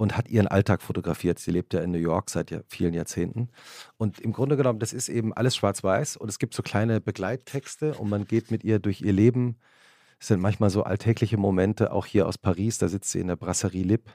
und 0.00 0.16
hat 0.16 0.30
ihren 0.30 0.48
Alltag 0.48 0.80
fotografiert. 0.80 1.38
Sie 1.38 1.50
lebt 1.50 1.74
ja 1.74 1.80
in 1.80 1.90
New 1.90 1.98
York 1.98 2.30
seit 2.30 2.64
vielen 2.68 2.94
Jahrzehnten. 2.94 3.50
Und 3.98 4.18
im 4.18 4.32
Grunde 4.32 4.56
genommen, 4.56 4.78
das 4.78 4.94
ist 4.94 5.10
eben 5.10 5.34
alles 5.34 5.54
schwarz-weiß 5.56 6.16
und 6.16 6.30
es 6.30 6.38
gibt 6.38 6.54
so 6.54 6.62
kleine 6.62 7.02
Begleittexte 7.02 7.92
und 7.94 8.08
man 8.08 8.26
geht 8.26 8.50
mit 8.50 8.64
ihr 8.64 8.78
durch 8.78 9.02
ihr 9.02 9.12
Leben. 9.12 9.58
Es 10.18 10.28
sind 10.28 10.40
manchmal 10.40 10.70
so 10.70 10.84
alltägliche 10.84 11.36
Momente, 11.36 11.92
auch 11.92 12.06
hier 12.06 12.26
aus 12.26 12.38
Paris, 12.38 12.78
da 12.78 12.88
sitzt 12.88 13.10
sie 13.10 13.20
in 13.20 13.26
der 13.26 13.36
Brasserie 13.36 13.82
Lip 13.82 14.10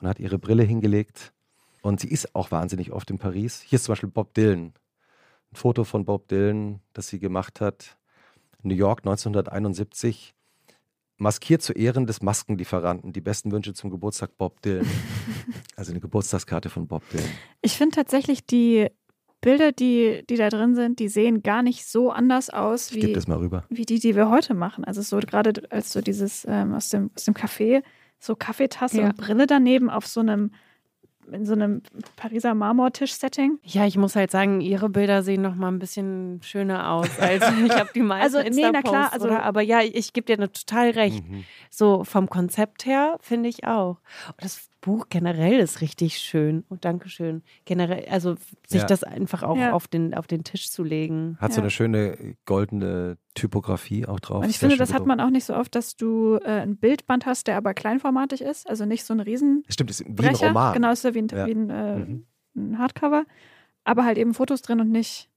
und 0.00 0.06
hat 0.06 0.20
ihre 0.20 0.38
Brille 0.38 0.62
hingelegt. 0.62 1.32
Und 1.82 1.98
sie 1.98 2.08
ist 2.08 2.36
auch 2.36 2.52
wahnsinnig 2.52 2.92
oft 2.92 3.10
in 3.10 3.18
Paris. 3.18 3.60
Hier 3.60 3.76
ist 3.78 3.86
zum 3.86 3.94
Beispiel 3.94 4.10
Bob 4.10 4.34
Dylan. 4.34 4.72
Ein 5.50 5.56
Foto 5.56 5.82
von 5.82 6.04
Bob 6.04 6.28
Dylan, 6.28 6.80
das 6.92 7.08
sie 7.08 7.18
gemacht 7.18 7.60
hat. 7.60 7.98
New 8.62 8.74
York 8.74 9.00
1971. 9.00 10.36
Maskiert 11.18 11.62
zu 11.62 11.72
Ehren 11.72 12.06
des 12.06 12.22
Maskenlieferanten. 12.22 13.12
Die 13.12 13.20
besten 13.20 13.50
Wünsche 13.52 13.74
zum 13.74 13.90
Geburtstag 13.90 14.36
Bob 14.38 14.60
Dylan. 14.62 14.86
Also 15.76 15.92
eine 15.92 16.00
Geburtstagskarte 16.00 16.70
von 16.70 16.88
Bob 16.88 17.02
Dylan. 17.10 17.24
Ich 17.62 17.76
finde 17.78 17.94
tatsächlich 17.94 18.44
die 18.44 18.88
Bilder, 19.40 19.70
die, 19.70 20.24
die 20.28 20.36
da 20.36 20.48
drin 20.48 20.74
sind, 20.74 20.98
die 20.98 21.08
sehen 21.08 21.42
gar 21.44 21.62
nicht 21.62 21.86
so 21.86 22.10
anders 22.10 22.50
aus 22.50 22.92
wie, 22.92 23.00
gebe 23.00 23.12
das 23.12 23.28
mal 23.28 23.38
rüber. 23.38 23.64
wie 23.70 23.86
die, 23.86 24.00
die 24.00 24.16
wir 24.16 24.28
heute 24.28 24.54
machen. 24.54 24.84
Also 24.84 25.00
so 25.02 25.18
gerade 25.18 25.62
als 25.70 25.92
so 25.92 26.00
dieses 26.00 26.44
ähm, 26.48 26.74
aus, 26.74 26.88
dem, 26.88 27.10
aus 27.14 27.24
dem 27.24 27.34
Café, 27.34 27.82
so 28.18 28.34
Kaffeetasse 28.34 29.00
Ja. 29.00 29.06
und 29.06 29.16
Brille 29.16 29.46
daneben 29.46 29.88
auf 29.88 30.06
so 30.08 30.18
einem, 30.18 30.50
in 31.32 31.46
so 31.46 31.52
einem 31.52 31.82
Pariser 32.16 32.54
Marmortisch-Setting. 32.54 33.58
Ja, 33.62 33.86
ich 33.86 33.96
muss 33.96 34.16
halt 34.16 34.30
sagen, 34.30 34.60
ihre 34.60 34.88
Bilder 34.88 35.22
sehen 35.22 35.42
noch 35.42 35.54
mal 35.54 35.68
ein 35.68 35.78
bisschen 35.78 36.40
schöner 36.42 36.90
aus 36.90 37.08
als 37.18 37.42
ich 37.64 37.72
habe 37.72 37.90
die 37.94 38.00
meisten 38.02 38.36
Also, 38.38 38.50
nee, 38.50 38.68
na 38.72 38.82
klar, 38.82 39.12
also- 39.12 39.26
oder? 39.26 39.42
aber 39.42 39.62
ja, 39.62 39.80
ich 39.82 40.12
gebe 40.12 40.26
dir 40.26 40.38
ne 40.38 40.50
total 40.50 40.90
recht. 40.90 41.28
Mhm. 41.28 41.44
So 41.70 42.04
vom 42.04 42.28
Konzept 42.28 42.86
her 42.86 43.18
finde 43.20 43.48
ich 43.48 43.64
auch. 43.66 43.98
Und 44.28 44.44
das 44.44 44.68
Buch 44.88 45.06
generell 45.08 45.58
ist 45.60 45.80
richtig 45.80 46.18
schön. 46.18 46.64
Und 46.68 46.84
Dankeschön. 46.84 47.42
Generell, 47.64 48.06
also 48.10 48.34
sich 48.66 48.80
Ja. 48.80 48.86
das 48.86 49.04
einfach 49.04 49.42
auch 49.42 49.56
Ja. 49.56 49.72
auf, 49.72 49.86
den, 49.86 50.14
auf 50.14 50.26
den 50.26 50.42
Tisch 50.44 50.70
zu 50.70 50.82
legen. 50.82 51.36
Hat 51.40 51.52
so 51.52 51.60
eine 51.60 51.70
schöne 51.70 52.34
goldene 52.46 53.16
Typografie 53.34 54.06
auch 54.06 54.18
drauf. 54.20 54.42
Und 54.42 54.50
ich 54.50 54.58
Sehr 54.58 54.68
finde, 54.68 54.76
das 54.82 54.92
hat 54.92 55.06
man 55.06 55.20
auch 55.20 55.30
nicht 55.30 55.44
so 55.44 55.54
oft, 55.54 55.74
dass 55.74 55.94
du 55.96 56.36
äh, 56.42 56.60
ein 56.62 56.76
Bildband 56.76 57.26
hast, 57.26 57.46
der 57.46 57.56
aber 57.56 57.74
kleinformatig 57.74 58.40
ist. 58.40 58.68
Also 58.68 58.84
nicht 58.84 59.04
so 59.04 59.14
ein 59.14 59.20
Riesenbrecher. 59.20 59.72
Stimmt, 59.72 59.90
ist 59.90 60.04
wie 60.06 60.26
ein 60.26 60.34
Roman. 60.34 60.74
Genau, 60.74 60.90
ist 60.90 61.04
ja 61.04 61.14
wie 61.14 61.18
ein, 61.22 61.28
Ja. 61.28 61.46
wie 61.46 61.52
ein, 61.54 61.70
äh, 61.70 61.96
Mhm. 61.98 62.26
ein 62.56 62.78
Hardcover. 62.78 63.24
Aber 63.84 64.04
halt 64.04 64.18
eben 64.18 64.34
Fotos 64.34 64.62
drin 64.62 64.80
und 64.80 64.90
nicht 64.90 65.28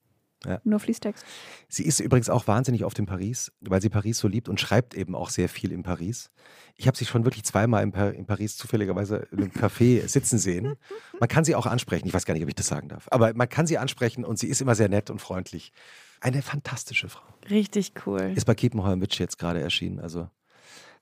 Ja. 0.46 0.60
nur 0.64 0.80
Fließtext. 0.80 1.24
Sie 1.70 1.86
ist 1.86 2.00
übrigens 2.00 2.28
auch 2.30 2.48
wahnsinnig 2.48 2.84
oft 2.84 2.98
in 2.98 3.06
Paris, 3.06 3.52
weil 3.60 3.80
sie 3.80 3.90
Paris 3.90 4.18
so 4.18 4.28
liebt 4.28 4.50
und 4.50 4.60
schreibt 4.60 4.96
eben 4.96 5.14
auch 5.16 5.30
sehr 5.30 5.48
viel 5.50 5.72
in 5.72 5.84
Paris. 5.84 6.32
Ich 6.76 6.88
habe 6.88 6.98
sie 6.98 7.06
schon 7.06 7.26
wirklich 7.26 7.44
zweimal 7.44 7.84
in, 7.84 7.92
Pa- 7.92 8.10
in 8.10 8.26
Paris 8.26 8.58
zufälligerweise 8.58 9.28
in 9.32 9.38
einem 9.40 9.52
Café 9.52 10.08
sitzen 10.08 10.40
sehen. 10.40 10.78
Man 11.20 11.30
kann 11.30 11.44
sie 11.44 11.54
auch 11.54 11.68
ansprechen. 11.68 12.08
Ich 12.08 12.14
weiß 12.16 12.26
gar 12.26 12.34
nicht, 12.34 12.42
ob 12.42 12.50
ich 12.50 12.56
das 12.56 12.66
sagen 12.68 12.88
darf. 12.90 13.08
Aber 13.12 13.34
man 13.36 13.48
kann 13.50 13.68
sie 13.68 13.78
ansprechen 13.78 14.26
und 14.26 14.40
sie 14.40 14.48
ist 14.48 14.62
immer 14.62 14.74
sehr 14.74 14.90
nett 14.90 15.12
und 15.12 15.20
freundlich. 15.22 15.72
Eine 16.22 16.42
fantastische 16.42 17.08
Frau. 17.10 17.28
Richtig 17.50 17.94
cool. 18.08 18.34
Ist 18.36 18.46
bei 18.46 18.56
Kiepenheuer 18.56 19.00
Witsch 19.00 19.20
jetzt 19.20 19.38
gerade 19.38 19.60
erschienen. 19.62 20.00
Also 20.00 20.28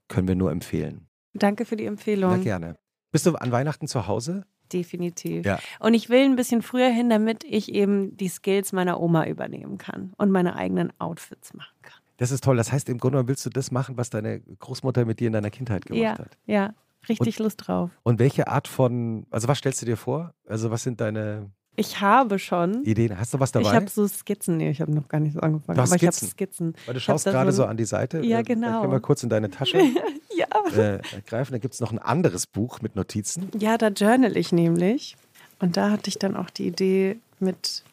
können 0.09 0.27
wir 0.27 0.35
nur 0.35 0.51
empfehlen. 0.51 1.07
Danke 1.33 1.63
für 1.63 1.77
die 1.77 1.83
Na 1.85 1.89
Empfehlung. 1.91 2.41
gerne. 2.43 2.75
Bist 3.11 3.25
du 3.25 3.35
an 3.35 3.51
Weihnachten 3.51 3.87
zu 3.87 4.05
Hause? 4.07 4.45
Definitiv. 4.71 5.45
Ja. 5.45 5.59
Und 5.79 5.93
ich 5.93 6.09
will 6.09 6.23
ein 6.25 6.35
bisschen 6.35 6.61
früher 6.61 6.89
hin, 6.89 7.09
damit 7.09 7.43
ich 7.43 7.73
eben 7.73 8.15
die 8.17 8.27
Skills 8.29 8.71
meiner 8.71 8.99
Oma 8.99 9.25
übernehmen 9.25 9.77
kann 9.77 10.13
und 10.17 10.31
meine 10.31 10.55
eigenen 10.55 10.91
Outfits 10.99 11.53
machen 11.53 11.75
kann. 11.81 11.99
Das 12.17 12.31
ist 12.31 12.43
toll. 12.43 12.57
Das 12.57 12.71
heißt, 12.71 12.89
im 12.89 12.97
Grunde 12.97 13.27
willst 13.27 13.45
du 13.45 13.49
das 13.49 13.71
machen, 13.71 13.97
was 13.97 14.09
deine 14.09 14.41
Großmutter 14.41 15.05
mit 15.05 15.19
dir 15.19 15.27
in 15.27 15.33
deiner 15.33 15.49
Kindheit 15.49 15.85
gemacht 15.85 16.01
Ja, 16.01 16.17
hat. 16.17 16.37
ja, 16.47 16.73
richtig 17.07 17.39
Lust 17.39 17.67
drauf. 17.67 17.91
Und 18.03 18.19
welche 18.19 18.47
Art 18.47 18.67
von, 18.67 19.25
also 19.31 19.47
was 19.47 19.57
stellst 19.57 19.81
du 19.81 19.85
dir 19.85 19.95
vor? 19.97 20.33
Also 20.47 20.69
was 20.69 20.83
sind 20.83 20.99
deine 20.99 21.49
Ich 21.77 22.01
habe 22.01 22.37
schon. 22.37 22.83
Ideen? 22.83 23.17
Hast 23.17 23.33
du 23.33 23.39
was 23.39 23.53
dabei? 23.53 23.69
Ich 23.69 23.73
habe 23.73 23.89
so 23.89 24.05
Skizzen. 24.05 24.57
Nee, 24.57 24.69
ich 24.69 24.81
habe 24.81 24.91
noch 24.93 25.07
gar 25.07 25.19
nicht 25.21 25.33
so 25.33 25.39
angefangen. 25.39 25.77
Du 25.77 25.81
hast 25.81 25.91
aber 25.91 25.95
ich 26.01 26.05
habe 26.07 26.13
Skizzen? 26.13 26.29
Skizzen. 26.31 26.73
Weil 26.85 26.93
du 26.95 26.97
Ich 26.97 27.03
schaust 27.05 27.23
gerade 27.25 27.53
so 27.53 27.63
an 27.65 27.77
die 27.77 27.85
Seite. 27.85 28.19
Ja, 28.25 28.41
genau. 28.41 28.67
Dann 28.71 28.81
können 28.81 28.93
wir 28.93 28.99
kurz 28.99 29.23
in 29.23 29.29
deine 29.29 29.49
Tasche 29.49 29.77
Ja. 30.39 30.47
äh, 30.95 30.99
greifen. 31.25 31.51
Da 31.53 31.57
gibt 31.59 31.73
es 31.73 31.79
noch 31.79 31.91
ein 31.91 31.99
anderes 31.99 32.47
Buch 32.47 32.81
mit 32.81 32.95
Notizen. 32.95 33.49
Ja, 33.57 33.77
da 33.77 33.89
journal 33.89 34.37
ich 34.37 34.51
nämlich. 34.51 35.15
Und 35.59 35.75
da 35.77 35.91
hatte 35.91 36.07
ich 36.09 36.17
dann 36.17 36.35
auch 36.35 36.49
die 36.49 36.67
Idee 36.67 37.17
mit 37.39 37.83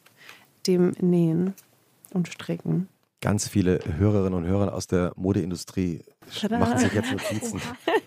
dem 0.67 0.91
Nähen 0.99 1.53
und 2.13 2.27
Stricken. 2.27 2.87
Ganz 3.21 3.47
viele 3.47 3.79
Hörerinnen 3.97 4.33
und 4.35 4.45
Hörer 4.45 4.73
aus 4.73 4.85
der 4.87 5.11
Modeindustrie 5.15 6.01
Tada. 6.39 6.59
machen 6.59 6.77
sich 6.77 6.93
jetzt 6.93 7.11
Notizen. 7.11 7.59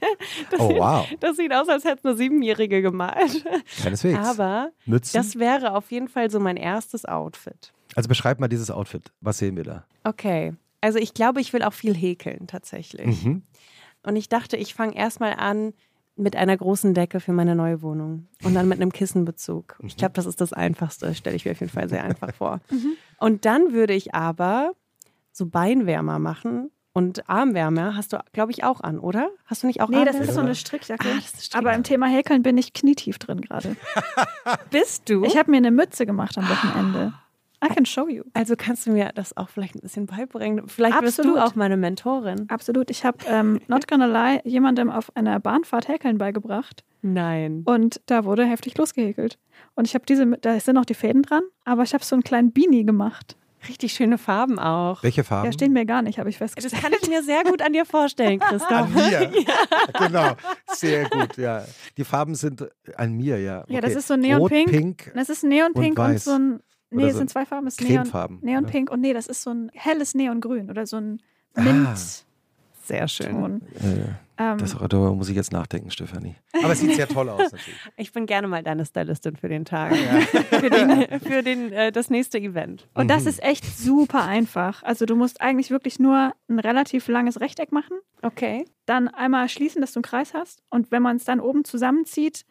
oh 0.59 0.69
wow, 0.77 1.07
Das 1.19 1.37
sieht 1.37 1.53
aus, 1.53 1.69
als 1.69 1.85
hätte 1.85 2.09
eine 2.09 2.17
Siebenjährige 2.17 2.81
gemalt. 2.81 3.45
keineswegs. 3.83 4.19
Aber 4.19 4.71
Mützen. 4.87 5.17
das 5.21 5.39
wäre 5.39 5.75
auf 5.75 5.91
jeden 5.91 6.09
Fall 6.09 6.31
so 6.31 6.39
mein 6.39 6.57
erstes 6.57 7.05
Outfit. 7.05 7.73
also 7.97 8.09
beschreib 8.09 8.39
mal 8.41 8.49
dieses 8.49 8.71
Outfit. 8.71 9.11
Was 9.21 9.39
sehen 9.39 9.57
wir 9.57 9.65
da? 9.65 9.85
Okay. 10.05 10.55
Also 10.81 10.99
ich 10.99 11.13
glaube, 11.13 11.41
ich 11.41 11.53
will 11.53 11.63
auch 11.63 11.73
viel 11.75 11.95
häkeln 11.95 12.47
tatsächlich. 12.47 13.25
Mhm. 13.25 13.43
Und 14.03 14.17
ich 14.17 14.29
dachte, 14.29 14.57
ich 14.57 14.75
fange 14.75 14.97
erstmal 14.97 15.35
an 15.35 15.73
mit 16.17 16.37
einer 16.37 16.57
großen 16.57 16.93
Decke 16.93 17.21
für 17.21 17.33
meine 17.33 17.55
neue 17.55 17.81
Wohnung 17.83 18.29
und 18.45 18.55
dann 18.55 18.69
mit 18.69 18.81
einem 18.81 18.93
Kissenbezug. 18.93 19.79
Ich 19.83 19.97
glaube, 19.97 20.13
das 20.15 20.27
ist 20.27 20.41
das 20.41 20.53
Einfachste, 20.53 21.15
stelle 21.15 21.37
ich 21.37 21.45
mir 21.45 21.53
auf 21.53 21.61
jeden 21.61 21.73
Fall 21.73 21.89
sehr 21.89 22.05
einfach 22.05 22.35
vor. 22.35 22.61
Und 23.19 23.45
dann 23.45 23.73
würde 23.73 23.93
ich 23.95 24.15
aber 24.15 24.73
so 25.33 25.47
Beinwärmer 25.47 26.19
machen 26.19 26.71
und 26.93 27.29
Armwärmer 27.29 27.95
hast 27.97 28.13
du, 28.13 28.19
glaube 28.33 28.51
ich, 28.51 28.65
auch 28.65 28.81
an, 28.81 28.99
oder? 28.99 29.29
Hast 29.47 29.63
du 29.63 29.67
nicht 29.69 29.81
auch 29.81 29.89
Nee, 29.89 29.99
das 30.05 30.17
Armwärmer? 30.17 30.29
ist 30.29 30.35
so 30.35 30.41
eine 30.41 30.55
Strickjacke. 30.55 31.07
Ah, 31.09 31.15
das 31.15 31.25
ist 31.27 31.35
eine 31.35 31.43
Strickjacke. 31.43 31.67
Aber 31.69 31.77
im 31.77 31.83
Thema 31.85 32.07
Häkeln 32.07 32.43
bin 32.43 32.59
ich 32.59 32.73
knietief 32.73 33.19
drin 33.19 33.41
gerade. 33.43 33.77
Bist 34.71 35.09
du? 35.09 35.25
Ich 35.25 35.37
habe 35.37 35.51
mir 35.51 35.59
eine 35.59 35.71
Mütze 35.71 36.05
gemacht 36.07 36.37
am 36.37 36.49
Wochenende. 36.49 37.13
I 37.65 37.69
can 37.69 37.85
show 37.85 38.09
you. 38.09 38.23
also 38.35 38.55
kannst 38.57 38.87
du 38.87 38.91
mir 38.93 39.11
das 39.15 39.37
auch 39.37 39.49
vielleicht 39.51 39.75
ein 39.75 39.81
bisschen 39.81 40.07
beibringen? 40.07 40.67
Vielleicht 40.69 40.99
bist 41.01 41.19
Absolut. 41.21 41.39
du 41.39 41.45
auch 41.45 41.55
meine 41.55 41.77
Mentorin. 41.77 42.47
Absolut. 42.49 42.91
Ich 42.91 43.05
habe, 43.05 43.19
ähm, 43.27 43.61
not 43.69 43.87
gonna 43.87 44.07
lie, 44.07 44.41
jemandem 44.45 44.91
auf 44.91 45.15
einer 45.17 45.39
Bahnfahrt 45.41 45.89
Häkeln 45.89 46.17
beigebracht. 46.19 46.85
Nein. 47.03 47.63
Und 47.67 48.01
da 48.07 48.25
wurde 48.25 48.45
heftig 48.45 48.77
losgehäkelt. 48.79 49.39
Und 49.75 49.87
ich 49.87 49.95
habe 49.95 50.05
diese, 50.07 50.27
da 50.27 50.59
sind 50.61 50.75
noch 50.75 50.85
die 50.85 50.95
Fäden 50.95 51.23
dran, 51.23 51.43
aber 51.65 51.83
ich 51.83 51.93
habe 51.95 52.05
so 52.05 52.15
einen 52.17 52.23
kleinen 52.23 52.53
Beanie 52.53 52.85
gemacht. 52.85 53.37
Richtig 53.69 53.93
schöne 53.93 54.17
Farben 54.17 54.59
auch. 54.59 55.03
Welche 55.03 55.23
Farben? 55.23 55.45
Ja, 55.45 55.53
stehen 55.53 55.75
mir 55.75 55.85
gar 55.85 56.01
nicht, 56.01 56.19
habe 56.19 56.31
ich 56.31 56.39
Das 56.39 56.53
festgestellt. 56.55 56.83
kann 56.83 56.93
ich 56.99 57.07
mir 57.11 57.23
sehr 57.23 57.45
gut 57.45 57.61
an 57.61 57.75
dir 57.75 57.85
vorstellen, 57.85 58.39
Christoph. 58.41 58.71
An 58.71 58.93
mir. 58.95 59.31
Genau. 59.99 60.33
Sehr 60.69 61.11
gut, 61.11 61.37
ja. 61.37 61.65
Die 61.99 62.05
Farben 62.05 62.35
sind 62.35 62.67
an 62.97 63.13
mir, 63.13 63.39
ja. 63.39 63.65
Ja, 63.69 63.83
das 63.83 63.91
Okay. 63.91 63.99
ist 63.99 64.09
so 64.09 64.17
neonpink. 64.17 64.69
Rot, 64.69 64.77
pink, 64.79 65.13
Das 65.15 65.29
ist 65.29 65.45
Neonpink 65.45 65.99
Und 65.99 66.05
und, 66.07 66.21
so 66.21 66.31
ein. 66.33 66.61
Nee, 66.91 66.99
Oder 67.03 67.07
es 67.09 67.13
so 67.15 67.19
sind 67.19 67.31
zwei 67.31 67.47
Farben. 67.47 67.67
Es 67.67 67.79
ist 67.79 67.89
Neon. 67.89 68.39
Neonpink 68.43 68.91
und 68.91 69.01
nee, 69.01 69.13
das 69.13 69.27
ist 69.27 69.43
so 69.43 69.51
ein 69.51 69.71
helles 69.75 70.15
Neongrün 70.15 70.71
oder 70.71 70.87
so 70.87 70.97
ein 70.97 71.21
Ah. 71.55 71.63
Mintton. 71.63 71.95
Sehr 72.85 73.07
schön. 73.09 73.61
Äh, 73.81 74.15
Ähm, 74.43 74.57
das, 74.57 74.73
darüber 74.75 75.15
muss 75.15 75.29
ich 75.29 75.37
jetzt 75.37 75.53
nachdenken, 75.53 75.91
Stefanie. 75.91 76.35
Aber 76.63 76.73
es 76.73 76.81
sieht 76.81 76.95
sehr 76.95 77.07
toll 77.07 77.29
aus, 77.29 77.39
natürlich. 77.53 77.79
Ich 77.99 78.11
bin 78.13 78.25
gerne 78.25 78.49
mal 78.49 78.63
deine 78.63 78.87
Stylistin 78.87 79.37
für 79.37 79.49
den 79.51 79.65
Tag. 79.67 79.95
für 80.51 80.71
den, 80.71 81.21
für 81.21 81.43
den, 81.43 81.73
äh, 81.73 81.93
das 81.93 82.09
nächste 82.09 82.39
Event. 82.39 82.89
und 82.95 83.09
das 83.09 83.25
Mhm. 83.25 83.29
ist 83.29 83.43
echt 83.43 83.65
super 83.79 84.25
einfach. 84.25 84.83
Also 84.83 85.05
du 85.05 85.15
musst 85.15 85.41
eigentlich 85.43 85.71
wirklich 85.71 85.99
nur 86.01 86.33
ein 86.49 86.59
relativ 86.59 87.07
langes 87.09 87.41
Rechteck 87.41 87.71
machen, 87.71 87.99
Okay. 88.23 88.65
dann 88.87 89.09
einmal 89.09 89.49
schließen, 89.51 89.83
dass 89.83 89.93
du 89.93 89.99
einen 89.99 90.05
Kreis 90.05 90.33
hast 90.33 90.63
und 90.71 90.91
wenn 90.91 91.03
man 91.03 91.17
es 91.17 91.25
dann 91.25 91.39
oben 91.41 91.65
zusammenzieht, 91.65 92.47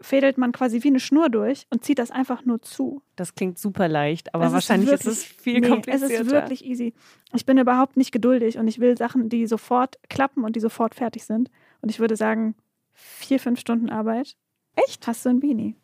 fädelt 0.00 0.36
man 0.38 0.52
quasi 0.52 0.82
wie 0.82 0.88
eine 0.88 1.00
Schnur 1.00 1.30
durch 1.30 1.66
und 1.70 1.84
zieht 1.84 1.98
das 1.98 2.10
einfach 2.10 2.44
nur 2.44 2.60
zu. 2.62 3.02
Das 3.16 3.34
klingt 3.34 3.58
super 3.58 3.88
leicht, 3.88 4.34
aber 4.34 4.44
Es 4.44 4.48
ist 4.50 4.54
wahrscheinlich 4.54 4.90
ist, 4.92 5.04
wirklich- 5.06 5.18
es 5.18 5.24
viel 5.24 5.60
nee, 5.60 5.68
komplizierter. 5.68 6.14
Es 6.14 6.20
ist 6.20 6.30
wirklich 6.30 6.64
easy. 6.64 6.94
Ich 7.34 7.46
bin 7.46 7.58
überhaupt 7.58 7.96
nicht 7.96 8.12
geduldig 8.12 8.58
und 8.58 8.68
ich 8.68 8.78
will 8.78 8.96
Sachen, 8.98 9.28
die 9.28 9.46
sofort 9.46 9.98
klappen 10.08 10.44
und 10.44 10.54
die 10.56 10.60
sofort 10.60 10.94
fertig 10.94 11.24
sind. 11.24 11.50
Und 11.80 11.90
ich 11.90 11.98
würde 11.98 12.16
sagen, 12.16 12.54
vier, 12.92 13.40
fünf 13.40 13.58
Stunden 13.60 13.88
Arbeit. 13.90 14.36
Echt? 14.74 15.06
Hast 15.06 15.24
du 15.24 15.30
ein 15.30 15.40
Beanie? 15.40 15.74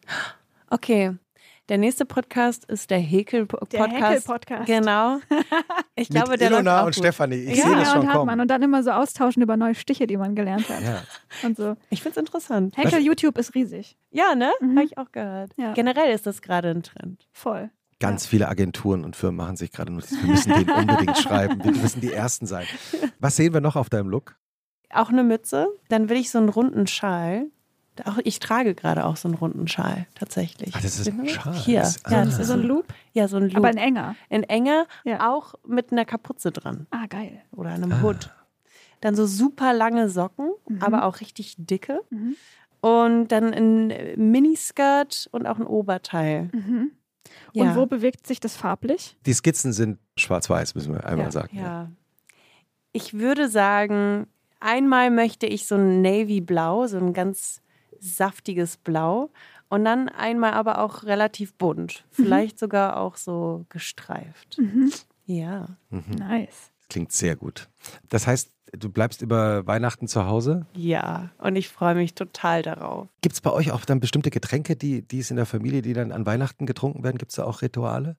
Okay. 0.69 1.17
Der 1.73 1.79
nächste 1.79 2.05
Podcast 2.05 2.67
ist 2.67 2.91
der 2.91 2.99
Häkel-Podcast. 2.99 3.73
Der 3.73 3.87
Häkel-Podcast. 3.87 4.67
Genau. 4.67 5.21
Ich 5.95 6.11
glaube, 6.11 6.33
Mit 6.33 6.43
der 6.43 6.51
läuft 6.51 6.61
Ilona 6.65 6.83
auch 6.83 6.85
und 6.85 6.95
gut. 6.95 7.03
Stefanie. 7.03 7.37
Ich 7.37 7.57
Ja, 7.57 7.65
sehe 7.65 7.77
das 7.77 7.89
ja, 7.89 7.93
schon 7.95 8.01
und 8.03 8.07
kommen. 8.09 8.15
Hartmann. 8.19 8.41
Und 8.41 8.49
dann 8.49 8.61
immer 8.61 8.83
so 8.83 8.91
austauschen 8.91 9.43
über 9.43 9.57
neue 9.57 9.75
Stiche, 9.75 10.07
die 10.07 10.19
man 10.19 10.35
gelernt 10.35 10.69
hat. 10.69 10.83
Ja. 10.83 11.03
Und 11.43 11.57
so. 11.57 11.77
Ich 11.89 12.03
finde 12.03 12.11
es 12.11 12.17
interessant. 12.19 12.77
Häkel 12.77 13.01
YouTube 13.01 13.39
ist 13.39 13.55
riesig. 13.55 13.97
Ja, 14.11 14.35
ne? 14.35 14.53
Mhm. 14.61 14.77
Habe 14.77 14.85
ich 14.85 14.99
auch 14.99 15.13
gehört. 15.13 15.53
Ja. 15.57 15.73
Generell 15.73 16.15
ist 16.15 16.27
das 16.27 16.43
gerade 16.43 16.69
ein 16.69 16.83
Trend. 16.83 17.27
Voll. 17.33 17.71
Ganz 18.01 18.27
viele 18.27 18.49
Agenturen 18.51 19.03
und 19.03 19.17
Firmen 19.17 19.39
machen 19.39 19.57
sich 19.57 19.73
gerade 19.73 19.95
Notizen. 19.95 20.21
Wir 20.25 20.29
müssen 20.29 20.53
den 20.53 20.69
unbedingt 20.71 21.17
schreiben. 21.17 21.65
Wir 21.65 21.73
müssen 21.73 22.03
die 22.03 22.13
Ersten 22.13 22.45
sein. 22.45 22.67
Was 23.19 23.37
sehen 23.37 23.55
wir 23.55 23.63
noch 23.63 23.77
auf 23.77 23.89
deinem 23.89 24.11
Look? 24.11 24.37
Auch 24.91 25.09
eine 25.09 25.25
Mütze. 25.25 25.69
Dann 25.89 26.11
will 26.11 26.19
ich 26.19 26.29
so 26.31 26.37
einen 26.37 26.51
runden 26.51 26.87
Schal. 26.87 27.47
Auch, 28.07 28.19
ich 28.25 28.39
trage 28.39 28.75
gerade 28.75 29.05
auch 29.05 29.17
so 29.17 29.29
einen 29.29 29.37
runden 29.37 29.69
Schal, 29.69 30.07
tatsächlich. 30.15 30.75
Ah, 30.75 30.79
das 30.83 30.99
ist 30.99 31.09
ein 31.09 31.29
Schal. 31.29 31.53
Hier. 31.55 31.83
Ja, 31.83 31.91
ah. 32.05 32.25
das 32.25 32.39
ist 32.39 32.47
So 32.49 32.55
ein 32.55 32.63
Loop, 32.63 32.87
Ja, 33.13 33.29
so 33.29 33.37
ein 33.37 33.45
Loop. 33.45 33.57
aber 33.57 33.69
ein 33.69 33.77
enger. 33.77 34.17
in 34.31 34.45
enger, 34.45 34.87
Ja. 35.05 35.31
auch 35.31 35.55
mit 35.67 35.93
einer 35.93 36.05
Kapuze 36.07 36.53
dran 36.53 36.87
Ah, 36.91 37.07
geil. 37.07 37.43
oder 37.53 37.71
einem 37.71 37.93
Ah. 37.93 38.01
Hut. 38.03 38.31
Dann 39.03 39.15
so 39.15 39.27
super 39.27 39.73
lange 39.75 40.09
Socken, 40.09 40.53
Mhm. 40.69 40.83
aber 40.83 41.05
auch 41.05 41.21
richtig 41.21 41.55
dicke. 41.59 42.01
Mhm. 42.11 42.37
Und 42.81 43.29
dann 43.29 43.53
ein 43.53 43.89
Miniskirt 44.17 45.29
und 45.33 45.47
auch 45.47 45.59
ein 45.59 45.67
Oberteil. 45.67 46.49
Mhm. 46.53 46.93
Ja. 47.53 47.65
Und 47.65 47.77
wo 47.77 47.87
bewegt 47.87 48.27
sich 48.27 48.41
das 48.41 48.57
farblich? 48.57 49.17
Die 49.27 49.33
Skizzen 49.35 49.73
sind 49.73 49.99
schwarz-weiß, 50.17 50.75
müssen 50.75 50.95
wir 50.95 51.05
einmal 51.07 51.27
ja, 51.27 51.31
sagen. 51.31 51.57
Ja. 51.59 51.91
Ich 52.93 53.15
würde 53.15 53.49
sagen, 53.49 54.27
einmal 54.61 55.11
möchte 55.11 55.47
ich 55.47 55.67
so 55.67 55.77
ein 55.77 56.03
Navy-Blau, 56.03 56.87
so 56.87 56.99
ein 56.99 57.13
ganz 57.13 57.61
saftiges 58.03 58.77
Blau. 58.77 59.31
Und 59.69 59.87
dann 59.87 60.11
einmal 60.11 60.53
aber 60.53 60.81
auch 60.81 61.05
relativ 61.05 61.55
bunt. 61.55 62.05
Vielleicht 62.11 62.59
sogar 62.59 62.99
auch 62.99 63.17
so 63.17 63.65
gestreift. 63.71 64.59
Mhm. 64.59 64.93
Ja. 65.25 65.69
Mhm. 65.89 66.17
Nice. 66.19 66.71
Klingt 66.91 67.13
sehr 67.13 67.37
gut. 67.37 67.71
Das 68.11 68.27
heißt, 68.27 68.51
du 68.73 68.91
bleibst 68.91 69.23
über 69.23 69.67
Weihnachten 69.67 70.09
zu 70.09 70.27
Hause. 70.27 70.67
Ja. 70.77 71.31
Und 71.39 71.57
ich 71.57 71.69
freue 71.69 71.95
mich 71.95 72.15
total 72.15 72.63
darauf. 72.63 73.09
Gibt 73.23 73.35
es 73.35 73.41
bei 73.41 73.51
euch 73.51 73.73
auch 73.73 73.87
dann 73.87 74.01
bestimmte 74.01 74.31
Getränke, 74.31 74.77
die, 74.77 75.01
die 75.01 75.21
es 75.21 75.31
in 75.31 75.37
der 75.37 75.47
Familie, 75.47 75.81
die 75.81 75.95
dann 75.95 76.13
an 76.13 76.27
Weihnachten 76.27 76.67
getrunken 76.67 77.03
werden? 77.03 77.17
Gibt 77.17 77.31
es 77.31 77.37
da 77.37 77.45
auch 77.45 77.63
Rituale? 77.63 78.17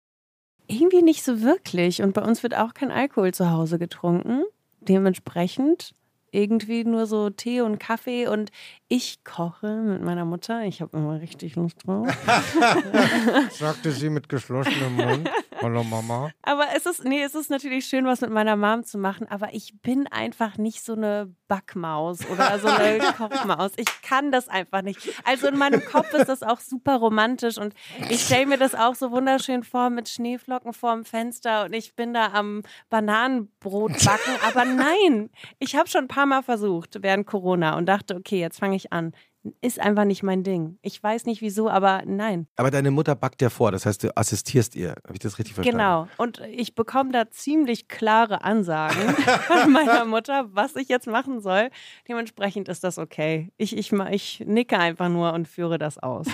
Irgendwie 0.68 1.02
nicht 1.04 1.24
so 1.24 1.42
wirklich. 1.42 2.02
Und 2.02 2.14
bei 2.14 2.24
uns 2.24 2.42
wird 2.42 2.56
auch 2.56 2.74
kein 2.74 2.90
Alkohol 2.90 3.34
zu 3.34 3.52
Hause 3.52 3.78
getrunken. 3.78 4.44
Dementsprechend 4.82 5.94
irgendwie 6.34 6.84
nur 6.84 7.06
so 7.06 7.30
Tee 7.30 7.62
und 7.62 7.80
Kaffee 7.80 8.28
und 8.28 8.52
ich 8.88 9.24
koche 9.24 9.68
mit 9.68 10.04
meiner 10.04 10.26
Mutter. 10.26 10.64
Ich 10.64 10.82
habe 10.82 10.98
immer 10.98 11.20
richtig 11.20 11.56
Lust 11.56 11.86
drauf. 11.86 12.08
Sagte 13.52 13.92
sie 13.92 14.10
mit 14.10 14.30
geschlossenem 14.30 14.96
Mund. 14.96 15.30
Hallo 15.62 15.84
Mama. 15.84 16.30
Aber 16.42 16.66
es 16.76 16.86
ist, 16.86 17.06
nee, 17.06 17.24
es 17.24 17.36
ist 17.36 17.50
natürlich 17.50 17.86
schön, 17.86 18.06
was 18.06 18.22
mit 18.22 18.32
meiner 18.32 18.56
Mom 18.56 18.84
zu 18.84 18.98
machen, 18.98 19.28
aber 19.30 19.54
ich 19.54 19.74
bin 19.82 20.08
einfach 20.08 20.58
nicht 20.58 20.84
so 20.84 20.94
eine 20.94 21.34
Backmaus 21.48 22.20
oder 22.30 22.60
so 22.60 22.68
eine 22.68 23.00
Kochmaus. 23.18 23.72
Ich 23.78 24.02
kann 24.02 24.32
das 24.32 24.50
einfach 24.50 24.82
nicht. 24.82 25.00
Also 25.24 25.48
in 25.48 25.58
meinem 25.58 25.84
Kopf 25.86 26.14
ist 26.14 26.28
das 26.28 26.44
auch 26.44 26.60
super 26.60 26.98
romantisch 26.98 27.58
und 27.58 27.74
ich 28.10 28.22
stelle 28.26 28.46
mir 28.46 28.58
das 28.58 28.76
auch 28.76 28.96
so 28.96 29.12
wunderschön 29.12 29.64
vor 29.64 29.90
mit 29.90 30.10
Schneeflocken 30.10 30.74
vorm 30.74 31.06
Fenster 31.06 31.66
und 31.66 31.74
ich 31.74 31.96
bin 31.96 32.14
da 32.14 32.34
am 32.34 32.64
Bananenbrot 32.90 33.94
backen. 34.04 34.36
Aber 34.46 34.66
nein, 34.66 35.30
ich 35.60 35.76
habe 35.76 35.88
schon 35.88 36.06
ein 36.06 36.08
paar 36.10 36.23
Mal 36.26 36.44
versucht 36.44 36.98
während 37.02 37.28
Corona 37.28 37.78
und 37.78 37.88
dachte, 37.88 38.16
okay, 38.16 38.40
jetzt 38.40 38.60
fange 38.60 38.76
ich 38.76 38.92
an 38.94 39.14
ist 39.62 39.80
einfach 39.80 40.06
nicht 40.06 40.24
mein 40.24 40.44
Ding. 40.44 40.78
Ich 40.82 41.02
weiß 41.02 41.26
nicht 41.26 41.42
wieso, 41.42 41.70
aber 41.70 42.04
nein. 42.06 42.48
Aber 42.56 42.72
deine 42.72 42.92
Mutter 42.92 43.16
backt 43.16 43.42
ja 43.42 43.50
vor, 43.50 43.72
das 43.72 43.86
heißt, 43.86 44.04
du 44.04 44.16
assistierst 44.16 44.76
ihr. 44.76 44.92
Habe 45.04 45.14
ich 45.14 45.20
das 45.20 45.38
richtig 45.38 45.56
verstanden? 45.56 45.80
Genau. 45.80 46.08
Und 46.18 46.40
ich 46.50 46.76
bekomme 46.76 47.12
da 47.12 47.30
ziemlich 47.30 47.88
klare 47.88 48.44
Ansagen 48.44 49.10
von 49.48 49.72
meiner 49.72 50.06
Mutter, 50.06 50.48
was 50.54 50.76
ich 50.76 50.88
jetzt 50.88 51.08
machen 51.08 51.42
soll. 51.42 51.70
Dementsprechend 52.08 52.70
ist 52.70 52.84
das 52.84 52.98
okay. 52.98 53.52
Ich, 53.58 53.76
ich, 53.78 53.92
ich 53.92 54.44
nicke 54.46 54.80
einfach 54.80 55.10
nur 55.10 55.34
und 55.34 55.48
führe 55.48 55.78
das 55.78 55.98
aus. 55.98 56.28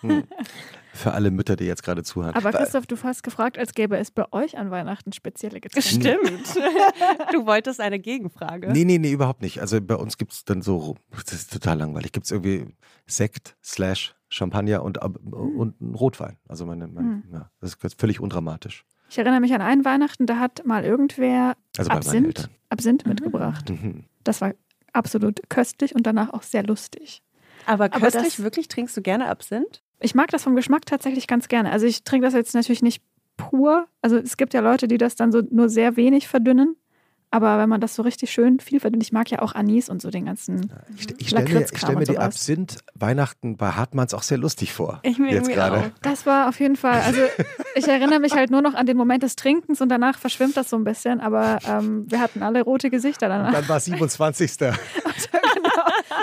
Hm. 0.00 0.24
Für 0.94 1.12
alle 1.12 1.32
Mütter, 1.32 1.56
die 1.56 1.64
jetzt 1.64 1.82
gerade 1.82 2.04
zuhören. 2.04 2.34
Aber 2.36 2.52
Christoph, 2.52 2.86
du 2.86 2.96
hast 3.02 3.24
gefragt, 3.24 3.58
als 3.58 3.74
gäbe 3.74 3.98
es 3.98 4.12
bei 4.12 4.32
euch 4.32 4.56
an 4.56 4.70
Weihnachten 4.70 5.12
spezielle 5.12 5.60
Getränke. 5.60 5.88
Stimmt. 5.88 6.54
du 7.32 7.46
wolltest 7.46 7.80
eine 7.80 7.98
Gegenfrage. 7.98 8.70
Nee, 8.72 8.84
nee, 8.84 8.98
nee, 8.98 9.10
überhaupt 9.10 9.42
nicht. 9.42 9.60
Also 9.60 9.80
bei 9.80 9.96
uns 9.96 10.18
gibt 10.18 10.32
es 10.32 10.44
dann 10.44 10.62
so, 10.62 10.96
das 11.10 11.34
ist 11.34 11.52
total 11.52 11.78
langweilig, 11.78 12.12
gibt 12.12 12.26
es 12.26 12.30
irgendwie 12.30 12.76
Sekt 13.06 13.56
slash 13.62 14.14
Champagner 14.28 14.82
und, 14.82 15.02
hm. 15.02 15.16
und 15.58 15.80
einen 15.80 15.94
Rotwein. 15.96 16.36
Also 16.48 16.64
meine, 16.64 16.86
meine 16.86 17.08
hm. 17.08 17.24
ja, 17.32 17.50
das 17.60 17.74
ist 17.74 18.00
völlig 18.00 18.20
undramatisch. 18.20 18.84
Ich 19.10 19.18
erinnere 19.18 19.40
mich 19.40 19.54
an 19.54 19.62
einen 19.62 19.84
Weihnachten, 19.84 20.26
da 20.26 20.38
hat 20.38 20.64
mal 20.64 20.84
irgendwer 20.84 21.56
also 21.76 21.90
Absinth, 21.90 22.48
Absinth 22.68 23.06
mitgebracht. 23.06 23.70
Mhm. 23.70 24.06
Das 24.24 24.40
war 24.40 24.54
absolut 24.92 25.48
köstlich 25.48 25.94
und 25.94 26.04
danach 26.04 26.30
auch 26.32 26.42
sehr 26.42 26.64
lustig. 26.64 27.22
Aber 27.66 27.88
köstlich, 27.88 28.14
Aber 28.14 28.24
das, 28.24 28.42
wirklich? 28.42 28.66
Trinkst 28.66 28.96
du 28.96 29.02
gerne 29.02 29.28
Absinth? 29.28 29.83
Ich 30.04 30.14
mag 30.14 30.28
das 30.30 30.42
vom 30.42 30.54
Geschmack 30.54 30.84
tatsächlich 30.84 31.26
ganz 31.26 31.48
gerne. 31.48 31.72
Also 31.72 31.86
ich 31.86 32.04
trinke 32.04 32.26
das 32.26 32.34
jetzt 32.34 32.54
natürlich 32.54 32.82
nicht 32.82 33.02
pur. 33.38 33.88
Also 34.02 34.18
es 34.18 34.36
gibt 34.36 34.52
ja 34.52 34.60
Leute, 34.60 34.86
die 34.86 34.98
das 34.98 35.16
dann 35.16 35.32
so 35.32 35.40
nur 35.50 35.70
sehr 35.70 35.96
wenig 35.96 36.28
verdünnen. 36.28 36.76
Aber 37.34 37.58
wenn 37.58 37.68
man 37.68 37.80
das 37.80 37.96
so 37.96 38.02
richtig 38.02 38.30
schön 38.30 38.60
viel 38.60 38.78
verdünnt, 38.78 39.02
ich 39.02 39.10
mag 39.10 39.28
ja 39.28 39.42
auch 39.42 39.56
Anis 39.56 39.88
und 39.88 40.00
so 40.00 40.08
den 40.08 40.26
ganzen. 40.26 40.70
Ich, 40.96 41.20
ich 41.20 41.28
stelle 41.30 41.52
mir, 41.52 41.66
stell 41.74 41.96
mir 41.96 42.04
die 42.04 42.16
Absinth 42.16 42.76
Weihnachten 42.94 43.56
bei 43.56 43.72
Hartmanns 43.72 44.14
auch 44.14 44.22
sehr 44.22 44.38
lustig 44.38 44.72
vor. 44.72 45.00
Ich 45.02 45.18
mir 45.18 45.32
jetzt 45.32 45.50
gerade. 45.50 45.90
Das 46.02 46.26
war 46.26 46.48
auf 46.48 46.60
jeden 46.60 46.76
Fall, 46.76 47.00
also 47.00 47.22
ich 47.74 47.88
erinnere 47.88 48.20
mich 48.20 48.34
halt 48.34 48.52
nur 48.52 48.62
noch 48.62 48.74
an 48.74 48.86
den 48.86 48.96
Moment 48.96 49.24
des 49.24 49.34
Trinkens 49.34 49.80
und 49.80 49.88
danach 49.88 50.16
verschwimmt 50.16 50.56
das 50.56 50.70
so 50.70 50.76
ein 50.76 50.84
bisschen, 50.84 51.18
aber 51.18 51.58
ähm, 51.66 52.08
wir 52.08 52.20
hatten 52.20 52.44
alle 52.44 52.62
rote 52.62 52.88
Gesichter 52.88 53.28
danach. 53.28 53.48
Und 53.48 53.54
dann 53.54 53.68
war 53.68 53.80
27. 53.80 54.56
genau. 54.58 54.72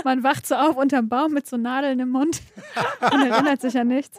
Man 0.05 0.23
wacht 0.23 0.47
so 0.47 0.55
auf 0.55 0.77
unterm 0.77 1.09
Baum 1.09 1.33
mit 1.33 1.45
so 1.45 1.57
Nadeln 1.57 1.99
im 1.99 2.09
Mund 2.11 2.41
und 3.01 3.21
erinnert 3.21 3.59
sich 3.59 3.77
an 3.77 3.89
nichts. 3.89 4.17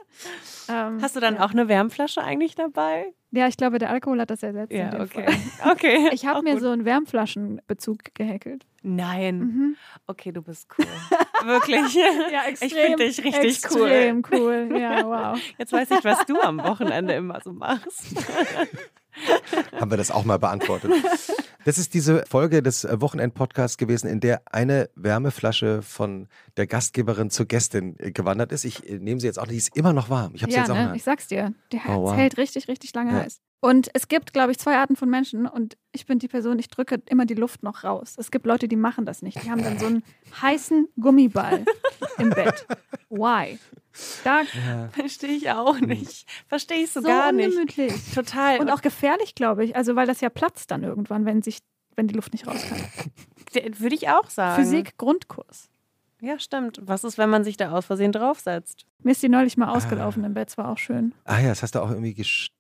Ähm, 0.73 0.99
Hast 1.03 1.17
du 1.17 1.21
dann 1.21 1.37
ja. 1.37 1.45
auch 1.45 1.51
eine 1.51 1.69
Wärmflasche 1.69 2.23
eigentlich 2.23 2.55
dabei? 2.55 3.13
Ja, 3.31 3.49
ich 3.49 3.57
glaube, 3.57 3.79
der 3.79 3.91
Alkohol 3.91 4.21
hat 4.21 4.31
das 4.31 4.43
ersetzt. 4.43 4.73
Ja, 4.73 5.01
okay. 5.01 5.27
okay. 5.71 6.11
Ich 6.13 6.27
habe 6.27 6.43
mir 6.43 6.55
gut. 6.55 6.63
so 6.63 6.71
einen 6.71 6.85
Wärmflaschenbezug 6.85 8.15
gehäkelt. 8.15 8.67
Nein. 8.83 9.39
Mhm. 9.39 9.77
Okay, 10.07 10.33
du 10.33 10.43
bist 10.43 10.69
cool. 10.77 10.87
Wirklich. 11.45 11.95
ja, 12.33 12.45
extrem. 12.47 12.69
Ich 12.69 12.75
finde 12.75 12.97
dich 13.05 13.25
richtig 13.25 13.45
extrem 13.45 13.81
cool. 13.81 13.89
Extrem 13.89 14.25
cool. 14.33 14.79
Ja, 14.79 15.07
wow. 15.33 15.41
Jetzt 15.59 15.73
weiß 15.73 15.91
ich, 15.93 16.05
was 16.05 16.25
du 16.27 16.41
am 16.41 16.63
Wochenende 16.63 17.15
immer 17.15 17.41
so 17.43 17.53
machst. 17.53 18.15
Haben 19.79 19.91
wir 19.91 19.99
das 19.99 20.11
auch 20.11 20.25
mal 20.25 20.39
beantwortet. 20.39 20.93
Das 21.65 21.79
ist 21.79 21.95
diese 21.95 22.25
Folge 22.29 22.63
des 22.63 22.85
äh, 22.85 23.01
Wochenend-Podcasts 23.01 23.77
gewesen, 23.77 24.09
in 24.09 24.21
der 24.21 24.43
eine 24.51 24.91
Wärmeflasche 24.95 25.83
von 25.83 26.29
der 26.57 26.67
Gastgeberin 26.67 27.31
zur 27.31 27.47
Gästin 27.47 27.97
äh, 27.99 28.11
gewandert 28.11 28.53
ist. 28.53 28.65
Ich 28.65 28.89
äh, 28.89 28.99
nehme 28.99 29.21
sie 29.21 29.27
jetzt 29.27 29.39
auch 29.39 29.47
nicht, 29.47 29.53
die 29.53 29.59
ist 29.59 29.77
immer 29.77 29.93
noch 29.93 30.11
warm. 30.11 30.35
Ich, 30.35 30.43
ja, 30.43 30.49
jetzt 30.49 30.71
auch 30.71 30.75
ne? 30.75 30.93
ich 30.95 31.03
sag's 31.03 31.29
dir, 31.29 31.55
die 31.73 31.81
oh, 31.89 32.05
wow. 32.05 32.17
hält 32.17 32.37
richtig, 32.37 32.69
richtig 32.69 32.95
lange 32.95 33.13
ja. 33.13 33.21
heiß. 33.21 33.41
Und 33.65 33.91
es 33.95 34.09
gibt, 34.09 34.33
glaube 34.33 34.51
ich, 34.51 34.59
zwei 34.59 34.77
Arten 34.77 34.97
von 34.97 35.09
Menschen 35.09 35.47
und 35.47 35.77
ich 35.93 36.07
bin 36.07 36.19
die 36.19 36.27
Person, 36.27 36.59
ich 36.59 36.67
drücke 36.67 37.01
immer 37.07 37.27
die 37.27 37.35
Luft 37.35 37.63
noch 37.63 37.85
raus. 37.85 38.17
Es 38.19 38.33
gibt 38.33 38.45
Leute, 38.45 38.67
die 38.67 38.75
machen 38.75 39.07
das 39.07 39.23
nicht. 39.23 39.41
Die 39.45 39.51
haben 39.53 39.63
dann 39.63 39.79
so 39.79 39.87
einen 39.87 40.03
heißen 40.41 40.89
Gummiball 40.99 41.65
im 42.19 42.31
Bett. 42.31 42.67
Why? 43.09 43.61
Da 44.25 44.43
ja. 44.43 44.89
verstehe 44.89 45.33
ich 45.33 45.51
auch 45.51 45.79
nicht. 45.81 46.27
Verstehe 46.49 46.79
ich 46.79 46.91
so, 46.91 47.01
so 47.01 47.09
gar 47.09 47.33
nicht. 47.33 47.47
ungemütlich. 47.47 47.93
Total. 48.15 48.59
Und 48.61 48.71
auch 48.71 48.83
gefährlich, 48.83 49.35
glaube 49.35 49.65
ich. 49.65 49.77
Also, 49.77 49.97
weil 49.97 50.07
das 50.07 50.21
ja 50.21 50.31
platzt 50.31 50.71
dann 50.71 50.83
irgendwann, 50.83 51.25
wenn 51.25 51.43
sich, 51.43 51.59
wenn 51.97 52.09
die 52.09 52.15
Luft 52.15 52.33
nicht 52.33 52.47
raus 52.47 52.65
kann. 52.69 52.81
Würde 53.79 53.95
ich 53.95 54.09
auch 54.09 54.31
sagen. 54.31 54.63
Physik 54.63 54.97
Grundkurs. 54.97 55.69
Ja, 56.23 56.39
stimmt. 56.39 56.79
Was 56.81 57.03
ist, 57.03 57.19
wenn 57.19 57.29
man 57.31 57.43
sich 57.43 57.57
da 57.57 57.73
aus 57.73 57.87
Versehen 57.87 58.13
draufsetzt? 58.13 58.87
Mir 59.05 59.11
ist 59.11 59.23
die 59.23 59.29
neulich 59.29 59.57
mal 59.57 59.69
ausgelaufen 59.69 60.23
ah. 60.23 60.27
im 60.29 60.35
Bett, 60.35 60.49
das 60.49 60.59
war 60.59 60.69
auch 60.69 60.79
schön. 60.79 61.13
Ah 61.25 61.41
ja, 61.41 61.49
das 61.49 61.63
hast 61.63 61.75
du 61.75 61.81
auch 61.81 61.91
irgendwie, 61.91 62.15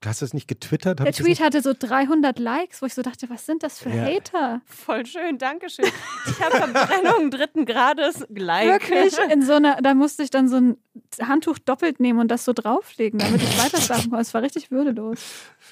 hast 0.04 0.20
du 0.20 0.24
es 0.24 0.34
nicht 0.34 0.48
getwittert? 0.48 0.98
Der 0.98 1.12
Tweet 1.12 1.40
hatte 1.40 1.62
so 1.62 1.72
300 1.78 2.40
Likes, 2.40 2.82
wo 2.82 2.86
ich 2.86 2.94
so 2.94 3.02
dachte, 3.02 3.30
was 3.30 3.46
sind 3.46 3.62
das 3.62 3.78
für 3.78 3.90
ja. 3.90 4.02
Hater? 4.02 4.60
Voll 4.66 5.06
schön, 5.06 5.38
danke 5.38 5.70
schön. 5.70 5.86
Ich 6.26 6.42
habe 6.42 6.56
Verbrennung 6.56 7.30
dritten 7.30 7.64
Grades 7.64 8.26
gleich. 8.28 8.66
Wirklich? 8.66 9.16
In 9.30 9.42
so 9.42 9.52
einer, 9.52 9.76
da 9.76 9.94
musste 9.94 10.24
ich 10.24 10.30
dann 10.30 10.48
so 10.48 10.56
ein 10.56 10.76
Handtuch 11.20 11.58
doppelt 11.60 12.00
nehmen 12.00 12.18
und 12.18 12.28
das 12.28 12.44
so 12.44 12.52
drauflegen, 12.52 13.20
damit 13.20 13.40
ich 13.40 13.64
weiter 13.64 13.80
schlafen 13.80 14.10
konnte. 14.10 14.22
Es 14.22 14.34
war 14.34 14.42
richtig 14.42 14.72
würdelos. 14.72 15.20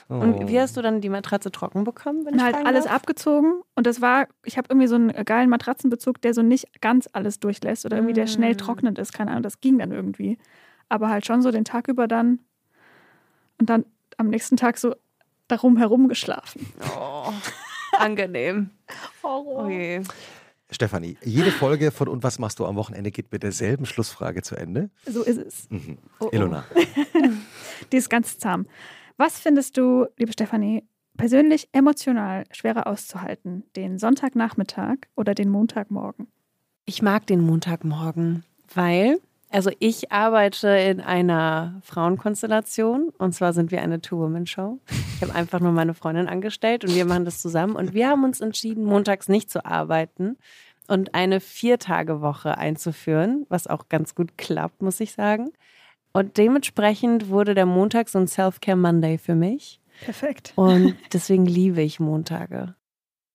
Oh. 0.09 0.15
Und 0.15 0.49
wie 0.49 0.61
hast 0.61 0.77
du 0.77 0.83
dann 0.83 1.01
die 1.01 1.09
Matratze 1.09 1.51
trocken 1.51 1.83
bekommen? 1.83 2.25
Wenn 2.25 2.43
halt 2.43 2.55
alles 2.55 2.85
darf? 2.85 2.95
abgezogen 2.95 3.63
und 3.75 3.87
das 3.87 4.01
war, 4.01 4.29
ich 4.45 4.57
habe 4.57 4.69
irgendwie 4.71 4.87
so 4.87 4.95
einen 4.95 5.13
geilen 5.25 5.51
Matratzenbezug, 5.51 6.21
der 6.21 6.35
so 6.35 6.43
nicht 6.43 6.81
ganz 6.81 7.09
alles 7.13 7.41
durchlässt 7.41 7.80
oder 7.85 7.97
irgendwie 7.97 8.15
der 8.15 8.27
schnell 8.27 8.55
mm. 8.55 8.59
trocknend 8.59 8.99
ist, 8.99 9.13
keine 9.13 9.31
Ahnung, 9.31 9.43
das 9.43 9.61
ging 9.61 9.79
dann 9.79 9.93
irgendwie. 9.93 10.39
Aber 10.89 11.09
halt 11.09 11.27
schon 11.27 11.43
so 11.43 11.51
den 11.51 11.65
Tag 11.65 11.89
über 11.89 12.09
dann 12.09 12.41
und 13.59 13.71
dann 13.71 13.85
am 14.17 14.29
nächsten 14.29 14.57
Tag 14.57 14.79
so 14.79 14.95
darum 15.49 15.77
herum 15.77 16.09
geschlafen. 16.09 16.67
Oh, 16.97 17.33
angenehm. 17.99 18.71
Horror. 19.23 19.65
Okay. 19.65 20.03
Stefanie, 20.73 21.17
jede 21.25 21.51
Folge 21.51 21.91
von 21.91 22.09
Und 22.09 22.23
was 22.23 22.39
machst 22.39 22.59
du 22.59 22.67
am 22.67 22.77
Wochenende 22.77 23.11
geht 23.11 23.33
mit 23.33 23.43
derselben 23.43 23.87
Schlussfrage 23.87 24.43
zu 24.43 24.57
Ende. 24.57 24.91
So 25.05 25.23
ist 25.23 25.39
es. 25.39 25.71
Mhm. 25.71 25.99
Oh, 26.21 26.27
oh. 26.27 26.29
Ilona. 26.33 26.65
Die 27.93 27.97
ist 27.97 28.09
ganz 28.09 28.39
zahm. 28.39 28.67
Was 29.17 29.41
findest 29.41 29.77
du, 29.77 30.07
liebe 30.17 30.33
Stefanie, 30.33 30.85
persönlich 31.17 31.69
emotional 31.73 32.45
schwerer 32.53 32.87
auszuhalten? 32.87 33.65
Den 33.75 33.99
Sonntagnachmittag 33.99 34.97
oder 35.17 35.35
den 35.35 35.51
Montagmorgen? 35.51 36.29
Ich 36.91 37.03
mag 37.03 37.25
den 37.25 37.41
Montagmorgen, 37.41 38.43
weil, 38.75 39.21
also 39.49 39.71
ich 39.79 40.11
arbeite 40.11 40.71
in 40.71 41.01
einer 41.01 41.81
Frauenkonstellation 41.85 43.11
und 43.17 43.33
zwar 43.33 43.53
sind 43.53 43.71
wir 43.71 43.81
eine 43.81 44.01
Two-Women-Show. 44.01 44.81
Ich 45.15 45.23
habe 45.23 45.33
einfach 45.33 45.61
nur 45.61 45.71
meine 45.71 45.95
Freundin 45.95 46.27
angestellt 46.27 46.85
und 46.85 46.93
wir 46.93 47.05
machen 47.05 47.25
das 47.25 47.41
zusammen 47.41 47.77
und 47.77 47.95
wir 47.95 48.09
haben 48.09 48.25
uns 48.25 48.41
entschieden, 48.41 48.83
montags 48.83 49.29
nicht 49.29 49.53
zu 49.53 49.65
arbeiten 49.65 50.37
und 50.89 51.15
eine 51.15 51.39
Viertagewoche 51.39 52.59
einzuführen, 52.59 53.47
was 53.49 53.69
auch 53.69 53.89
ganz 53.89 54.17
gut 54.17 54.37
klappt, 54.37 54.83
muss 54.83 54.99
ich 54.99 55.13
sagen. 55.13 55.53
Und 56.13 56.39
dementsprechend 56.39 57.29
wurde 57.29 57.55
der 57.55 57.67
Montag 57.67 58.09
so 58.09 58.19
ein 58.19 58.27
Self-Care 58.27 58.77
Monday 58.77 59.17
für 59.17 59.37
mich. 59.37 59.81
Perfekt. 60.05 60.55
Und 60.57 60.97
deswegen 61.13 61.47
liebe 61.47 61.83
ich 61.83 62.01
Montage. 62.01 62.75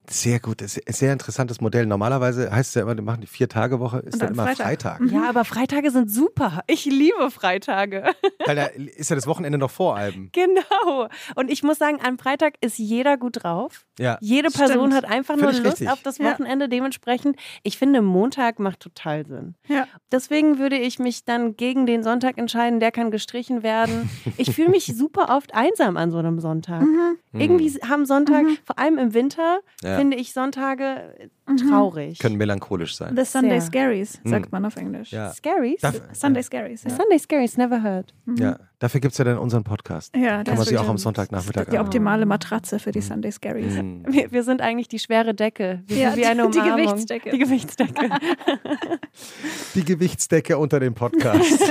Sehr 0.09 0.39
gut, 0.39 0.61
sehr 0.61 1.13
interessantes 1.13 1.61
Modell. 1.61 1.85
Normalerweise 1.85 2.51
heißt 2.51 2.69
es 2.69 2.75
ja 2.75 2.81
immer, 2.81 2.95
die 2.95 3.01
machen 3.01 3.21
die 3.21 3.27
Vier-Tage-Woche, 3.27 3.99
ist 3.99 4.13
dann, 4.13 4.19
dann, 4.19 4.33
immer 4.33 4.43
Freitag. 4.55 4.97
Freitag. 4.97 5.11
Ja, 5.11 5.29
aber 5.29 5.45
Freitage 5.45 5.91
sind 5.91 6.09
super. 6.11 6.61
Ich 6.67 6.85
liebe 6.85 7.31
Freitage. 7.31 8.03
Weil 8.45 8.55
da 8.55 8.65
ist 8.65 9.09
ja 9.09 9.15
das 9.15 9.27
Wochenende 9.27 9.57
noch 9.57 9.71
vor 9.71 9.95
allem. 9.95 10.29
Genau. 10.31 11.07
Und 11.35 11.49
ich 11.49 11.63
muss 11.63 11.77
sagen, 11.77 11.99
am 12.03 12.17
Freitag 12.17 12.55
ist 12.61 12.77
jeder 12.77 13.17
gut 13.17 13.43
drauf. 13.43 13.85
Ja. 13.99 14.17
Jede 14.21 14.49
Person 14.49 14.91
Stimmt. 14.91 14.93
hat 14.95 15.05
einfach 15.05 15.35
nur 15.35 15.51
Lust 15.51 15.65
richtig. 15.65 15.89
auf 15.89 16.01
das 16.01 16.19
Wochenende. 16.19 16.65
Ja. 16.65 16.69
Dementsprechend, 16.69 17.37
ich 17.63 17.77
finde, 17.77 18.01
Montag 18.01 18.59
macht 18.59 18.81
total 18.81 19.25
Sinn. 19.25 19.55
Ja. 19.67 19.87
Deswegen 20.11 20.59
würde 20.59 20.77
ich 20.77 20.99
mich 20.99 21.25
dann 21.25 21.55
gegen 21.55 21.85
den 21.85 22.03
Sonntag 22.03 22.37
entscheiden. 22.37 22.79
Der 22.79 22.91
kann 22.91 23.11
gestrichen 23.11 23.63
werden. 23.63 24.09
Ich 24.37 24.53
fühle 24.53 24.69
mich 24.69 24.85
super 24.95 25.35
oft 25.35 25.53
einsam 25.53 25.97
an 25.97 26.11
so 26.11 26.17
einem 26.17 26.39
Sonntag. 26.39 26.81
Mhm. 26.81 27.17
Irgendwie 27.41 27.69
haben 27.87 28.05
Sonntage, 28.05 28.47
Mhm. 28.47 28.57
vor 28.65 28.79
allem 28.79 28.97
im 28.97 29.13
Winter, 29.13 29.59
Ja. 29.83 29.97
finde 29.97 30.17
ich 30.17 30.33
Sonntage 30.33 31.29
Mhm. 31.47 31.57
traurig. 31.69 32.17
Können 32.19 32.37
melancholisch 32.37 32.95
sein. 32.95 33.15
The 33.15 33.23
Sunday 33.23 33.59
Sehr. 33.61 33.67
Scaries, 33.67 34.19
sagt 34.23 34.45
Mhm. 34.45 34.49
man 34.51 34.65
auf 34.65 34.75
Englisch. 34.77 35.11
Ja. 35.11 35.31
Scaries? 35.33 35.79
Darf- 35.81 36.01
Sunday 36.13 36.41
Scaries. 36.41 36.83
Ja. 36.83 36.89
Sunday 36.89 37.19
Scaries, 37.19 37.55
never 37.57 37.83
heard. 37.83 38.13
Mhm. 38.25 38.37
Ja, 38.37 38.59
dafür 38.79 38.99
gibt 38.99 39.11
es 39.11 39.17
ja 39.19 39.25
dann 39.25 39.37
unseren 39.37 39.63
Podcast. 39.63 40.15
Ja, 40.15 40.43
Kann 40.43 40.55
man 40.55 40.65
sich 40.65 40.73
ist 40.73 40.79
auch 40.79 40.89
am. 40.89 40.97
Sonntagnachmittag 40.97 41.69
die 41.69 41.77
optimale 41.77 42.25
Matratze 42.25 42.79
für 42.79 42.91
die 42.91 43.01
Sunday 43.01 43.31
Scaries. 43.31 43.73
Mhm. 43.75 44.05
Wir, 44.09 44.31
wir 44.31 44.43
sind 44.43 44.61
eigentlich 44.61 44.87
die 44.87 44.97
schwere 44.99 45.35
Decke. 45.35 45.83
Wir 45.85 45.97
Ja, 45.97 46.09
sind 46.11 46.19
wie 46.19 46.25
eine 46.25 46.45
die- 46.47 46.51
die 46.51 46.59
Umarmung. 46.59 46.85
Gewichtsdecke. 46.87 47.29
Die 47.31 47.37
Gewichtsdecke. 47.39 48.09
Die 49.75 49.83
Gewichtsdecke 49.85 50.57
unter 50.57 50.79
dem 50.79 50.93
Podcast. 50.93 51.63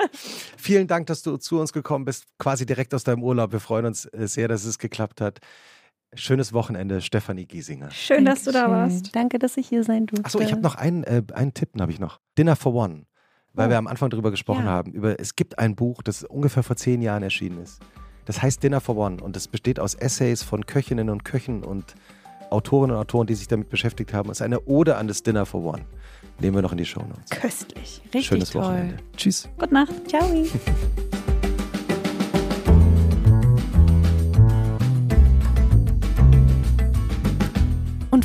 Vielen 0.56 0.86
Dank, 0.86 1.06
dass 1.06 1.22
du 1.22 1.36
zu 1.36 1.60
uns 1.60 1.72
gekommen 1.72 2.04
bist, 2.04 2.24
quasi 2.38 2.66
direkt 2.66 2.94
aus 2.94 3.04
deinem 3.04 3.22
Urlaub. 3.22 3.52
Wir 3.52 3.60
freuen 3.60 3.86
uns 3.86 4.06
äh, 4.06 4.26
sehr, 4.26 4.48
dass 4.48 4.64
es 4.64 4.78
geklappt 4.78 5.20
hat. 5.20 5.38
Schönes 6.14 6.52
Wochenende, 6.52 7.00
Stefanie 7.00 7.46
Giesinger. 7.46 7.90
Schön, 7.92 8.24
dass 8.24 8.42
du 8.44 8.50
da 8.50 8.68
warst. 8.70 9.14
Danke, 9.14 9.38
dass 9.38 9.56
ich 9.56 9.68
hier 9.68 9.84
sein 9.84 10.06
durfte. 10.06 10.24
Achso, 10.24 10.40
ich 10.40 10.50
habe 10.50 10.60
noch 10.62 10.74
einen, 10.74 11.04
äh, 11.04 11.22
einen 11.34 11.54
Tipp, 11.54 11.70
habe 11.78 11.92
ich 11.92 12.00
noch. 12.00 12.18
Dinner 12.36 12.56
for 12.56 12.74
One. 12.74 13.04
Weil 13.52 13.66
Oh. 13.68 13.70
wir 13.70 13.78
am 13.78 13.86
Anfang 13.86 14.10
darüber 14.10 14.30
gesprochen 14.30 14.64
Ja. 14.64 14.70
haben. 14.70 14.92
Über, 14.92 15.18
es 15.20 15.36
gibt 15.36 15.58
ein 15.58 15.76
Buch, 15.76 16.02
das 16.02 16.24
ungefähr 16.24 16.62
vor 16.64 16.76
zehn 16.76 17.00
Jahren 17.02 17.22
erschienen 17.22 17.58
ist. 17.62 17.80
Das 18.24 18.42
heißt 18.42 18.62
Dinner 18.62 18.80
for 18.80 18.96
One 18.96 19.22
und 19.22 19.36
es 19.36 19.46
besteht 19.48 19.78
aus 19.80 19.94
Essays 19.94 20.42
von 20.42 20.66
Köchinnen 20.66 21.10
und 21.10 21.24
Köchen 21.24 21.62
und 21.64 21.94
Autorinnen 22.50 22.96
und 22.96 23.00
Autoren, 23.00 23.26
die 23.28 23.34
sich 23.34 23.46
damit 23.48 23.68
beschäftigt 23.68 24.12
haben. 24.12 24.30
Es 24.30 24.38
ist 24.38 24.42
eine 24.42 24.60
Ode 24.66 24.96
an 24.96 25.06
das 25.08 25.22
Dinner 25.22 25.46
for 25.46 25.62
One. 25.64 25.84
Nehmen 26.40 26.56
wir 26.56 26.62
noch 26.62 26.72
in 26.72 26.78
die 26.78 26.86
Show 26.86 27.02
Notes. 27.02 27.30
Köstlich. 27.30 28.02
Richtig 28.06 28.26
Schönes 28.26 28.50
toll. 28.50 28.62
Wochenende. 28.62 28.96
Tschüss. 29.16 29.48
Gute 29.58 29.74
Nacht. 29.74 29.92
Ciao. 30.08 30.28